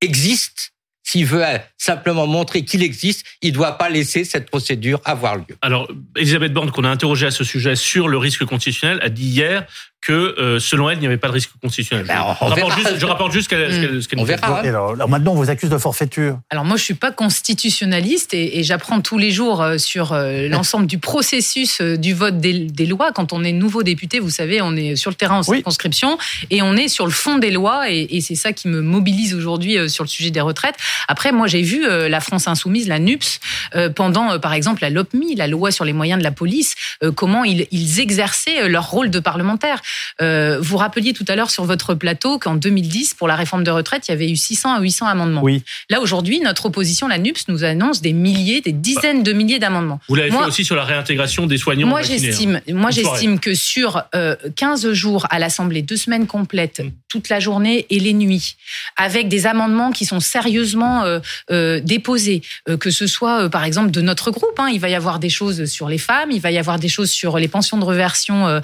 existe, 0.00 0.72
s'il 1.08 1.24
veut 1.24 1.42
euh, 1.42 1.56
simplement 1.78 2.26
montrer 2.26 2.66
qu'il 2.66 2.82
existe, 2.82 3.24
il 3.40 3.48
ne 3.48 3.54
doit 3.54 3.78
pas 3.78 3.88
laisser 3.88 4.24
cette 4.24 4.50
procédure 4.50 5.00
avoir 5.06 5.36
lieu. 5.36 5.56
Alors, 5.62 5.88
Elisabeth 6.16 6.52
Borne, 6.52 6.70
qu'on 6.70 6.84
a 6.84 6.90
interrogée 6.90 7.24
à 7.24 7.30
ce 7.30 7.44
sujet 7.44 7.76
sur 7.76 8.08
le 8.08 8.18
risque 8.18 8.44
constitutionnel, 8.44 8.98
a 9.02 9.08
dit 9.08 9.24
hier 9.24 9.66
que 10.00 10.12
euh, 10.12 10.58
selon 10.60 10.88
elle, 10.88 10.98
il 10.98 11.00
n'y 11.00 11.06
avait 11.06 11.16
pas 11.16 11.28
de 11.28 11.32
risque 11.32 11.50
constitutionnel. 11.60 12.06
Ben, 12.06 12.14
je, 12.40 12.44
rapporte 12.44 12.78
juste, 12.78 12.98
je, 12.98 13.06
rapporte 13.06 13.32
juste, 13.32 13.50
ce 13.50 14.08
qu'elle 14.08 14.18
On 14.18 14.24
verra. 14.24 14.60
Alors, 14.60 15.08
maintenant, 15.08 15.32
on 15.32 15.36
vous 15.36 15.50
accuse 15.50 15.70
de 15.70 15.78
forfaiture. 15.78 16.38
Alors 16.50 16.64
moi, 16.64 16.76
je 16.76 16.84
suis 16.84 16.94
pas 16.94 17.10
constitutionnaliste 17.10 18.32
et, 18.32 18.62
j'apprends 18.62 19.00
tous 19.00 19.18
les 19.18 19.30
jours 19.30 19.60
euh, 19.60 19.78
sur 19.78 20.12
euh, 20.12 20.48
l'ensemble 20.50 20.86
du 20.86 20.98
processus 20.98 21.80
du 21.80 22.14
vote 22.14 22.38
des, 22.38 22.86
lois. 22.86 23.12
Quand 23.12 23.32
on 23.32 23.42
est 23.44 23.52
nouveau 23.52 23.82
député, 23.82 24.18
vous 24.20 24.30
savez, 24.30 24.62
on 24.62 24.76
est 24.76 24.96
sur 24.96 25.10
le 25.10 25.16
terrain 25.16 25.38
en 25.38 25.42
circonscription 25.42 26.16
et 26.50 26.62
on 26.62 26.74
est 26.74 26.88
sur 26.88 27.04
le 27.04 27.12
fond 27.12 27.38
des 27.38 27.50
lois 27.50 27.90
et, 27.90 28.06
et 28.10 28.20
c'est 28.20 28.34
ça 28.34 28.52
qui 28.52 28.68
me 28.68 28.80
mobilise 28.80 29.34
aujourd'hui 29.34 29.90
sur 29.90 30.04
le 30.04 30.08
sujet 30.08 30.30
des 30.30 30.40
retraites. 30.40 30.76
Après, 31.08 31.32
moi, 31.32 31.46
j'ai 31.48 31.62
vu 31.62 31.86
la 31.86 32.20
France 32.20 32.48
insoumise, 32.48 32.88
la 32.88 32.98
NUPS, 32.98 33.40
pendant, 33.94 34.38
par 34.38 34.54
exemple, 34.54 34.82
la 34.82 34.90
LOPMI, 34.90 35.34
la 35.34 35.46
loi 35.46 35.70
sur 35.70 35.84
les 35.84 35.92
moyens 35.92 36.18
de 36.18 36.24
la 36.24 36.30
police, 36.30 36.74
comment 37.14 37.44
ils, 37.44 37.66
ils 37.70 38.00
exerçaient 38.00 38.68
leur 38.68 38.90
rôle 38.90 39.10
de 39.10 39.20
parlementaire. 39.20 39.82
Euh, 40.20 40.58
vous 40.60 40.76
rappeliez 40.76 41.12
tout 41.12 41.24
à 41.28 41.36
l'heure 41.36 41.50
sur 41.50 41.64
votre 41.64 41.94
plateau 41.94 42.38
qu'en 42.38 42.54
2010, 42.54 43.14
pour 43.14 43.28
la 43.28 43.36
réforme 43.36 43.64
de 43.64 43.70
retraite, 43.70 44.08
il 44.08 44.10
y 44.10 44.14
avait 44.14 44.30
eu 44.30 44.36
600 44.36 44.74
à 44.74 44.80
800 44.80 45.06
amendements. 45.06 45.42
Oui. 45.42 45.62
Là, 45.90 46.00
aujourd'hui, 46.00 46.40
notre 46.40 46.66
opposition, 46.66 47.08
la 47.08 47.18
NUPS, 47.18 47.48
nous 47.48 47.64
annonce 47.64 48.00
des 48.00 48.12
milliers, 48.12 48.60
des 48.60 48.72
dizaines 48.72 49.22
de 49.22 49.32
milliers 49.32 49.58
d'amendements. 49.58 50.00
Vous 50.08 50.14
l'avez 50.14 50.30
fait 50.30 50.44
aussi 50.44 50.64
sur 50.64 50.76
la 50.76 50.84
réintégration 50.84 51.46
des 51.46 51.58
soignants 51.58 51.88
Moi, 51.88 52.02
j'estime, 52.02 52.56
hein. 52.56 52.72
moi, 52.74 52.90
j'estime 52.90 53.38
que 53.38 53.54
sur 53.54 54.02
15 54.56 54.86
euh, 54.86 54.94
jours 54.94 55.26
à 55.30 55.38
l'Assemblée, 55.38 55.82
deux 55.82 55.96
semaines 55.96 56.26
complètes, 56.26 56.80
mm. 56.80 56.90
toute 57.08 57.28
la 57.28 57.40
journée 57.40 57.86
et 57.90 58.00
les 58.00 58.12
nuits, 58.12 58.56
avec 58.96 59.28
des 59.28 59.46
amendements 59.46 59.92
qui 59.92 60.04
sont 60.04 60.20
sérieusement 60.20 61.04
euh, 61.50 61.80
déposés, 61.80 62.42
que 62.80 62.90
ce 62.90 63.06
soit, 63.06 63.48
par 63.48 63.64
exemple, 63.64 63.90
de 63.90 64.00
notre 64.00 64.30
groupe, 64.30 64.58
hein, 64.58 64.68
il 64.72 64.80
va 64.80 64.88
y 64.88 64.94
avoir 64.94 65.18
des 65.18 65.30
choses 65.30 65.64
sur 65.66 65.88
les 65.88 65.98
femmes, 65.98 66.30
il 66.30 66.40
va 66.40 66.50
y 66.50 66.58
avoir 66.58 66.78
des 66.78 66.88
choses 66.88 67.10
sur 67.10 67.38
les 67.38 67.48
pensions 67.48 67.78
de 67.78 67.84
reversion 67.84 68.60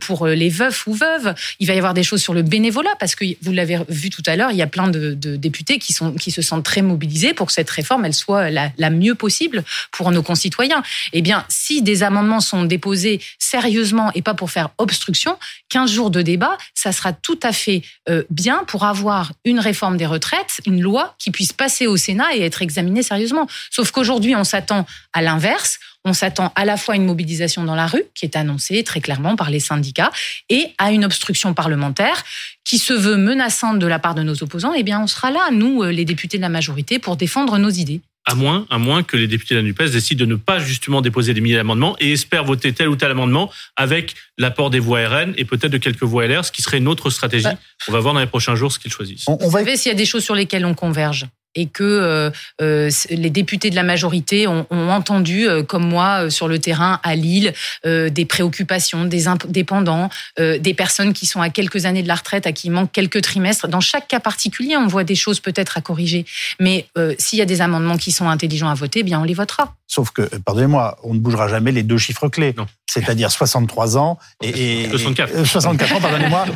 pour 0.00 0.26
les 0.26 0.50
veufs 0.58 0.86
ou 0.86 0.94
veuves. 0.94 1.34
Il 1.60 1.66
va 1.66 1.74
y 1.74 1.78
avoir 1.78 1.94
des 1.94 2.02
choses 2.02 2.22
sur 2.22 2.34
le 2.34 2.42
bénévolat 2.42 2.94
parce 2.98 3.14
que 3.14 3.24
vous 3.42 3.52
l'avez 3.52 3.78
vu 3.88 4.10
tout 4.10 4.22
à 4.26 4.36
l'heure, 4.36 4.50
il 4.50 4.56
y 4.56 4.62
a 4.62 4.66
plein 4.66 4.88
de, 4.88 5.14
députés 5.14 5.78
qui 5.78 5.92
se 5.92 6.42
sentent 6.42 6.64
très 6.64 6.82
mobilisés 6.82 7.34
pour 7.34 7.46
que 7.46 7.52
cette 7.52 7.70
réforme 7.70 8.04
elle 8.04 8.14
soit 8.14 8.50
la, 8.50 8.70
la 8.78 8.90
mieux 8.90 9.14
possible 9.14 9.64
pour 9.92 10.10
nos 10.10 10.22
concitoyens. 10.22 10.82
Eh 11.12 11.22
bien, 11.22 11.44
si 11.48 11.82
des 11.82 12.02
amendements 12.02 12.40
sont 12.40 12.64
déposés 12.64 13.20
sérieusement 13.38 14.10
et 14.14 14.22
pas 14.22 14.34
pour 14.34 14.50
faire 14.50 14.70
obstruction, 14.78 15.38
15 15.70 15.90
jours 15.90 16.10
de 16.10 16.22
débat, 16.22 16.56
ça 16.74 16.92
sera 16.92 17.12
tout 17.12 17.38
à 17.42 17.52
fait 17.52 17.82
euh, 18.08 18.22
bien 18.30 18.64
pour 18.66 18.84
avoir 18.84 19.32
une 19.44 19.60
réforme 19.60 19.96
des 19.96 20.06
retraites, 20.06 20.60
une 20.66 20.80
loi 20.80 21.14
qui 21.18 21.30
puisse 21.30 21.52
passer 21.52 21.86
au 21.86 21.96
Sénat 21.96 22.34
et 22.34 22.42
être 22.42 22.62
examinée 22.62 23.02
sérieusement. 23.02 23.48
Sauf 23.70 23.90
qu'aujourd'hui, 23.90 24.34
on 24.36 24.44
s'attend 24.44 24.86
à 25.12 25.22
l'inverse 25.22 25.78
on 26.04 26.12
s'attend 26.12 26.52
à 26.54 26.64
la 26.64 26.76
fois 26.76 26.94
à 26.94 26.96
une 26.96 27.04
mobilisation 27.04 27.64
dans 27.64 27.74
la 27.74 27.86
rue, 27.86 28.04
qui 28.14 28.24
est 28.24 28.36
annoncée 28.36 28.82
très 28.84 29.00
clairement 29.00 29.36
par 29.36 29.50
les 29.50 29.60
syndicats, 29.60 30.10
et 30.48 30.68
à 30.78 30.90
une 30.92 31.04
obstruction 31.04 31.54
parlementaire 31.54 32.24
qui 32.64 32.78
se 32.78 32.92
veut 32.92 33.16
menaçante 33.16 33.78
de 33.78 33.86
la 33.86 33.98
part 33.98 34.14
de 34.14 34.22
nos 34.22 34.42
opposants. 34.42 34.72
Eh 34.74 34.82
bien, 34.82 35.00
on 35.00 35.06
sera 35.06 35.30
là, 35.30 35.50
nous, 35.52 35.82
euh, 35.82 35.90
les 35.90 36.04
députés 36.04 36.36
de 36.36 36.42
la 36.42 36.48
majorité, 36.48 36.98
pour 36.98 37.16
défendre 37.16 37.58
nos 37.58 37.70
idées. 37.70 38.00
À 38.24 38.34
moins, 38.34 38.66
à 38.68 38.76
moins 38.76 39.02
que 39.02 39.16
les 39.16 39.26
députés 39.26 39.54
de 39.54 39.60
la 39.60 39.64
NUPES 39.64 39.90
décident 39.90 40.20
de 40.20 40.30
ne 40.30 40.36
pas 40.36 40.58
justement 40.58 41.00
déposer 41.00 41.32
des 41.32 41.40
milliers 41.40 41.56
d'amendements 41.56 41.96
et 41.98 42.12
espèrent 42.12 42.44
voter 42.44 42.74
tel 42.74 42.88
ou 42.88 42.96
tel 42.96 43.10
amendement 43.10 43.50
avec 43.74 44.14
l'apport 44.36 44.68
des 44.68 44.80
voix 44.80 45.00
RN 45.08 45.32
et 45.38 45.46
peut-être 45.46 45.72
de 45.72 45.78
quelques 45.78 46.02
voix 46.02 46.26
LR, 46.26 46.44
ce 46.44 46.52
qui 46.52 46.60
serait 46.60 46.76
une 46.76 46.88
autre 46.88 47.08
stratégie. 47.08 47.48
On 47.88 47.92
va 47.92 48.00
voir 48.00 48.12
dans 48.12 48.20
les 48.20 48.26
prochains 48.26 48.54
jours 48.54 48.70
ce 48.70 48.78
qu'ils 48.78 48.92
choisissent. 48.92 49.24
On, 49.28 49.36
Vous 49.36 49.52
savez 49.52 49.78
s'il 49.78 49.90
y 49.90 49.94
a 49.94 49.96
des 49.96 50.04
choses 50.04 50.24
sur 50.24 50.34
lesquelles 50.34 50.66
on 50.66 50.74
converge 50.74 51.24
et 51.54 51.66
que 51.66 51.82
euh, 51.84 52.30
euh, 52.60 52.90
les 53.10 53.30
députés 53.30 53.70
de 53.70 53.74
la 53.74 53.82
majorité 53.82 54.46
ont, 54.46 54.66
entendu, 54.70 55.48
euh, 55.48 55.62
comme 55.62 55.86
moi, 55.86 56.30
sur 56.30 56.48
le 56.48 56.58
terrain 56.58 57.00
à 57.02 57.14
Lille, 57.14 57.52
des 57.84 58.24
préoccupations 58.24 59.04
des 59.04 59.28
indépendants, 59.28 60.10
des 60.38 60.74
personnes 60.74 61.12
qui 61.12 61.26
sont 61.26 61.40
à 61.40 61.50
quelques 61.50 61.86
années 61.86 62.02
de 62.02 62.08
la 62.08 62.14
retraite, 62.14 62.46
à 62.46 62.52
qui 62.52 62.68
il 62.68 62.70
manque 62.70 62.92
quelques 62.92 63.22
trimestres. 63.22 63.68
Dans 63.68 63.80
chaque 63.80 64.08
cas 64.08 64.20
particulier, 64.20 64.76
on 64.76 64.86
voit 64.86 65.04
des 65.04 65.14
choses 65.14 65.40
peut-être 65.40 65.78
à 65.78 65.80
corriger. 65.80 66.26
Mais 66.60 66.86
s'il 67.18 67.38
y 67.38 67.42
a 67.42 67.46
des 67.46 67.60
amendements 67.60 67.96
qui 67.96 68.12
sont 68.12 68.28
intelligents 68.28 68.68
à 68.68 68.74
voter, 68.74 69.00
eh 69.00 69.02
bien 69.02 69.20
on 69.20 69.24
les 69.24 69.34
votera. 69.34 69.74
Sauf 69.86 70.10
que, 70.10 70.22
pardonnez-moi, 70.44 70.98
on 71.02 71.14
ne 71.14 71.18
bougera 71.18 71.48
jamais 71.48 71.72
les 71.72 71.82
deux 71.82 71.98
chiffres 71.98 72.28
clés. 72.28 72.54
C'est-à-dire 72.88 73.30
63 73.30 73.98
ans 73.98 74.18
et, 74.42 74.88
64. 74.90 75.44
64 75.44 75.92
ans, 75.94 76.00
pardonnez-moi. 76.00 76.46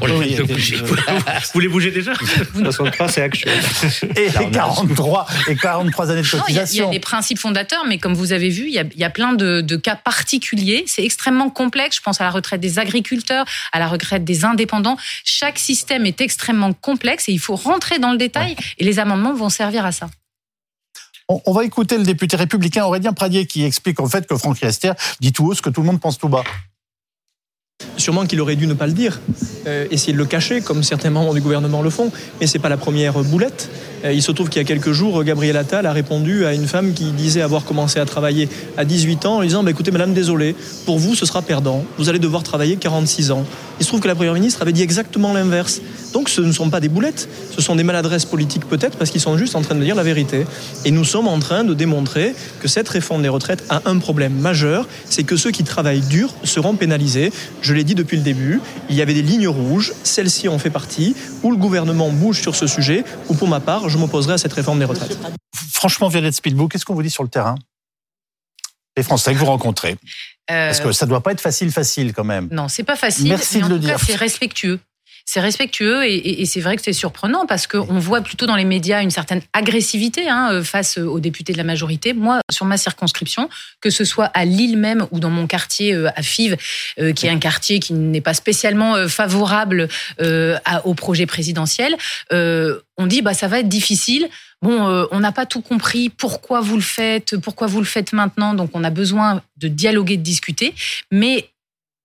Vous 1.52 1.60
les 1.60 1.68
bougez 1.68 1.90
déjà? 1.90 2.12
63, 2.54 3.08
c'est 3.08 3.22
actuel. 3.22 3.60
Et 4.16 4.28
43 4.50 5.26
et 5.48 5.56
43 5.56 6.10
années 6.10 6.22
de 6.22 6.26
cotisation. 6.26 6.84
Il 6.84 6.86
y, 6.86 6.88
a 6.88 6.90
des 6.90 7.00
principes 7.00 7.38
fondateurs, 7.38 7.84
mais 7.86 7.98
comme 7.98 8.14
vous 8.14 8.32
avez 8.32 8.48
vu, 8.48 8.68
il 8.68 8.72
y 8.72 9.04
a, 9.04 9.10
plein 9.10 9.34
de, 9.34 9.60
de, 9.60 9.76
cas 9.76 9.96
particuliers. 9.96 10.84
C'est 10.86 11.04
extrêmement 11.04 11.50
complexe. 11.50 11.96
Je 11.96 12.00
pense 12.00 12.20
à 12.22 12.24
la 12.24 12.30
retraite 12.30 12.62
des 12.62 12.78
agriculteurs, 12.78 13.44
à 13.72 13.78
la 13.78 13.88
retraite 13.88 14.24
des 14.24 14.46
indépendants. 14.46 14.96
Chaque 15.24 15.58
système 15.58 16.06
est 16.06 16.22
extrêmement 16.22 16.72
complexe 16.72 17.28
et 17.28 17.32
il 17.32 17.40
faut 17.40 17.56
rentrer 17.56 17.98
dans 17.98 18.12
le 18.12 18.18
détail. 18.18 18.56
Et 18.78 18.84
les 18.84 18.98
amendements 18.98 19.34
vont 19.34 19.50
servir 19.50 19.84
à 19.84 19.92
ça. 19.92 20.08
On, 21.46 21.52
va 21.52 21.64
écouter 21.64 21.96
le 21.98 22.04
député 22.04 22.36
républicain 22.36 22.84
Aurélien 22.84 23.12
Pradier 23.12 23.46
qui 23.46 23.64
explique 23.64 24.00
en 24.00 24.06
fait 24.06 24.26
que 24.26 24.36
Franck 24.36 24.58
Riester 24.58 24.92
dit 25.20 25.32
tout 25.32 25.46
haut 25.46 25.54
ce 25.54 25.62
que 25.62 25.70
tout 25.70 25.80
le 25.80 25.86
monde 25.86 26.00
pense 26.00 26.18
tout 26.18 26.28
bas. 26.28 26.44
Sûrement 27.96 28.26
qu'il 28.26 28.40
aurait 28.40 28.56
dû 28.56 28.66
ne 28.66 28.74
pas 28.74 28.87
le 28.87 28.94
dire, 28.94 29.20
euh, 29.66 29.87
essayer 29.90 30.12
de 30.12 30.18
le 30.18 30.24
cacher, 30.24 30.61
comme 30.61 30.82
certains 30.82 31.11
membres 31.11 31.35
du 31.35 31.40
gouvernement 31.40 31.82
le 31.82 31.90
font, 31.90 32.11
mais 32.40 32.48
c'est 32.48 32.58
pas 32.58 32.68
la 32.68 32.76
première 32.76 33.12
boulette. 33.22 33.70
Euh, 34.04 34.12
il 34.12 34.22
se 34.22 34.32
trouve 34.32 34.48
qu'il 34.48 34.61
y 34.61 34.64
a 34.64 34.66
quelques 34.66 34.90
jours, 34.90 35.22
Gabriel 35.22 35.56
Attal 35.56 35.87
a 35.87 35.92
répondu 35.92 36.44
à 36.44 36.54
une 36.54 36.66
femme 36.66 36.94
qui 36.94 37.12
disait 37.12 37.42
avoir 37.42 37.64
commencé 37.64 38.00
à 38.00 38.04
travailler 38.04 38.48
à 38.76 38.85
18 38.85 39.26
ans 39.26 39.37
en 39.37 39.40
lui 39.40 39.48
disant 39.48 39.62
bah, 39.62 39.70
Écoutez, 39.70 39.92
madame, 39.92 40.14
désolé, 40.14 40.56
pour 40.85 40.98
vous, 40.98 41.14
ce 41.14 41.26
sera 41.26 41.42
perdant. 41.42 41.85
Vous 41.98 42.08
allez 42.08 42.18
devoir 42.18 42.42
travailler 42.42 42.76
46 42.76 43.30
ans. 43.30 43.44
Il 43.78 43.85
se 43.85 43.88
trouve 43.88 44.00
que 44.00 44.08
la 44.08 44.14
première 44.14 44.35
ministre 44.35 44.62
avait 44.62 44.72
dit 44.72 44.82
exactement 44.82 45.32
l'inverse. 45.32 45.80
Donc 46.12 46.28
ce 46.28 46.40
ne 46.40 46.52
sont 46.52 46.70
pas 46.70 46.80
des 46.80 46.88
boulettes, 46.88 47.28
ce 47.54 47.62
sont 47.62 47.74
des 47.74 47.85
maladresses 47.85 48.26
politiques 48.26 48.68
peut-être 48.68 48.98
parce 48.98 49.11
qu'ils 49.11 49.20
sont 49.20 49.38
juste 49.38 49.56
en 49.56 49.62
train 49.62 49.74
de 49.74 49.82
dire 49.82 49.94
la 49.94 50.02
vérité. 50.02 50.44
Et 50.85 50.90
nous 50.90 51.04
sommes 51.04 51.26
en 51.26 51.38
train 51.38 51.64
de 51.64 51.72
démontrer 51.72 52.35
que 52.61 52.68
cette 52.68 52.88
réforme 52.88 53.22
des 53.22 53.28
retraites 53.28 53.64
a 53.70 53.82
un 53.87 53.98
problème 53.98 54.35
majeur 54.35 54.87
c'est 55.08 55.24
que 55.24 55.37
ceux 55.37 55.50
qui 55.50 55.64
travaillent 55.64 56.00
dur 56.00 56.35
seront 56.44 56.74
pénalisés. 56.74 57.32
L'ai 57.74 57.85
dit 57.85 57.94
depuis 57.94 58.16
le 58.16 58.22
début, 58.22 58.61
il 58.88 58.96
y 58.96 59.02
avait 59.02 59.14
des 59.14 59.22
lignes 59.22 59.48
rouges, 59.48 59.92
celles-ci 60.02 60.48
en 60.48 60.58
fait 60.58 60.70
partie, 60.70 61.14
où 61.42 61.50
le 61.50 61.56
gouvernement 61.56 62.11
bouge 62.11 62.40
sur 62.40 62.54
ce 62.54 62.66
sujet, 62.66 63.04
ou 63.28 63.35
pour 63.35 63.48
ma 63.48 63.61
part, 63.61 63.88
je 63.88 63.98
m'opposerai 63.98 64.35
à 64.35 64.38
cette 64.38 64.52
réforme 64.52 64.78
des 64.78 64.85
retraites. 64.85 65.18
Franchement, 65.72 66.08
Violette 66.08 66.35
Spielbook, 66.35 66.72
qu'est-ce 66.72 66.85
qu'on 66.85 66.94
vous 66.94 67.02
dit 67.02 67.11
sur 67.11 67.22
le 67.22 67.28
terrain? 67.28 67.56
Les 68.96 69.02
Français 69.02 69.32
que 69.32 69.38
vous 69.38 69.46
rencontrez 69.46 69.96
Parce 70.46 70.80
que 70.80 70.92
ça 70.92 71.06
ne 71.06 71.11
doit 71.11 71.22
pas 71.22 71.32
être 71.32 71.40
facile, 71.40 71.72
facile 71.72 72.12
quand 72.12 72.24
même. 72.24 72.48
Non, 72.50 72.68
c'est 72.68 72.82
pas 72.82 72.96
facile. 72.96 73.28
Merci 73.28 73.61
de 73.61 73.68
le 73.68 73.78
dire. 73.78 73.98
C'est 73.98 74.16
respectueux 74.16 74.80
c'est 75.24 75.40
respectueux 75.40 76.04
et, 76.04 76.44
c'est 76.46 76.61
vrai 76.61 76.76
que 76.76 76.82
c'est 76.82 76.92
surprenant 76.92 77.46
parce 77.46 77.66
qu'on 77.66 77.98
voit 77.98 78.20
plutôt 78.20 78.46
dans 78.46 78.56
les 78.56 78.64
médias 78.64 79.02
une 79.02 79.11
certaine 79.11 79.40
agressivité 79.52 80.28
hein, 80.28 80.52
euh, 80.52 80.62
face 80.62 80.98
aux 80.98 81.20
députés 81.20 81.52
de 81.52 81.58
la 81.58 81.64
majorité. 81.64 82.12
Moi, 82.12 82.40
sur 82.50 82.66
ma 82.66 82.76
circonscription, 82.76 83.48
que 83.80 83.90
ce 83.90 84.04
soit 84.04 84.26
à 84.35 84.44
Lille 84.44 84.76
même 84.76 85.06
ou 85.11 85.20
dans 85.20 85.30
mon 85.30 85.46
quartier 85.46 85.94
euh, 85.94 86.08
à 86.16 86.22
Fives, 86.22 86.56
euh, 86.98 87.12
qui 87.12 87.26
est 87.26 87.30
un 87.30 87.38
quartier 87.38 87.78
qui 87.78 87.92
n'est 87.92 88.20
pas 88.20 88.35
spécialement 88.35 89.08
favorable 89.08 89.88
au 90.85 90.94
projet 90.94 91.26
présidentiel, 91.26 91.96
on 92.30 93.06
dit 93.06 93.22
bah 93.22 93.35
ça 93.35 93.48
va 93.48 93.61
être 93.61 93.68
difficile. 93.68 94.28
Bon, 94.61 95.06
on 95.11 95.20
n'a 95.20 95.32
pas 95.32 95.46
tout 95.46 95.61
compris. 95.61 96.08
Pourquoi 96.08 96.61
vous 96.61 96.76
le 96.76 96.82
faites 96.82 97.37
Pourquoi 97.37 97.66
vous 97.66 97.80
le 97.80 97.87
faites 97.87 98.12
maintenant 98.12 98.54
Donc, 98.54 98.70
on 98.74 98.85
a 98.85 98.90
besoin 98.90 99.42
de 99.56 99.68
dialoguer, 99.68 100.16
de 100.16 100.22
discuter. 100.22 100.74
Mais 101.11 101.50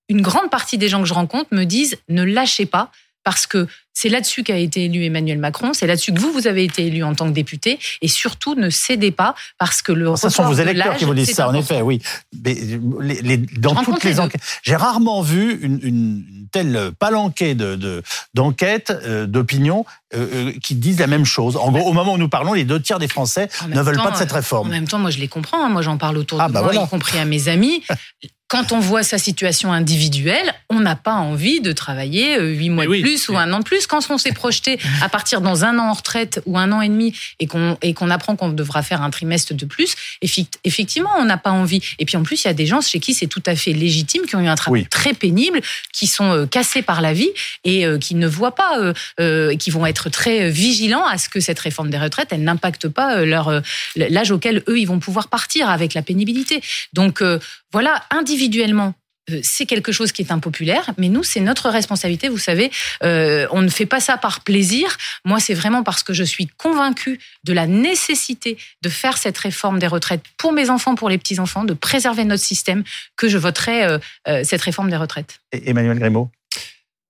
une 0.10 0.22
grande 0.22 0.50
partie 0.50 0.78
des 0.78 0.90
gens 0.90 1.02
que 1.02 1.08
je 1.08 1.14
rencontre 1.14 1.54
me 1.54 1.66
disent 1.66 1.98
ne 2.10 2.24
lâchez 2.24 2.66
pas 2.66 2.92
parce 3.28 3.46
que 3.46 3.68
c'est 4.00 4.10
là-dessus 4.10 4.44
qu'a 4.44 4.58
été 4.58 4.86
élu 4.86 5.06
Emmanuel 5.06 5.40
Macron, 5.40 5.74
c'est 5.74 5.88
là-dessus 5.88 6.14
que 6.14 6.20
vous, 6.20 6.32
vous 6.32 6.46
avez 6.46 6.64
été 6.64 6.86
élu 6.86 7.04
en 7.04 7.16
tant 7.16 7.26
que 7.26 7.34
député, 7.34 7.80
et 8.04 8.08
surtout 8.08 8.54
ne 8.54 8.70
cédez 8.70 9.10
pas, 9.10 9.34
parce 9.58 9.82
que 9.82 9.92
le 9.92 10.16
Ce 10.16 10.30
sont 10.30 10.44
vos 10.44 10.54
électeurs 10.54 10.98
qui 10.98 11.06
vous 11.06 11.16
disent 11.16 11.34
ça, 11.34 11.50
en 11.50 11.56
effet, 11.56 11.82
oui. 11.82 12.00
Mais 12.44 13.38
dans 13.58 13.74
toutes 13.74 14.04
les, 14.04 14.20
enquêtes, 14.20 14.42
j'ai 14.62 14.76
rarement 14.76 15.24
vu 15.24 15.60
une, 15.64 16.24
telle 16.52 16.92
palanquée 17.00 17.56
de, 17.56 18.04
d'enquêtes, 18.36 18.92
euh, 18.92 19.26
d'opinions, 19.26 19.84
euh, 20.14 20.28
euh, 20.32 20.54
qui 20.62 20.76
disent 20.76 21.00
la 21.00 21.08
même 21.08 21.26
chose. 21.26 21.58
En 21.58 21.72
gros, 21.72 21.90
au 21.90 21.94
moment 21.94 22.14
où 22.14 22.18
nous 22.20 22.30
parlons, 22.30 22.54
les 22.54 22.66
deux 22.66 22.80
tiers 22.80 23.00
des 23.00 23.08
Français 23.08 23.50
ne 23.68 23.82
veulent 23.82 23.98
pas 23.98 24.12
de 24.12 24.18
cette 24.18 24.32
réforme. 24.32 24.68
En 24.68 24.72
même 24.72 24.88
temps, 24.88 25.00
moi, 25.00 25.10
je 25.10 25.18
les 25.18 25.28
comprends. 25.28 25.66
Hein. 25.66 25.70
Moi, 25.70 25.82
j'en 25.82 25.98
parle 25.98 26.18
autour 26.18 26.40
ah, 26.40 26.50
de 26.50 26.54
bah 26.54 26.62
moi, 26.62 26.76
y 26.76 26.88
compris 26.88 27.18
à 27.18 27.26
mes 27.26 27.48
amis. 27.48 27.82
quand 28.48 28.72
on 28.72 28.80
voit 28.80 29.04
sa 29.04 29.18
situation 29.18 29.74
individuelle, 29.74 30.54
on 30.70 30.80
n'a 30.80 30.96
pas 30.96 31.16
envie 31.16 31.60
de 31.60 31.74
travailler 31.74 32.40
huit 32.40 32.70
mois 32.70 32.86
de 32.86 33.02
plus 33.02 33.28
ou 33.30 33.38
un 33.38 33.52
an 33.52 33.60
de 33.60 33.64
plus. 33.64 33.87
Quand 33.88 34.00
on 34.10 34.18
s'est 34.18 34.32
projeté 34.32 34.80
à 35.02 35.10
partir 35.10 35.42
dans 35.42 35.66
un 35.66 35.80
an 35.80 35.90
en 35.90 35.94
retraite 35.94 36.42
ou 36.46 36.58
un 36.58 36.72
an 36.72 36.82
et 36.82 36.90
demi 36.90 37.14
et 37.40 37.48
qu'on 37.48 37.78
et 37.82 37.94
qu'on 37.94 38.10
apprend 38.10 38.36
qu'on 38.36 38.50
devra 38.50 38.84
faire 38.84 39.02
un 39.02 39.10
trimestre 39.10 39.54
de 39.54 39.66
plus, 39.66 39.96
effectivement, 40.64 41.12
on 41.18 41.26
n'a 41.26 41.38
pas 41.38 41.52
envie. 41.52 41.82
Et 42.00 42.06
puis 42.06 42.18
en 42.18 42.24
plus, 42.24 42.44
il 42.44 42.48
y 42.48 42.50
a 42.50 42.54
des 42.54 42.66
gens 42.66 42.82
chez 42.82 43.00
qui 43.00 43.14
c'est 43.14 43.28
tout 43.28 43.44
à 43.46 43.56
fait 43.56 43.74
légitime, 43.74 44.24
qui 44.26 44.36
ont 44.36 44.42
eu 44.42 44.48
un 44.48 44.56
travail 44.56 44.88
très 44.88 45.14
pénible, 45.14 45.62
qui 45.94 46.08
sont 46.08 46.32
euh, 46.32 46.46
cassés 46.46 46.82
par 46.82 47.02
la 47.02 47.14
vie 47.14 47.30
et 47.64 47.86
euh, 47.86 47.98
qui 47.98 48.16
ne 48.16 48.28
voient 48.28 48.56
pas, 48.56 48.94
qui 49.60 49.70
vont 49.72 49.86
être 49.86 50.10
très 50.10 50.50
vigilants 50.50 51.06
à 51.06 51.18
ce 51.18 51.30
que 51.30 51.40
cette 51.40 51.60
réforme 51.60 51.90
des 51.90 51.98
retraites, 51.98 52.30
elle 52.32 52.44
n'impacte 52.44 52.88
pas 52.88 53.24
leur 53.26 53.62
l'âge 53.96 54.32
auquel 54.32 54.64
eux 54.68 54.80
ils 54.80 54.86
vont 54.86 55.00
pouvoir 55.00 55.28
partir 55.28 55.70
avec 55.70 55.94
la 55.94 56.02
pénibilité. 56.02 56.62
Donc 56.94 57.22
voilà, 57.72 58.04
individuellement, 58.12 58.88
euh, 58.88 59.07
c'est 59.42 59.66
quelque 59.66 59.92
chose 59.92 60.12
qui 60.12 60.22
est 60.22 60.32
impopulaire, 60.32 60.92
mais 60.98 61.10
nous, 61.10 61.24
c'est 61.24 61.40
notre 61.40 61.70
responsabilité. 61.70 62.30
Vous 62.30 62.38
savez, 62.38 62.72
euh, 63.04 63.48
on 63.52 63.62
ne 63.62 63.70
fait 63.70 63.86
pas 63.86 64.00
ça 64.00 64.18
par 64.18 64.42
plaisir. 64.42 64.98
Moi, 65.26 65.40
c'est 65.40 65.54
vraiment 65.54 65.84
parce 65.84 66.04
que 66.04 66.14
je 66.14 66.24
suis 66.24 66.48
convaincue 66.48 67.20
de 67.44 67.54
la 67.54 67.68
nécessité 67.68 68.58
de 68.82 68.90
faire 68.90 69.18
cette 69.18 69.38
réforme 69.38 69.80
des 69.80 69.88
retraites 69.88 70.24
pour 70.38 70.54
mes 70.54 70.70
enfants, 70.70 70.96
pour 70.96 71.10
les 71.10 71.18
petits-enfants, 71.18 71.64
de 71.64 71.74
préserver 71.74 72.24
notre 72.24 72.44
système, 72.44 72.84
que 73.16 73.28
je 73.28 73.38
voterai 73.38 73.84
euh, 73.84 74.44
cette 74.44 74.62
réforme 74.62 74.90
des 74.90 74.98
retraites. 74.98 75.40
Emmanuel 75.52 76.00
Grimaud? 76.00 76.30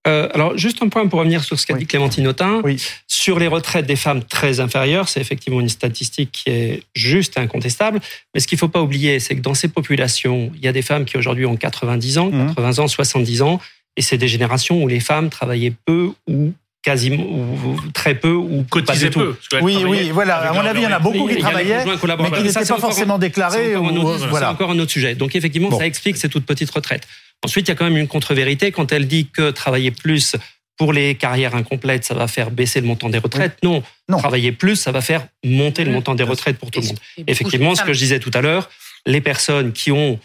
Euh, 0.07 0.29
alors, 0.33 0.57
juste 0.57 0.81
un 0.81 0.89
point 0.89 1.05
pour 1.07 1.19
revenir 1.19 1.43
sur 1.43 1.59
ce 1.59 1.65
qu'a 1.65 1.73
dit 1.73 1.85
Clémentine 1.85 2.27
Autain. 2.27 2.61
Sur 3.07 3.39
les 3.39 3.47
retraites 3.47 3.85
des 3.85 3.95
femmes 3.95 4.23
très 4.23 4.59
inférieures, 4.59 5.09
c'est 5.09 5.19
effectivement 5.19 5.59
une 5.59 5.69
statistique 5.69 6.31
qui 6.31 6.49
est 6.49 6.83
juste 6.95 7.37
incontestable. 7.37 7.99
Mais 8.33 8.39
ce 8.39 8.47
qu'il 8.47 8.55
ne 8.55 8.59
faut 8.59 8.67
pas 8.69 8.81
oublier, 8.81 9.19
c'est 9.19 9.35
que 9.35 9.41
dans 9.41 9.53
ces 9.53 9.67
populations, 9.67 10.51
il 10.55 10.63
y 10.63 10.67
a 10.67 10.71
des 10.71 10.81
femmes 10.81 11.05
qui 11.05 11.17
aujourd'hui 11.17 11.45
ont 11.45 11.57
90 11.57 12.17
ans, 12.19 12.31
80 12.31 12.71
mmh. 12.71 12.79
ans, 12.79 12.87
70 12.87 13.41
ans. 13.41 13.59
Et 13.97 14.01
c'est 14.01 14.17
des 14.17 14.27
générations 14.27 14.81
où 14.81 14.87
les 14.87 14.99
femmes 14.99 15.29
travaillaient 15.29 15.73
peu 15.85 16.11
ou 16.27 16.53
quasiment 16.83 17.23
ou 17.23 17.75
très 17.93 18.15
peu 18.15 18.31
ou 18.31 18.63
cotisaient 18.69 19.09
peu. 19.09 19.35
Oui, 19.61 19.83
oui, 19.85 20.09
voilà. 20.11 20.37
À 20.37 20.53
mon 20.53 20.61
avis, 20.61 20.81
il 20.81 20.83
y 20.83 20.87
en 20.87 20.91
a 20.91 20.99
beaucoup 20.99 21.27
qui 21.27 21.37
travaillaient, 21.37 21.83
mais 21.85 22.31
qui 22.31 22.43
n'étaient 22.43 22.65
pas 22.65 22.77
forcément 22.77 23.17
déclarés. 23.17 23.73
C'est 23.73 24.45
encore 24.45 24.71
un 24.71 24.79
autre 24.79 24.91
sujet. 24.91 25.15
Donc 25.15 25.35
effectivement, 25.35 25.77
ça 25.77 25.85
explique 25.85 26.15
ces 26.15 26.29
toutes 26.29 26.45
petites 26.45 26.69
retraites. 26.69 27.07
Ensuite, 27.43 27.67
il 27.67 27.71
y 27.71 27.73
a 27.73 27.75
quand 27.75 27.85
même 27.85 27.97
une 27.97 28.07
contre-vérité 28.07 28.71
quand 28.71 28.91
elle 28.91 29.07
dit 29.07 29.27
que 29.27 29.51
travailler 29.51 29.91
plus 29.91 30.35
pour 30.77 30.93
les 30.93 31.15
carrières 31.15 31.55
incomplètes, 31.55 32.03
ça 32.03 32.13
va 32.13 32.27
faire 32.27 32.51
baisser 32.51 32.81
le 32.81 32.87
montant 32.87 33.09
des 33.09 33.17
retraites. 33.17 33.57
Non, 33.63 33.83
travailler 34.09 34.51
plus, 34.51 34.75
ça 34.75 34.91
va 34.91 35.01
faire 35.01 35.27
monter 35.43 35.83
le 35.83 35.91
montant 35.91 36.13
des 36.13 36.23
retraites 36.23 36.57
pour 36.57 36.71
tout 36.71 36.81
le 36.81 36.87
monde. 36.87 36.99
Effectivement, 37.25 37.75
ce 37.75 37.83
que 37.83 37.93
je 37.93 37.99
disais 37.99 38.19
tout 38.19 38.31
à 38.33 38.41
l'heure, 38.41 38.69
les 39.05 39.21
personnes 39.21 39.73
qui 39.73 39.91
ont 39.91 40.19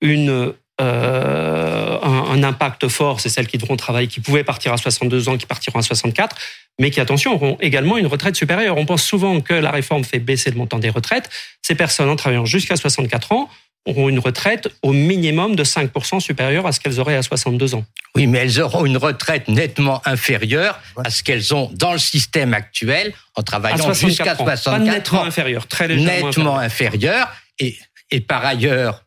une 0.00 0.54
euh, 0.80 1.98
un, 2.02 2.42
impact 2.42 2.88
fort, 2.88 3.20
c'est 3.20 3.28
celles 3.28 3.46
qui 3.46 3.58
devront 3.58 3.76
travailler, 3.76 4.08
qui 4.08 4.20
pouvaient 4.20 4.42
partir 4.42 4.72
à 4.72 4.76
62 4.76 5.28
ans, 5.28 5.36
qui 5.36 5.46
partiront 5.46 5.78
à 5.78 5.82
64, 5.82 6.34
mais 6.80 6.90
qui, 6.90 6.98
attention, 6.98 7.34
auront 7.34 7.56
également 7.60 7.98
une 7.98 8.06
retraite 8.06 8.34
supérieure. 8.34 8.76
On 8.78 8.86
pense 8.86 9.04
souvent 9.04 9.40
que 9.40 9.54
la 9.54 9.70
réforme 9.70 10.02
fait 10.02 10.18
baisser 10.18 10.50
le 10.50 10.56
montant 10.56 10.78
des 10.78 10.88
retraites. 10.88 11.30
Ces 11.60 11.74
personnes, 11.74 12.08
en 12.08 12.16
travaillant 12.16 12.46
jusqu'à 12.46 12.76
64 12.76 13.32
ans, 13.32 13.48
auront 13.86 14.08
une 14.08 14.18
retraite 14.18 14.68
au 14.82 14.92
minimum 14.92 15.56
de 15.56 15.64
5% 15.64 16.20
supérieure 16.20 16.66
à 16.66 16.72
ce 16.72 16.80
qu'elles 16.80 17.00
auraient 17.00 17.16
à 17.16 17.22
62 17.22 17.74
ans. 17.74 17.84
Oui, 18.14 18.26
mais 18.26 18.38
elles 18.38 18.60
auront 18.60 18.86
une 18.86 18.96
retraite 18.96 19.48
nettement 19.48 20.00
inférieure 20.04 20.80
à 21.04 21.10
ce 21.10 21.22
qu'elles 21.22 21.54
ont 21.54 21.70
dans 21.74 21.92
le 21.92 21.98
système 21.98 22.54
actuel 22.54 23.12
en 23.34 23.42
travaillant 23.42 23.92
jusqu'à 23.92 24.36
64 24.36 24.68
ans. 24.68 24.78
nettement 24.78 25.24
inférieure, 25.24 25.66
très 25.66 25.88
légèrement 25.88 26.26
nettement 26.26 26.58
inférieure. 26.58 27.32
Et, 27.58 27.76
et 28.10 28.20
par 28.20 28.44
ailleurs, 28.44 29.04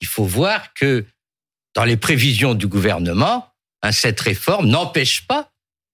il 0.00 0.08
faut 0.08 0.24
voir 0.24 0.74
que 0.74 1.06
dans 1.74 1.84
les 1.84 1.96
prévisions 1.96 2.54
du 2.54 2.66
gouvernement, 2.66 3.48
hein, 3.82 3.92
cette 3.92 4.20
réforme 4.20 4.68
n'empêche 4.68 5.26
pas 5.26 5.50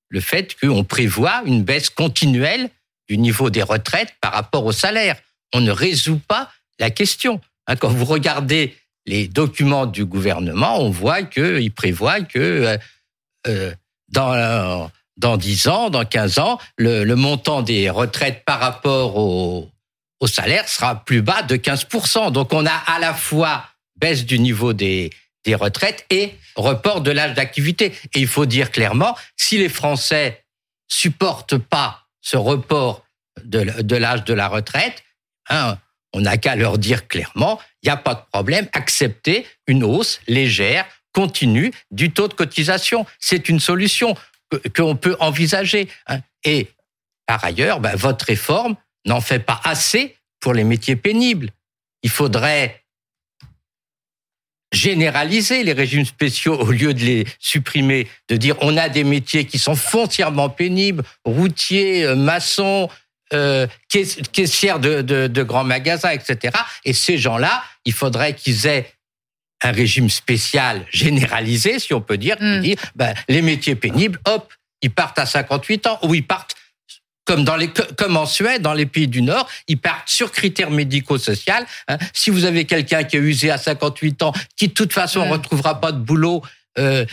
le 0.09 0.21
fait 0.21 0.57
qu'on 0.59 0.85
prévoit 0.85 1.43
une 1.45 1.63
baisse 1.63 1.91
continuelle 1.91 2.71
du 3.09 3.19
niveau 3.19 3.51
des 3.51 3.63
retraites 3.63 4.15
par 4.21 4.33
rapport 4.33 4.65
au 4.65 4.73
salaire. 4.73 5.17
On 5.53 5.61
ne 5.61 5.71
résout 5.71 6.21
pas 6.27 6.51
la 6.79 6.91
question. 6.91 7.41
Hein, 7.69 7.77
quand 7.77 7.91
vous 7.91 8.05
regardez 8.05 8.77
les 9.07 9.29
documents 9.29 9.87
du 9.87 10.05
gouvernement, 10.05 10.81
on 10.81 10.91
voit 10.91 11.23
qu'il 11.23 11.73
prévoit 11.73 12.23
que 12.23 12.39
euh, 12.39 12.79
euh, 13.47 13.75
dans, 14.09 14.91
dans 15.19 15.37
10 15.37 15.69
ans, 15.69 15.91
dans 15.91 16.05
15 16.05 16.39
ans, 16.39 16.59
le, 16.77 17.05
montant 17.15 17.63
des 17.63 17.91
retraites 17.91 18.45
par 18.45 18.59
rapport 18.59 19.17
au, 19.17 19.71
salaire 20.27 20.69
sera 20.69 21.05
plus 21.05 21.23
bas 21.23 21.43
de 21.43 21.57
15%. 21.57 22.33
Donc 22.33 22.53
on 22.53 22.67
a 22.67 22.73
à 22.87 22.99
la 22.99 23.15
fois 23.15 23.65
baisse 23.97 24.25
du 24.25 24.39
niveau 24.39 24.73
des, 24.73 25.11
des 25.45 25.55
retraites 25.55 26.05
et 26.11 26.35
report 26.57 27.03
de 27.03 27.11
l'âge 27.11 27.35
d'activité. 27.35 27.93
Et 28.15 28.21
il 28.21 28.27
faut 28.27 28.47
dire 28.47 28.71
clairement, 28.71 29.17
si 29.37 29.59
les 29.59 29.69
Français 29.69 30.45
supportent 30.89 31.59
pas 31.59 32.07
ce 32.21 32.37
report 32.37 33.05
de, 33.45 33.83
de 33.83 33.97
l'âge 33.97 34.25
de 34.25 34.35
la 34.35 34.49
retraite, 34.49 35.03
hein, 35.49 35.79
on 36.13 36.21
n'a 36.21 36.37
qu'à 36.39 36.57
leur 36.57 36.79
dire 36.79 37.07
clairement, 37.09 37.61
il 37.83 37.87
n'y 37.87 37.93
a 37.93 37.97
pas 37.97 38.15
de 38.15 38.23
problème, 38.33 38.69
acceptez 38.73 39.47
une 39.67 39.85
hausse 39.85 40.21
légère, 40.27 40.87
continue 41.13 41.73
du 41.91 42.13
taux 42.13 42.29
de 42.29 42.35
cotisation. 42.35 43.07
C'est 43.19 43.49
une 43.49 43.61
solution 43.61 44.15
qu'on 44.75 44.97
peut 44.97 45.17
envisager. 45.21 45.89
Hein. 46.07 46.21
Et 46.45 46.69
par 47.27 47.45
ailleurs, 47.45 47.81
ben, 47.81 47.95
votre 47.97 48.25
réforme 48.25 48.77
n'en 49.05 49.21
fait 49.21 49.41
pas 49.41 49.61
assez 49.65 50.17
pour 50.41 50.55
les 50.55 50.65
métiers 50.65 50.97
pénibles. 50.97 51.51
Il 52.03 52.11
faudrait 52.11 52.85
généraliser 54.73 55.65
les 55.65 55.73
régimes 55.73 56.05
spéciaux 56.05 56.59
au 56.59 56.71
lieu 56.71 56.93
de 56.93 57.01
les 57.01 57.27
supprimer, 57.39 58.07
de 58.29 58.37
dire 58.37 58.57
on 58.61 58.77
a 58.77 58.89
des 58.89 59.05
métiers 59.05 59.47
qui 59.47 59.59
sont 59.59 59.75
foncièrement 59.75 60.51
pénibles, 60.51 61.05
routiers, 61.25 62.05
euh, 62.05 62.15
maçons, 62.15 62.89
euh, 63.33 63.67
caissières 63.89 64.79
de, 64.79 65.03
de, 65.03 65.43
grands 65.43 65.65
magasins, 65.65 66.11
etc. 66.11 66.57
Et 66.85 66.93
ces 66.93 67.19
gens-là, 67.19 67.63
il 67.85 67.93
faudrait 67.93 68.35
qu'ils 68.35 68.67
aient 68.67 68.93
un 69.63 69.73
régime 69.73 70.09
spécial 70.09 70.87
généralisé, 70.91 71.79
si 71.79 71.93
on 71.93 72.01
peut 72.01 72.17
dire, 72.17 72.37
qui 72.37 72.45
hmm. 72.45 72.61
dit 72.61 72.77
ben, 72.95 73.15
les 73.29 73.43
métiers 73.43 73.75
pénibles, 73.75 74.19
hop, 74.25 74.53
ils 74.83 74.91
partent 74.91 75.19
à 75.19 75.27
58 75.27 75.87
ans 75.89 75.99
ou 76.03 76.15
ils 76.15 76.27
partent 76.27 76.55
comme, 77.29 77.45
dans 77.45 77.57
les, 77.57 77.69
comme 77.69 78.17
en 78.17 78.25
Suède, 78.25 78.63
dans 78.63 78.73
les 78.73 78.87
pays 78.87 79.07
du 79.07 79.21
Nord, 79.21 79.47
ils 79.67 79.79
partent 79.79 80.09
sur 80.09 80.33
critères 80.33 80.71
médico-sociaux. 80.71 81.53
Hein. 81.87 81.99
Si 82.15 82.31
vous 82.31 82.47
avez 82.47 82.65
quelqu'un 82.65 83.05
qui 83.05 83.17
est 83.17 83.21
usé 83.21 83.51
à 83.51 83.59
58 83.59 84.23
ans, 84.23 84.33
qui 84.57 84.69
de 84.69 84.73
toute 84.73 84.95
façon 84.95 85.27
ne 85.27 85.33
retrouvera 85.33 85.79
pas 85.79 85.93
de 85.93 85.99
boulot, 85.99 86.43
euh, 86.79 87.05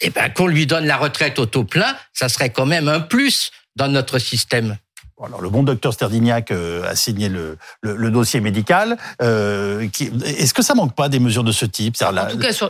eh 0.00 0.10
ben, 0.10 0.28
qu'on 0.28 0.48
lui 0.48 0.66
donne 0.66 0.86
la 0.86 0.98
retraite 0.98 1.38
au 1.38 1.46
taux 1.46 1.64
plein, 1.64 1.96
ça 2.12 2.28
serait 2.28 2.50
quand 2.50 2.66
même 2.66 2.88
un 2.88 3.00
plus 3.00 3.50
dans 3.74 3.88
notre 3.88 4.18
système. 4.18 4.76
Alors, 5.24 5.40
le 5.40 5.48
bon 5.48 5.64
docteur 5.64 5.92
Sterdignac 5.92 6.52
euh, 6.52 6.88
a 6.88 6.94
signé 6.94 7.28
le, 7.28 7.58
le, 7.82 8.10
dossier 8.10 8.40
médical. 8.40 8.96
Euh, 9.20 9.86
Est-ce 10.24 10.54
que 10.54 10.62
ça 10.62 10.74
manque 10.74 10.94
pas 10.94 11.08
des 11.08 11.18
mesures 11.18 11.42
de 11.42 11.50
ce 11.50 11.64
type? 11.64 11.96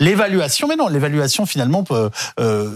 L'évaluation, 0.00 0.66
mais 0.66 0.76
non, 0.76 0.88
l'évaluation 0.88 1.44
finalement, 1.44 1.84
euh, 2.40 2.70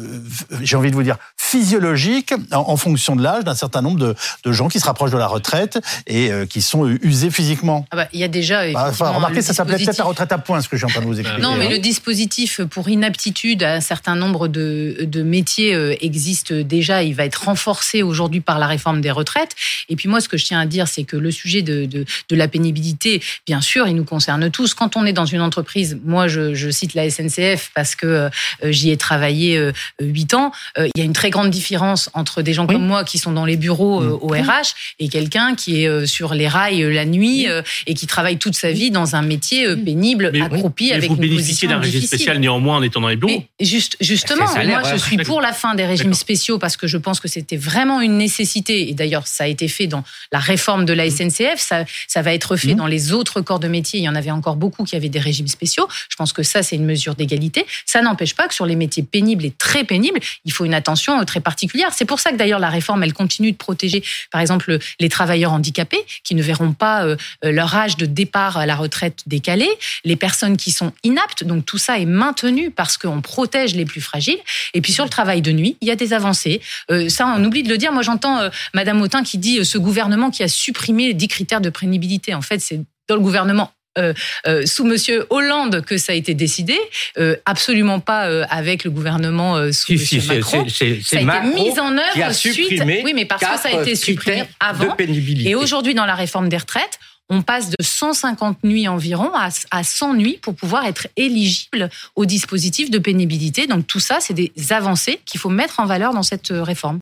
j'ai 0.61 0.77
envie 0.77 0.91
de 0.91 0.95
vous 0.95 1.03
dire, 1.03 1.17
physiologique 1.37 2.35
en, 2.53 2.77
fonction 2.77 3.17
de 3.17 3.23
l'âge 3.23 3.45
d'un 3.45 3.55
certain 3.55 3.83
nombre 3.83 3.99
de, 3.99 4.15
de, 4.45 4.53
gens 4.53 4.69
qui 4.69 4.81
se 4.81 4.85
rapprochent 4.85 5.11
de 5.11 5.19
la 5.19 5.27
retraite 5.27 5.79
et 6.07 6.31
euh, 6.31 6.47
qui 6.47 6.63
sont 6.63 6.87
usés 7.03 7.31
physiquement. 7.31 7.87
Ah 7.91 7.97
bah, 7.97 8.09
il 8.13 8.21
y 8.21 8.25
a 8.25 8.29
déjà. 8.29 8.71
Bah, 8.73 8.91
remarquez, 8.91 9.43
ça 9.43 9.55
s'appelait 9.55 9.77
peut-être 9.77 9.99
la 9.99 10.05
retraite 10.05 10.33
à 10.33 10.39
points, 10.39 10.61
ce 10.61 10.69
que 10.69 10.77
je 10.77 10.87
suis 10.87 10.87
en 10.87 10.95
train 10.95 11.01
de 11.01 11.07
vous 11.07 11.21
expliquer. 11.21 11.43
Non, 11.43 11.57
mais 11.57 11.67
hein. 11.67 11.71
le 11.71 11.79
dispositif 11.79 12.63
pour 12.63 12.89
inaptitude 12.89 13.63
à 13.63 13.75
un 13.75 13.81
certain 13.81 14.17
nombre 14.17 14.49
de, 14.49 14.97
de 15.01 15.23
métiers 15.23 15.75
euh, 15.75 15.95
existe 16.01 16.53
déjà. 16.53 17.03
Il 17.03 17.15
va 17.15 17.25
être 17.25 17.45
renforcé 17.45 18.03
aujourd'hui 18.03 18.41
par 18.41 18.59
la 18.59 18.67
réforme 18.67 19.01
des 19.01 19.11
retraites. 19.11 19.55
Et 19.89 19.97
puis 19.97 20.09
moi, 20.09 20.21
ce 20.21 20.29
que 20.29 20.37
je 20.37 20.45
tiens 20.45 20.61
à 20.61 20.67
dire, 20.67 20.89
c'est 20.89 21.05
que 21.05 21.17
le 21.17 21.31
sujet 21.31 21.63
de, 21.63 21.87
de, 21.87 22.05
de, 22.29 22.37
la 22.37 22.49
pénibilité, 22.49 23.23
bien 23.47 23.61
sûr, 23.61 23.87
il 23.89 23.95
nous 23.95 24.05
concerne 24.05 24.51
tous. 24.51 24.75
Quand 24.75 24.97
on 24.97 25.05
est 25.05 25.13
dans 25.13 25.27
une 25.27 25.41
entreprise, 25.41 25.99
moi, 26.05 26.29
je, 26.29 26.55
je 26.55 26.71
cite 26.71 26.95
la 26.95 27.09
SNCF 27.11 27.71
parce 27.75 27.95
que 27.95 28.07
euh, 28.07 28.31
j'y 28.65 28.91
ai 28.91 28.97
travaillé 28.97 29.57
euh, 29.57 29.73
huit 30.01 30.35
ans. 30.35 30.53
Euh, 30.79 30.89
il 30.95 30.99
y 30.99 31.03
a 31.03 31.05
une 31.05 31.13
très 31.13 31.31
grande 31.31 31.51
différence 31.51 32.11
entre 32.15 32.43
des 32.43 32.53
gens 32.53 32.67
comme 32.67 32.87
moi 32.87 33.05
qui 33.05 33.19
sont 33.19 33.33
dans 33.33 33.45
les 33.45 33.57
bureaux 33.57 34.01
mmh. 34.01 34.19
au 34.21 34.29
RH 34.29 34.75
et 34.99 35.09
quelqu'un 35.09 35.55
qui 35.55 35.85
est 35.85 36.07
sur 36.07 36.35
les 36.35 36.49
rails 36.49 36.83
la 36.93 37.05
nuit 37.05 37.47
et 37.87 37.95
qui 37.95 38.07
travaille 38.07 38.39
toute 38.39 38.55
sa 38.55 38.73
vie 38.73 38.91
dans 38.91 39.17
un 39.17 39.23
métier 39.23 39.77
pénible, 39.77 40.31
mais, 40.33 40.43
accroupi, 40.43 40.89
mais 40.89 40.97
avec 40.97 41.11
vous 41.11 41.17
une 41.17 41.23
bénéficiez 41.23 41.69
d'un 41.69 41.79
régime 41.79 42.03
spécial 42.03 42.39
néanmoins 42.39 42.77
en 42.77 42.83
étant 42.83 43.01
dans 43.01 43.09
les 43.09 43.17
bureaux. 43.17 43.45
juste, 43.61 43.97
justement, 44.01 44.47
moi, 44.65 44.83
je 44.91 44.97
suis 44.97 45.19
pour 45.19 45.41
la 45.41 45.53
fin 45.53 45.75
des 45.75 45.87
régimes 45.87 46.15
spéciaux 46.15 46.59
parce 46.59 46.77
que 46.77 46.87
je 46.87 46.97
pense 46.97 47.21
que 47.21 47.29
c'était 47.29 47.57
vraiment 47.57 48.01
une 48.01 48.17
nécessité. 48.17 48.89
Et 48.89 48.95
d'ailleurs, 48.95 49.27
ça 49.27 49.45
a 49.45 49.47
été 49.53 49.69
fait 49.69 49.87
dans 49.87 50.03
la 50.33 50.39
réforme 50.39 50.85
de 50.85 50.93
la 50.93 51.07
mmh. 51.07 51.31
SNCF, 51.31 51.59
ça, 51.59 51.85
ça 52.09 52.23
va 52.23 52.35
être 52.35 52.57
fait 52.57 52.75
mmh. 52.75 52.77
dans 52.77 52.87
les 52.87 53.13
autres 53.13 53.41
corps 53.41 53.61
de 53.61 53.69
métier. 53.69 54.01
Il 54.01 54.03
y 54.03 54.09
en 54.09 54.15
avait 54.15 54.31
encore 54.31 54.57
beaucoup 54.57 54.85
qui 54.85 54.97
avaient 54.97 55.09
des 55.09 55.21
régimes 55.21 55.49
spéciaux. 55.49 55.89
Je 56.09 56.17
pense 56.17 56.33
que 56.33 56.43
ça, 56.43 56.63
c'est 56.63 56.77
une 56.77 56.85
mesure 56.85 57.15
d'égalité. 57.15 57.67
Ça 57.87 58.03
n'empêche 58.03 58.35
pas 58.35 58.49
que 58.49 58.55
sur 58.55 58.67
les 58.67 58.77
métiers 58.77 59.03
pénibles 59.03 59.45
et 59.45 59.51
très 59.51 59.85
pénibles, 59.85 60.21
il 60.45 60.53
faut 60.53 60.65
une 60.65 60.75
attention 60.75 61.21
euh, 61.21 61.25
très 61.25 61.41
particulière. 61.41 61.91
C'est 61.93 62.05
pour 62.05 62.21
ça 62.21 62.33
que 62.33 62.37
d'ailleurs 62.37 62.59
la 62.59 62.71
réforme, 62.71 63.03
elle 63.03 63.13
continue 63.13 63.53
de 63.53 63.57
protéger, 63.57 64.03
par 64.31 64.41
exemple, 64.41 64.79
les 65.01 65.09
travailleurs 65.09 65.53
handicapés 65.53 66.05
qui 66.25 66.35
ne 66.35 66.43
verront 66.43 66.73
pas 66.73 67.05
euh, 67.05 67.17
euh, 67.45 67.53
leur 67.53 67.75
âge 67.75 67.97
de 67.97 68.07
départ 68.07 68.57
à 68.57 68.67
la 68.67 68.77
retraite 68.77 69.23
décalé, 69.27 69.69
les 70.05 70.17
personnes 70.17 70.57
qui 70.57 70.71
sont 70.71 70.93
inaptes. 71.03 71.45
Donc 71.45 71.65
tout 71.67 71.79
ça 71.79 71.99
est 71.99 72.07
maintenu 72.07 72.71
parce 72.71 72.97
qu'on 72.97 73.21
protège 73.21 73.75
les 73.75 73.85
plus 73.85 74.01
fragiles. 74.01 74.39
Et 74.75 74.81
puis 74.81 74.93
sur 74.93 75.05
le 75.05 75.11
travail 75.11 75.43
de 75.43 75.53
nuit, 75.53 75.77
il 75.81 75.89
y 75.89 75.91
a 75.91 75.97
des 75.97 76.13
avancées. 76.13 76.61
ça, 77.09 77.27
on 77.37 77.45
oublie 77.45 77.63
de 77.63 77.69
le 77.69 77.79
dire. 77.79 77.93
Moi, 77.93 78.03
j'entends 78.03 78.49
Madame 78.75 79.01
Autain 79.03 79.23
qui 79.23 79.39
dit 79.43 79.65
ce 79.65 79.77
gouvernement 79.77 80.31
qui 80.31 80.43
a 80.43 80.49
supprimé 80.49 81.09
les 81.09 81.15
10 81.15 81.29
critères 81.29 81.61
de 81.61 81.69
pénibilité. 81.69 82.33
En 82.33 82.41
fait, 82.41 82.61
c'est 82.61 82.81
dans 83.09 83.17
le 83.17 83.21
gouvernement 83.21 83.71
euh, 83.99 84.15
euh, 84.47 84.65
sous 84.65 84.85
Monsieur 84.85 85.27
Hollande 85.29 85.83
que 85.85 85.99
ça 85.99 86.13
a 86.13 86.15
été 86.15 86.33
décidé, 86.33 86.79
euh, 87.19 87.37
absolument 87.45 88.01
pas 88.01 88.23
avec 88.49 88.85
le 88.85 88.91
gouvernement 88.91 89.71
sous 89.71 89.93
Monsieur 89.93 90.23
Macron. 90.23 90.67
ça 90.69 90.85
a 90.85 90.89
été 90.89 91.41
mis 91.55 91.79
en 91.79 91.99
œuvre 91.99 92.33
suite. 92.33 92.83
Oui, 93.05 93.13
mais 93.15 93.27
parce 93.27 93.43
que 93.43 93.61
ça 93.61 93.77
a 93.77 93.83
été 93.83 93.95
supprimé 93.95 94.45
avant. 94.61 94.97
Et 95.45 95.55
aujourd'hui, 95.55 95.95
dans 95.95 96.07
la 96.07 96.15
réforme 96.15 96.49
des 96.49 96.57
retraites, 96.57 96.99
on 97.29 97.43
passe 97.43 97.71
de 97.71 97.77
150 97.81 98.63
nuits 98.65 98.89
environ 98.89 99.31
à, 99.35 99.83
100 99.83 100.15
nuits 100.15 100.39
pour 100.43 100.55
pouvoir 100.55 100.85
être 100.85 101.09
éligible 101.17 101.89
au 102.15 102.27
dispositif 102.27 102.91
de 102.91 102.99
pénibilité. 102.99 103.67
Donc 103.67 103.87
tout 103.87 104.01
ça, 104.01 104.19
c'est 104.21 104.35
des 104.35 104.53
avancées 104.71 105.21
qu'il 105.25 105.41
faut 105.41 105.49
mettre 105.49 105.81
en 105.81 105.87
valeur 105.87 106.13
dans 106.13 106.23
cette 106.23 106.49
réforme. 106.51 107.01